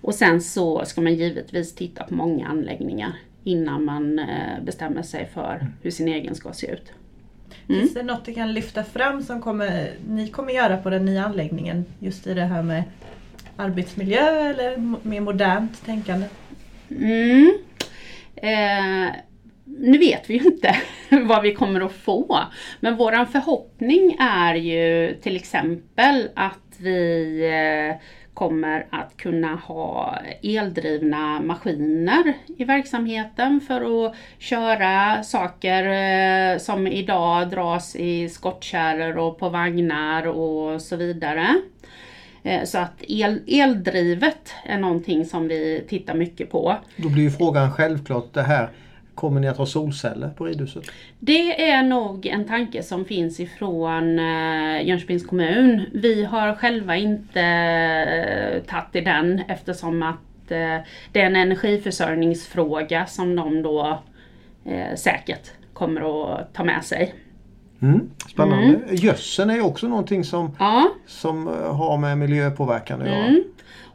Och 0.00 0.14
sen 0.14 0.40
så 0.40 0.84
ska 0.84 1.00
man 1.00 1.14
givetvis 1.14 1.74
titta 1.74 2.04
på 2.04 2.14
många 2.14 2.48
anläggningar 2.48 3.12
innan 3.44 3.84
man 3.84 4.18
eh, 4.18 4.62
bestämmer 4.62 5.02
sig 5.02 5.28
för 5.34 5.66
hur 5.82 5.90
sin 5.90 6.08
egen 6.08 6.34
ska 6.34 6.52
se 6.52 6.66
ut. 6.66 6.92
Mm. 7.68 7.80
Finns 7.80 7.94
det 7.94 8.02
något 8.02 8.24
du 8.24 8.34
kan 8.34 8.52
lyfta 8.52 8.84
fram 8.84 9.22
som 9.22 9.42
kommer, 9.42 9.90
ni 10.08 10.28
kommer 10.28 10.52
göra 10.52 10.76
på 10.76 10.90
den 10.90 11.04
nya 11.04 11.24
anläggningen 11.24 11.84
just 11.98 12.26
i 12.26 12.34
det 12.34 12.44
här 12.44 12.62
med 12.62 12.82
arbetsmiljö 13.56 14.50
eller 14.50 14.76
mer 15.02 15.20
modernt 15.20 15.84
tänkande? 15.84 16.26
Mm. 16.90 17.58
Eh, 18.36 19.14
nu 19.78 19.98
vet 19.98 20.30
vi 20.30 20.34
ju 20.34 20.44
inte 20.44 20.76
vad 21.26 21.42
vi 21.42 21.54
kommer 21.54 21.80
att 21.80 21.92
få. 21.92 22.38
Men 22.80 22.96
våran 22.96 23.26
förhoppning 23.26 24.16
är 24.20 24.54
ju 24.54 25.14
till 25.14 25.36
exempel 25.36 26.28
att 26.34 26.76
vi 26.78 27.40
eh, 27.46 27.96
kommer 28.34 28.86
att 28.90 29.16
kunna 29.16 29.54
ha 29.54 30.18
eldrivna 30.42 31.40
maskiner 31.40 32.34
i 32.58 32.64
verksamheten 32.64 33.60
för 33.60 34.06
att 34.06 34.14
köra 34.38 35.22
saker 35.22 35.84
eh, 35.84 36.58
som 36.58 36.86
idag 36.86 37.50
dras 37.50 37.96
i 37.96 38.28
skottkärror 38.28 39.18
och 39.18 39.38
på 39.38 39.48
vagnar 39.48 40.26
och 40.26 40.82
så 40.82 40.96
vidare. 40.96 41.46
Eh, 42.42 42.64
så 42.64 42.78
att 42.78 43.02
el, 43.08 43.40
eldrivet 43.46 44.54
är 44.64 44.78
någonting 44.78 45.24
som 45.24 45.48
vi 45.48 45.84
tittar 45.88 46.14
mycket 46.14 46.50
på. 46.50 46.76
Då 46.96 47.08
blir 47.08 47.22
ju 47.22 47.30
frågan 47.30 47.72
självklart 47.72 48.34
det 48.34 48.42
här 48.42 48.68
Kommer 49.20 49.40
ni 49.40 49.48
att 49.48 49.56
ha 49.56 49.66
solceller 49.66 50.28
på 50.28 50.44
ridhuset? 50.44 50.84
Det 51.18 51.70
är 51.70 51.82
nog 51.82 52.26
en 52.26 52.44
tanke 52.44 52.82
som 52.82 53.04
finns 53.04 53.40
ifrån 53.40 54.18
eh, 54.18 54.86
Jönköpings 54.86 55.26
kommun. 55.26 55.82
Vi 55.92 56.24
har 56.24 56.54
själva 56.54 56.96
inte 56.96 57.40
eh, 57.40 58.62
tagit 58.62 58.96
i 58.96 59.00
den 59.00 59.42
eftersom 59.48 60.02
att 60.02 60.50
eh, 60.50 60.86
det 61.12 61.20
är 61.20 61.26
en 61.26 61.36
energiförsörjningsfråga 61.36 63.06
som 63.06 63.36
de 63.36 63.62
då 63.62 64.02
säkert 64.96 65.50
kommer 65.72 66.32
att 66.34 66.54
ta 66.54 66.64
med 66.64 66.84
sig. 66.84 67.14
Mm, 67.82 68.10
spännande. 68.32 68.64
Mm. 68.64 68.82
Gödseln 68.90 69.50
är 69.50 69.64
också 69.64 69.88
någonting 69.88 70.24
som, 70.24 70.56
ja. 70.58 70.90
som 71.06 71.46
har 71.46 71.98
med 71.98 72.18
miljöpåverkan 72.18 73.02
att 73.02 73.08
göra. 73.08 73.26
Mm. 73.26 73.42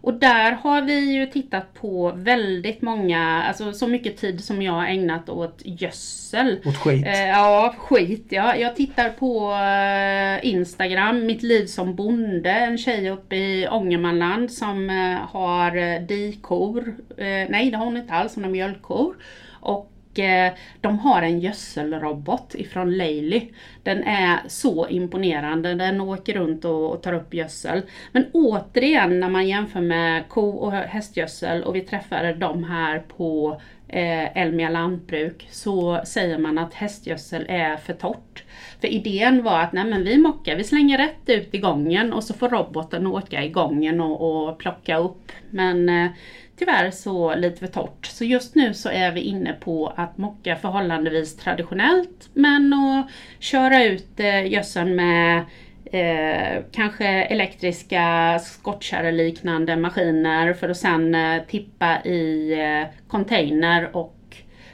Och 0.06 0.14
där 0.14 0.52
har 0.52 0.82
vi 0.82 1.14
ju 1.14 1.26
tittat 1.26 1.74
på 1.74 2.12
väldigt 2.16 2.82
många, 2.82 3.44
alltså 3.44 3.74
så 3.74 3.88
mycket 3.88 4.18
tid 4.18 4.44
som 4.44 4.62
jag 4.62 4.74
har 4.74 4.86
ägnat 4.86 5.30
åt 5.30 5.62
gödsel. 5.64 6.60
Åt 6.66 6.78
skit? 6.78 7.06
Eh, 7.06 7.28
ja, 7.28 7.76
skit 7.78 8.26
ja. 8.30 8.56
Jag 8.56 8.76
tittar 8.76 9.10
på 9.10 9.52
eh, 9.52 10.50
Instagram, 10.50 11.26
Mitt 11.26 11.44
liv 11.44 11.66
som 11.66 11.96
bonde, 11.96 12.52
en 12.52 12.78
tjej 12.78 13.10
uppe 13.10 13.36
i 13.36 13.68
Ångermanland 13.68 14.52
som 14.52 14.90
eh, 14.90 15.18
har 15.30 15.78
eh, 15.78 16.02
dikor. 16.02 16.96
Eh, 17.18 17.50
nej 17.50 17.72
det 17.72 17.78
har 17.78 17.86
hon 17.86 17.98
inte 17.98 18.14
alls, 18.14 18.36
hon 18.36 18.44
har 18.44 18.52
mjölkkor. 18.52 19.16
Och 19.60 19.92
Eh, 20.20 20.54
de 20.82 21.00
har 21.00 21.22
en 21.22 21.40
gödselrobot 21.40 22.56
ifrån 22.56 22.98
Leily. 22.98 23.50
Den 23.84 24.04
är 24.04 24.40
så 24.48 24.88
imponerande, 24.88 25.74
den 25.74 26.02
åker 26.02 26.34
runt 26.34 26.66
och 26.66 27.02
tar 27.02 27.14
upp 27.14 27.34
gödsel. 27.34 27.82
Men 28.12 28.26
återigen 28.34 29.20
när 29.20 29.30
man 29.30 29.48
jämför 29.48 29.82
med 29.82 30.30
ko 30.30 30.50
och 30.50 30.72
hästgödsel 30.72 31.64
och 31.64 31.76
vi 31.76 31.82
träffade 31.82 32.34
dem 32.34 32.64
här 32.64 33.00
på 33.00 33.62
eh, 33.88 34.38
Elmia 34.38 34.70
lantbruk 34.70 35.48
så 35.52 36.02
säger 36.06 36.38
man 36.38 36.58
att 36.58 36.74
hästgödsel 36.74 37.46
är 37.50 37.78
för 37.78 37.94
torrt. 37.94 38.44
För 38.82 38.88
idén 38.88 39.44
var 39.44 39.60
att 39.60 39.74
nej 39.74 39.86
men 39.86 40.04
vi 40.04 40.18
mockar, 40.18 40.56
vi 40.56 40.64
slänger 40.64 40.98
rätt 40.98 41.30
ut 41.30 41.56
i 41.56 41.58
gången 41.58 42.14
och 42.14 42.24
så 42.24 42.34
får 42.34 42.50
roboten 42.50 43.08
åka 43.08 43.44
i 43.44 43.50
gången 43.50 44.02
och, 44.02 44.48
och 44.48 44.58
plocka 44.58 44.98
upp. 44.98 45.32
Men 45.50 45.90
eh, 45.90 46.12
tyvärr 46.58 46.92
så 46.92 47.36
lite 47.36 47.60
för 47.60 47.68
torrt. 47.68 48.06
Så 48.06 48.26
just 48.26 48.56
nu 48.56 48.74
så 48.74 48.90
är 48.90 49.12
vi 49.12 49.22
inne 49.22 49.54
på 49.54 49.94
att 49.96 50.18
mocka 50.18 50.56
förhållandevis 50.56 51.38
traditionellt 51.38 52.30
men 52.34 52.74
att 52.74 53.12
köra 53.40 53.84
ut 53.84 54.20
eh, 54.20 54.52
gödseln 54.52 54.96
med 54.96 55.46
eh, 55.86 56.64
kanske 56.72 57.08
elektriska 57.08 58.40
skottkärreliknande 58.40 59.76
maskiner 59.76 60.54
för 60.54 60.70
att 60.70 60.78
sen 60.78 61.16
eh, 61.16 61.44
tippa 61.44 62.02
i 62.04 62.54
eh, 62.54 62.88
container 63.08 63.96
och 63.96 64.16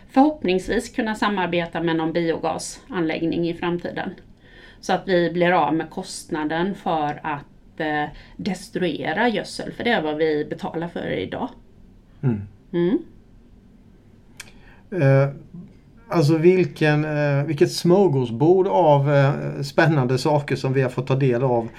förhoppningsvis 0.09 0.95
kunna 0.95 1.15
samarbeta 1.15 1.81
med 1.81 1.95
någon 1.95 2.13
biogasanläggning 2.13 3.49
i 3.49 3.53
framtiden. 3.53 4.09
Så 4.81 4.93
att 4.93 5.07
vi 5.07 5.29
blir 5.31 5.51
av 5.51 5.73
med 5.73 5.89
kostnaden 5.89 6.75
för 6.75 7.19
att 7.23 7.79
eh, 7.79 8.05
destruera 8.37 9.29
gödsel, 9.29 9.71
för 9.71 9.83
det 9.83 9.89
är 9.89 10.01
vad 10.01 10.17
vi 10.17 10.45
betalar 10.45 10.87
för 10.87 11.11
idag. 11.11 11.49
Mm. 12.23 12.41
Mm. 12.73 12.97
Eh, 14.91 15.29
alltså 16.09 16.37
vilken, 16.37 17.05
eh, 17.05 17.43
vilket 17.43 17.71
smörgåsbord 17.71 18.67
av 18.67 19.13
eh, 19.13 19.61
spännande 19.61 20.17
saker 20.17 20.55
som 20.55 20.73
vi 20.73 20.81
har 20.81 20.89
fått 20.89 21.07
ta 21.07 21.15
del 21.15 21.43
av 21.43 21.69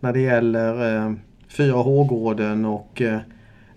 när 0.00 0.12
det 0.12 0.20
gäller 0.20 0.96
eh, 1.06 1.12
4H-gården 1.48 2.64
och 2.64 3.02
eh, 3.02 3.18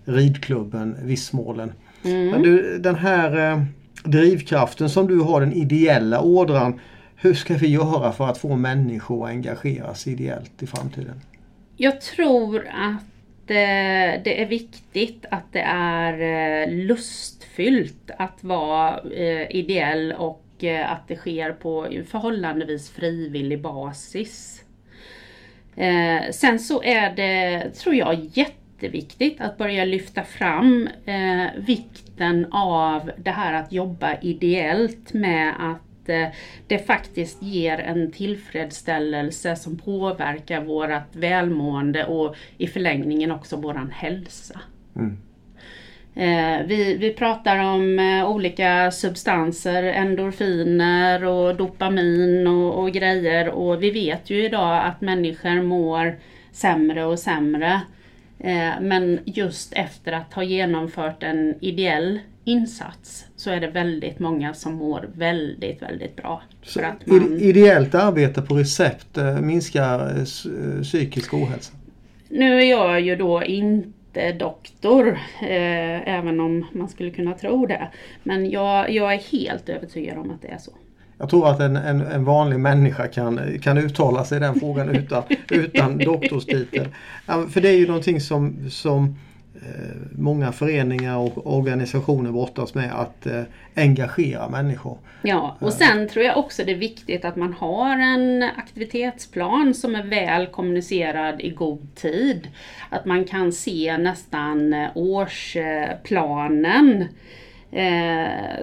ridklubben 0.04 0.96
Vissmålen. 1.02 1.72
Mm. 2.04 2.30
Men 2.30 2.42
du, 2.42 2.78
den 2.78 2.94
här 2.94 3.52
eh, 3.52 3.62
drivkraften 4.04 4.90
som 4.90 5.06
du 5.06 5.20
har, 5.20 5.40
den 5.40 5.52
ideella 5.52 6.20
ådran. 6.20 6.80
Hur 7.16 7.34
ska 7.34 7.54
vi 7.54 7.68
göra 7.68 8.12
för 8.12 8.28
att 8.28 8.38
få 8.38 8.56
människor 8.56 9.24
att 9.24 9.30
engagera 9.30 9.94
sig 9.94 10.12
ideellt 10.12 10.62
i 10.62 10.66
framtiden? 10.66 11.20
Jag 11.76 12.00
tror 12.00 12.58
att 12.58 13.02
Eh, 13.50 14.22
det 14.24 14.42
är 14.42 14.46
viktigt 14.46 15.24
att 15.30 15.52
det 15.52 15.64
är 15.66 16.20
eh, 16.62 16.74
lustfyllt 16.74 18.10
att 18.18 18.44
vara 18.44 19.00
eh, 19.14 19.56
ideell 19.56 20.12
och 20.12 20.64
eh, 20.64 20.92
att 20.92 21.08
det 21.08 21.16
sker 21.16 21.52
på 21.52 21.88
förhållandevis 22.10 22.90
frivillig 22.90 23.60
basis. 23.60 24.64
Eh, 25.76 26.30
sen 26.30 26.58
så 26.58 26.82
är 26.82 27.10
det, 27.14 27.70
tror 27.70 27.94
jag, 27.94 28.30
jätteviktigt 28.32 29.40
att 29.40 29.58
börja 29.58 29.84
lyfta 29.84 30.22
fram 30.24 30.88
eh, 31.06 31.46
vikten 31.56 32.52
av 32.52 33.10
det 33.16 33.30
här 33.30 33.52
att 33.52 33.72
jobba 33.72 34.20
ideellt 34.20 35.12
med 35.12 35.54
att 35.58 35.85
Eh, 36.08 36.28
det 36.66 36.78
faktiskt 36.78 37.42
ger 37.42 37.78
en 37.78 38.12
tillfredsställelse 38.12 39.56
som 39.56 39.78
påverkar 39.78 40.60
vårt 40.60 41.16
välmående 41.16 42.04
och 42.04 42.36
i 42.58 42.66
förlängningen 42.66 43.30
också 43.30 43.56
våran 43.56 43.90
hälsa. 43.90 44.60
Mm. 44.96 45.18
Eh, 46.14 46.66
vi, 46.66 46.96
vi 46.96 47.14
pratar 47.14 47.58
om 47.58 47.98
eh, 47.98 48.30
olika 48.30 48.90
substanser, 48.90 49.82
endorfiner 49.82 51.24
och 51.24 51.56
dopamin 51.56 52.46
och, 52.46 52.82
och, 52.82 52.92
grejer 52.92 53.48
och 53.48 53.82
vi 53.82 53.90
vet 53.90 54.30
ju 54.30 54.44
idag 54.44 54.84
att 54.84 55.00
människor 55.00 55.62
mår 55.62 56.16
sämre 56.52 57.04
och 57.04 57.18
sämre. 57.18 57.80
Men 58.80 59.18
just 59.24 59.72
efter 59.72 60.12
att 60.12 60.34
ha 60.34 60.42
genomfört 60.42 61.22
en 61.22 61.54
ideell 61.60 62.20
insats 62.46 63.26
så 63.36 63.50
är 63.50 63.60
det 63.60 63.66
väldigt 63.66 64.18
många 64.18 64.54
som 64.54 64.74
mår 64.74 65.08
väldigt, 65.14 65.82
väldigt 65.82 66.16
bra. 66.16 66.42
Så 66.62 66.80
att 66.80 67.06
man... 67.06 67.40
Ideellt 67.40 67.94
arbete 67.94 68.42
på 68.42 68.54
recept 68.54 69.18
eh, 69.18 69.40
minskar 69.40 70.00
eh, 70.00 70.16
eh, 70.16 70.82
psykisk 70.82 71.34
ohälsa? 71.34 71.72
Nu 72.28 72.60
är 72.60 72.70
jag 72.70 73.00
ju 73.00 73.16
då 73.16 73.44
inte 73.44 74.32
doktor, 74.32 75.08
eh, 75.42 76.08
även 76.08 76.40
om 76.40 76.66
man 76.72 76.88
skulle 76.88 77.10
kunna 77.10 77.32
tro 77.32 77.66
det. 77.66 77.88
Men 78.22 78.50
jag, 78.50 78.90
jag 78.90 79.14
är 79.14 79.18
helt 79.18 79.68
övertygad 79.68 80.18
om 80.18 80.30
att 80.30 80.42
det 80.42 80.48
är 80.48 80.58
så. 80.58 80.72
Jag 81.18 81.30
tror 81.30 81.48
att 81.48 81.60
en, 81.60 81.76
en, 81.76 82.00
en, 82.00 82.24
vanlig 82.24 82.60
människa 82.60 83.06
kan, 83.06 83.58
kan 83.62 83.78
uttala 83.78 84.24
sig 84.24 84.36
i 84.36 84.40
den 84.40 84.60
frågan 84.60 84.88
utan, 84.88 85.22
utan 85.50 85.98
doktorstitel. 85.98 86.88
För 87.26 87.60
det 87.60 87.68
är 87.68 87.76
ju 87.76 87.86
någonting 87.86 88.20
som, 88.20 88.70
som 88.70 89.16
många 90.12 90.52
föreningar 90.52 91.16
och 91.18 91.56
organisationer 91.56 92.32
brottas 92.32 92.74
med 92.74 93.00
att 93.00 93.26
eh, 93.26 93.42
engagera 93.76 94.48
människor. 94.48 94.98
Ja, 95.22 95.56
och 95.60 95.72
sen 95.72 96.08
tror 96.08 96.24
jag 96.24 96.38
också 96.38 96.64
det 96.64 96.72
är 96.72 96.76
viktigt 96.76 97.24
att 97.24 97.36
man 97.36 97.52
har 97.52 97.98
en 97.98 98.42
aktivitetsplan 98.42 99.74
som 99.74 99.94
är 99.94 100.02
väl 100.02 100.46
kommunicerad 100.46 101.40
i 101.40 101.50
god 101.50 101.94
tid. 101.94 102.48
Att 102.90 103.04
man 103.04 103.24
kan 103.24 103.52
se 103.52 103.98
nästan 103.98 104.74
årsplanen 104.94 105.84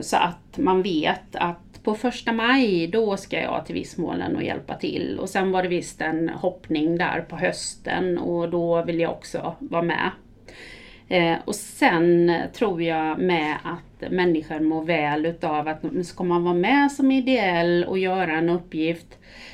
så 0.02 0.18
att 0.18 0.58
man 0.58 0.82
vet 0.82 1.36
att 1.36 1.84
på 1.84 1.96
första 1.96 2.32
maj 2.32 2.88
då 2.88 3.18
ska 3.18 3.42
jag 3.42 3.66
till 3.66 3.76
Vissmålen 3.76 4.36
och 4.36 4.44
hjälpa 4.44 4.76
till. 4.76 5.20
Och 5.20 5.30
sen 5.30 5.52
var 5.52 5.64
det 5.64 5.70
visst 5.70 6.02
en 6.02 6.30
hoppning 6.30 6.98
där 6.98 7.22
på 7.22 7.36
hösten 7.36 8.18
och 8.18 8.50
då 8.50 8.84
vill 8.84 9.00
jag 9.00 9.12
också 9.12 9.56
vara 9.60 9.82
med. 9.82 10.12
Eh, 11.14 11.38
och 11.46 11.56
sen 11.56 12.32
tror 12.54 12.82
jag 12.82 13.20
med 13.20 13.58
att 13.64 14.12
människor 14.12 14.60
mår 14.60 14.84
väl 14.84 15.26
utav 15.26 15.68
att 15.68 16.06
ska 16.06 16.24
man 16.24 16.44
vara 16.44 16.54
med 16.54 16.92
som 16.92 17.12
ideell 17.12 17.84
och 17.84 18.00
göra 18.00 18.32
en 18.32 18.50
uppgift 18.50 19.08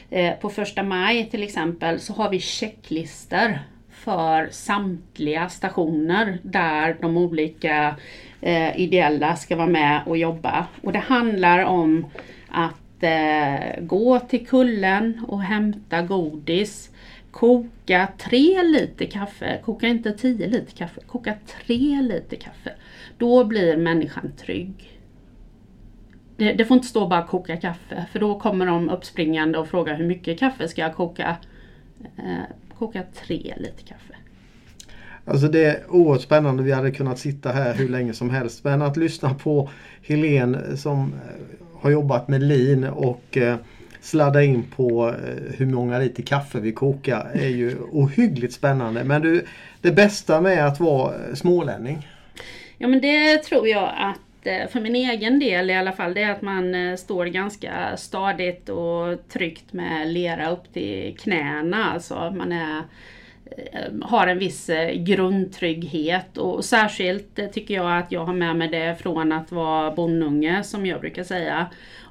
eh, 0.10 0.34
på 0.34 0.50
första 0.50 0.84
maj 0.84 1.30
till 1.30 1.44
exempel 1.44 2.00
så 2.00 2.14
har 2.14 2.30
vi 2.30 2.40
checklister 2.40 3.60
för 3.92 4.48
samtliga 4.52 5.50
stationer 5.50 6.38
där 6.44 6.98
de 7.02 7.18
olika 7.18 7.96
eh, 8.42 8.80
ideella 8.80 9.36
ska 9.36 9.56
vara 9.56 9.68
med 9.68 10.02
och 10.06 10.18
jobba. 10.18 10.68
Och 10.82 10.94
det 10.94 11.00
handlar 11.00 11.64
om 11.64 12.06
att 12.48 13.04
eh, 13.04 13.82
gå 13.82 14.20
till 14.20 14.48
kullen 14.48 15.26
och 15.28 15.42
hämta 15.42 16.02
godis. 16.02 16.90
Koka 17.32 18.08
tre 18.18 18.64
liter 18.64 19.06
kaffe, 19.06 19.62
koka 19.66 19.88
inte 19.88 20.12
tio 20.12 20.48
liter 20.48 20.78
kaffe, 20.78 21.02
koka 21.08 21.34
tre 21.48 22.02
liter 22.02 22.38
kaffe. 22.38 22.74
Då 23.18 23.44
blir 23.44 23.78
människan 23.78 24.32
trygg. 24.38 25.00
Det, 26.38 26.54
det 26.54 26.66
får 26.66 26.76
inte 26.76 26.88
stå 26.88 27.08
bara 27.08 27.24
koka 27.24 27.58
kaffe 27.58 28.06
för 28.12 28.20
då 28.20 28.40
kommer 28.40 28.66
de 28.66 28.90
uppspringande 28.90 29.58
och 29.58 29.68
frågar 29.68 29.96
hur 29.96 30.06
mycket 30.06 30.40
kaffe 30.40 30.68
ska 30.68 30.82
jag 30.82 30.96
koka? 30.96 31.38
Eh, 32.18 32.44
koka 32.78 33.04
tre 33.14 33.54
liter 33.58 33.86
kaffe. 33.86 34.16
Alltså 35.26 35.48
det 35.48 35.66
är 35.66 35.84
oerhört 35.90 36.22
spännande. 36.22 36.64
Vi 36.64 36.72
hade 36.72 36.92
kunnat 36.92 37.20
sitta 37.20 37.52
här 37.52 37.74
hur 37.74 37.90
länge 37.90 38.14
som 38.14 38.30
helst. 38.30 38.64
Men 38.64 38.82
att 38.82 38.98
lyssna 38.98 39.34
på 39.34 39.70
Helene 40.02 40.58
eh, 40.70 40.76
som 40.76 41.14
eh, 41.14 41.82
har 41.82 41.90
jobbat 41.90 42.28
med 42.28 42.44
lin 42.44 42.84
och 42.84 43.38
eh, 43.38 43.56
sladda 44.02 44.44
in 44.44 44.64
på 44.64 45.08
eh, 45.08 45.54
hur 45.58 45.66
många 45.66 46.00
liter 46.00 46.24
kaffe 46.24 46.60
vi 46.60 46.72
kokar 46.72 47.32
är 47.34 47.50
ju 47.50 47.78
ohyggligt 47.92 48.54
spännande. 48.54 49.04
Men 49.04 49.22
du, 49.22 49.46
det 49.82 49.92
bästa 49.92 50.42
med 50.42 50.68
att 50.68 50.80
vara 50.80 51.14
eh, 51.16 51.34
smålänning? 51.34 52.08
Ja 52.78 52.88
men 52.88 53.02
det 53.02 53.38
tror 53.38 53.68
jag 53.68 53.94
att 53.98 54.48
eh, 54.48 54.68
för 54.68 54.80
min 54.80 54.96
egen 54.96 55.40
del 55.40 55.70
i 55.70 55.76
alla 55.76 55.92
fall, 55.92 56.14
det 56.14 56.24
är 56.24 56.32
att 56.32 56.42
man 56.42 56.98
står 56.98 57.26
ganska 57.26 57.98
stadigt 57.98 58.70
och 58.70 59.28
tryggt 59.30 59.74
med 59.74 60.08
lera 60.08 60.52
upp 60.52 60.74
till 60.74 61.18
knäna. 61.20 61.92
Alltså 61.92 62.32
man 62.32 62.52
är 62.52 62.84
har 64.02 64.28
en 64.28 64.40
viss 64.40 64.70
grundtrygghet 64.96 66.38
och 66.38 66.66
särskilt 66.66 67.54
tycker 67.54 67.74
jag 67.74 67.98
att 67.98 68.12
jag 68.12 68.26
har 68.26 68.34
med 68.34 68.56
mig 68.56 68.68
det 68.68 68.96
från 69.02 69.32
att 69.32 69.52
vara 69.52 69.92
bondunge 69.92 70.64
som 70.64 70.86
jag 70.86 71.02
brukar 71.02 71.24
säga. 71.24 71.68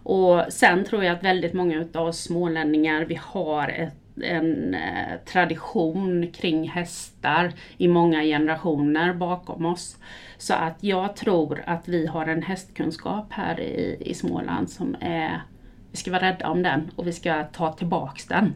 Och 0.08 0.44
sen 0.48 0.84
tror 0.84 1.04
jag 1.04 1.16
att 1.16 1.24
väldigt 1.24 1.52
många 1.52 1.80
utav 1.80 2.06
oss 2.06 2.20
smålänningar, 2.20 3.04
vi 3.04 3.18
har 3.22 3.68
ett 3.68 3.94
en 4.22 4.76
tradition 5.24 6.26
kring 6.32 6.68
hästar 6.68 7.52
i 7.76 7.88
många 7.88 8.22
generationer 8.22 9.14
bakom 9.14 9.66
oss. 9.66 9.96
Så 10.38 10.54
att 10.54 10.76
jag 10.80 11.16
tror 11.16 11.62
att 11.66 11.88
vi 11.88 12.06
har 12.06 12.26
en 12.26 12.42
hästkunskap 12.42 13.26
här 13.30 13.60
i, 13.60 13.96
i 14.00 14.14
Småland 14.14 14.70
som 14.70 14.96
är, 15.00 15.42
vi 15.90 15.96
ska 15.96 16.10
vara 16.10 16.22
rädda 16.22 16.48
om 16.48 16.62
den 16.62 16.90
och 16.96 17.06
vi 17.06 17.12
ska 17.12 17.44
ta 17.44 17.72
tillbaks 17.72 18.26
den. 18.26 18.52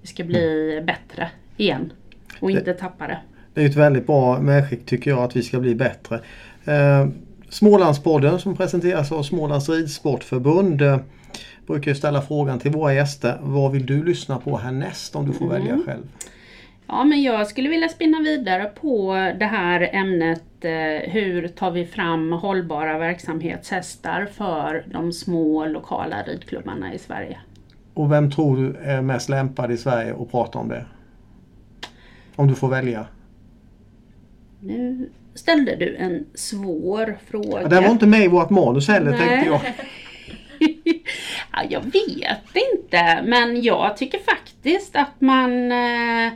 Vi 0.00 0.06
ska 0.06 0.24
bli 0.24 0.72
mm. 0.72 0.86
bättre 0.86 1.30
igen 1.56 1.92
och 2.40 2.50
inte 2.50 2.64
det, 2.64 2.74
tappa 2.74 3.06
det. 3.06 3.18
Det 3.54 3.62
är 3.62 3.66
ett 3.66 3.76
väldigt 3.76 4.06
bra 4.06 4.40
medskick 4.40 4.86
tycker 4.86 5.10
jag 5.10 5.20
att 5.20 5.36
vi 5.36 5.42
ska 5.42 5.60
bli 5.60 5.74
bättre. 5.74 6.20
Eh, 6.64 7.08
Smålandspodden 7.54 8.38
som 8.38 8.56
presenteras 8.56 9.12
av 9.12 9.22
Smålands 9.22 9.68
Ridsportförbund 9.68 10.82
eh, 10.82 10.98
brukar 11.66 11.94
ställa 11.94 12.22
frågan 12.22 12.58
till 12.58 12.70
våra 12.70 12.94
gäster. 12.94 13.38
Vad 13.42 13.72
vill 13.72 13.86
du 13.86 14.04
lyssna 14.04 14.38
på 14.38 14.56
härnäst 14.56 15.16
om 15.16 15.26
du 15.26 15.32
får 15.32 15.44
mm. 15.44 15.60
välja 15.60 15.84
själv? 15.86 16.02
Ja 16.86 17.04
men 17.04 17.22
jag 17.22 17.46
skulle 17.46 17.68
vilja 17.68 17.88
spinna 17.88 18.20
vidare 18.20 18.64
på 18.80 19.14
det 19.38 19.44
här 19.44 19.90
ämnet 19.92 20.42
eh, 20.60 21.10
hur 21.12 21.48
tar 21.48 21.70
vi 21.70 21.86
fram 21.86 22.32
hållbara 22.32 22.98
verksamhetshästar 22.98 24.26
för 24.26 24.86
de 24.92 25.12
små 25.12 25.66
lokala 25.66 26.22
ridklubbarna 26.22 26.94
i 26.94 26.98
Sverige. 26.98 27.38
Och 27.94 28.12
vem 28.12 28.30
tror 28.30 28.56
du 28.56 28.76
är 28.76 29.02
mest 29.02 29.28
lämpad 29.28 29.72
i 29.72 29.76
Sverige 29.76 30.14
att 30.20 30.30
prata 30.30 30.58
om 30.58 30.68
det? 30.68 30.84
Om 32.36 32.46
du 32.46 32.54
får 32.54 32.68
välja. 32.68 33.06
Nu 34.60 35.08
ställde 35.34 35.76
du 35.76 35.96
en 35.96 36.26
svår 36.34 37.18
fråga. 37.30 37.62
Ja, 37.62 37.68
den 37.68 37.84
var 37.84 37.90
inte 37.90 38.06
med 38.06 38.24
i 38.24 38.28
vårt 38.28 38.50
manus 38.50 38.88
heller 38.88 39.10
Nej. 39.10 39.20
tänkte 39.20 39.46
jag. 39.46 39.60
ja, 41.52 41.62
jag 41.68 41.80
vet 41.80 42.56
inte 42.72 43.22
men 43.24 43.62
jag 43.62 43.96
tycker 43.96 44.18
faktiskt 44.18 44.96
att 44.96 45.20
man 45.20 45.72
eh, 45.72 46.26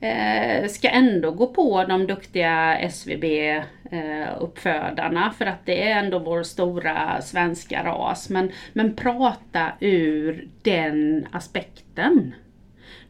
eh 0.00 0.68
ska 0.68 0.88
ändå 0.88 1.30
gå 1.30 1.46
på 1.46 1.84
de 1.84 2.06
duktiga 2.06 2.78
SVB-uppfödarna 2.78 5.26
eh, 5.26 5.32
för 5.32 5.46
att 5.46 5.66
det 5.66 5.90
är 5.90 5.98
ändå 5.98 6.18
vår 6.18 6.42
stora 6.42 7.22
svenska 7.22 7.84
ras. 7.84 8.30
Men, 8.30 8.52
men 8.72 8.96
prata 8.96 9.72
ur 9.80 10.48
den 10.62 11.26
aspekten. 11.32 12.34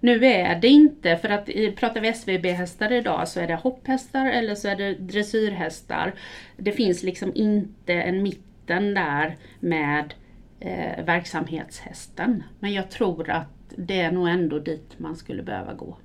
Nu 0.00 0.26
är 0.26 0.60
det 0.60 0.68
inte, 0.68 1.16
för 1.16 1.28
att 1.28 1.48
pratar 1.76 2.00
vi 2.00 2.08
SVB-hästar 2.08 2.92
idag 2.92 3.28
så 3.28 3.40
är 3.40 3.46
det 3.46 3.54
hopphästar 3.54 4.26
eller 4.26 4.54
så 4.54 4.68
är 4.68 4.76
det 4.76 4.94
dressyrhästar. 4.94 6.14
Det 6.56 6.72
finns 6.72 7.02
liksom 7.02 7.32
inte 7.34 7.92
en 7.92 8.22
mitten 8.22 8.94
där 8.94 9.36
med 9.60 10.14
eh, 10.60 11.04
verksamhetshästen. 11.04 12.42
Men 12.60 12.72
jag 12.72 12.90
tror 12.90 13.30
att 13.30 13.48
det 13.76 14.00
är 14.00 14.12
nog 14.12 14.28
ändå 14.28 14.58
dit 14.58 14.94
man 14.96 15.16
skulle 15.16 15.42
behöva 15.42 15.74
gå. 15.74 15.96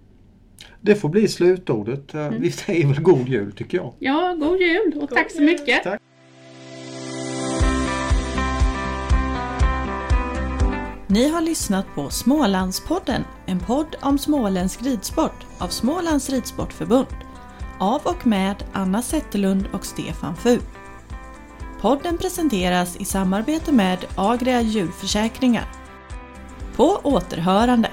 Det 0.81 0.95
får 0.95 1.09
bli 1.09 1.27
slutordet. 1.27 2.13
Mm. 2.13 2.41
Vi 2.41 2.51
säger 2.51 2.87
väl 2.87 3.01
god 3.01 3.29
jul 3.29 3.51
tycker 3.51 3.77
jag. 3.77 3.93
Ja, 3.99 4.35
god 4.39 4.61
jul 4.61 4.93
och 4.95 4.99
god 4.99 5.09
tack 5.09 5.31
så 5.31 5.41
mycket. 5.41 5.83
Tack. 5.83 6.01
Ni 11.13 11.29
har 11.29 11.41
lyssnat 11.41 11.85
på 11.95 12.09
Smålandspodden, 12.09 13.23
en 13.45 13.59
podd 13.59 13.95
om 14.01 14.17
småländsk 14.19 14.81
ridsport 14.81 15.45
av 15.57 15.67
Smålands 15.67 16.29
Ridsportförbund. 16.29 17.07
Av 17.79 18.01
och 18.03 18.27
med 18.27 18.63
Anna 18.73 19.01
Zetterlund 19.01 19.67
och 19.73 19.85
Stefan 19.85 20.35
Fu. 20.35 20.59
Podden 21.81 22.17
presenteras 22.17 22.95
i 22.95 23.05
samarbete 23.05 23.71
med 23.71 24.05
Agria 24.15 24.61
djurförsäkringar. 24.61 25.71
På 26.75 26.99
återhörande! 27.03 27.89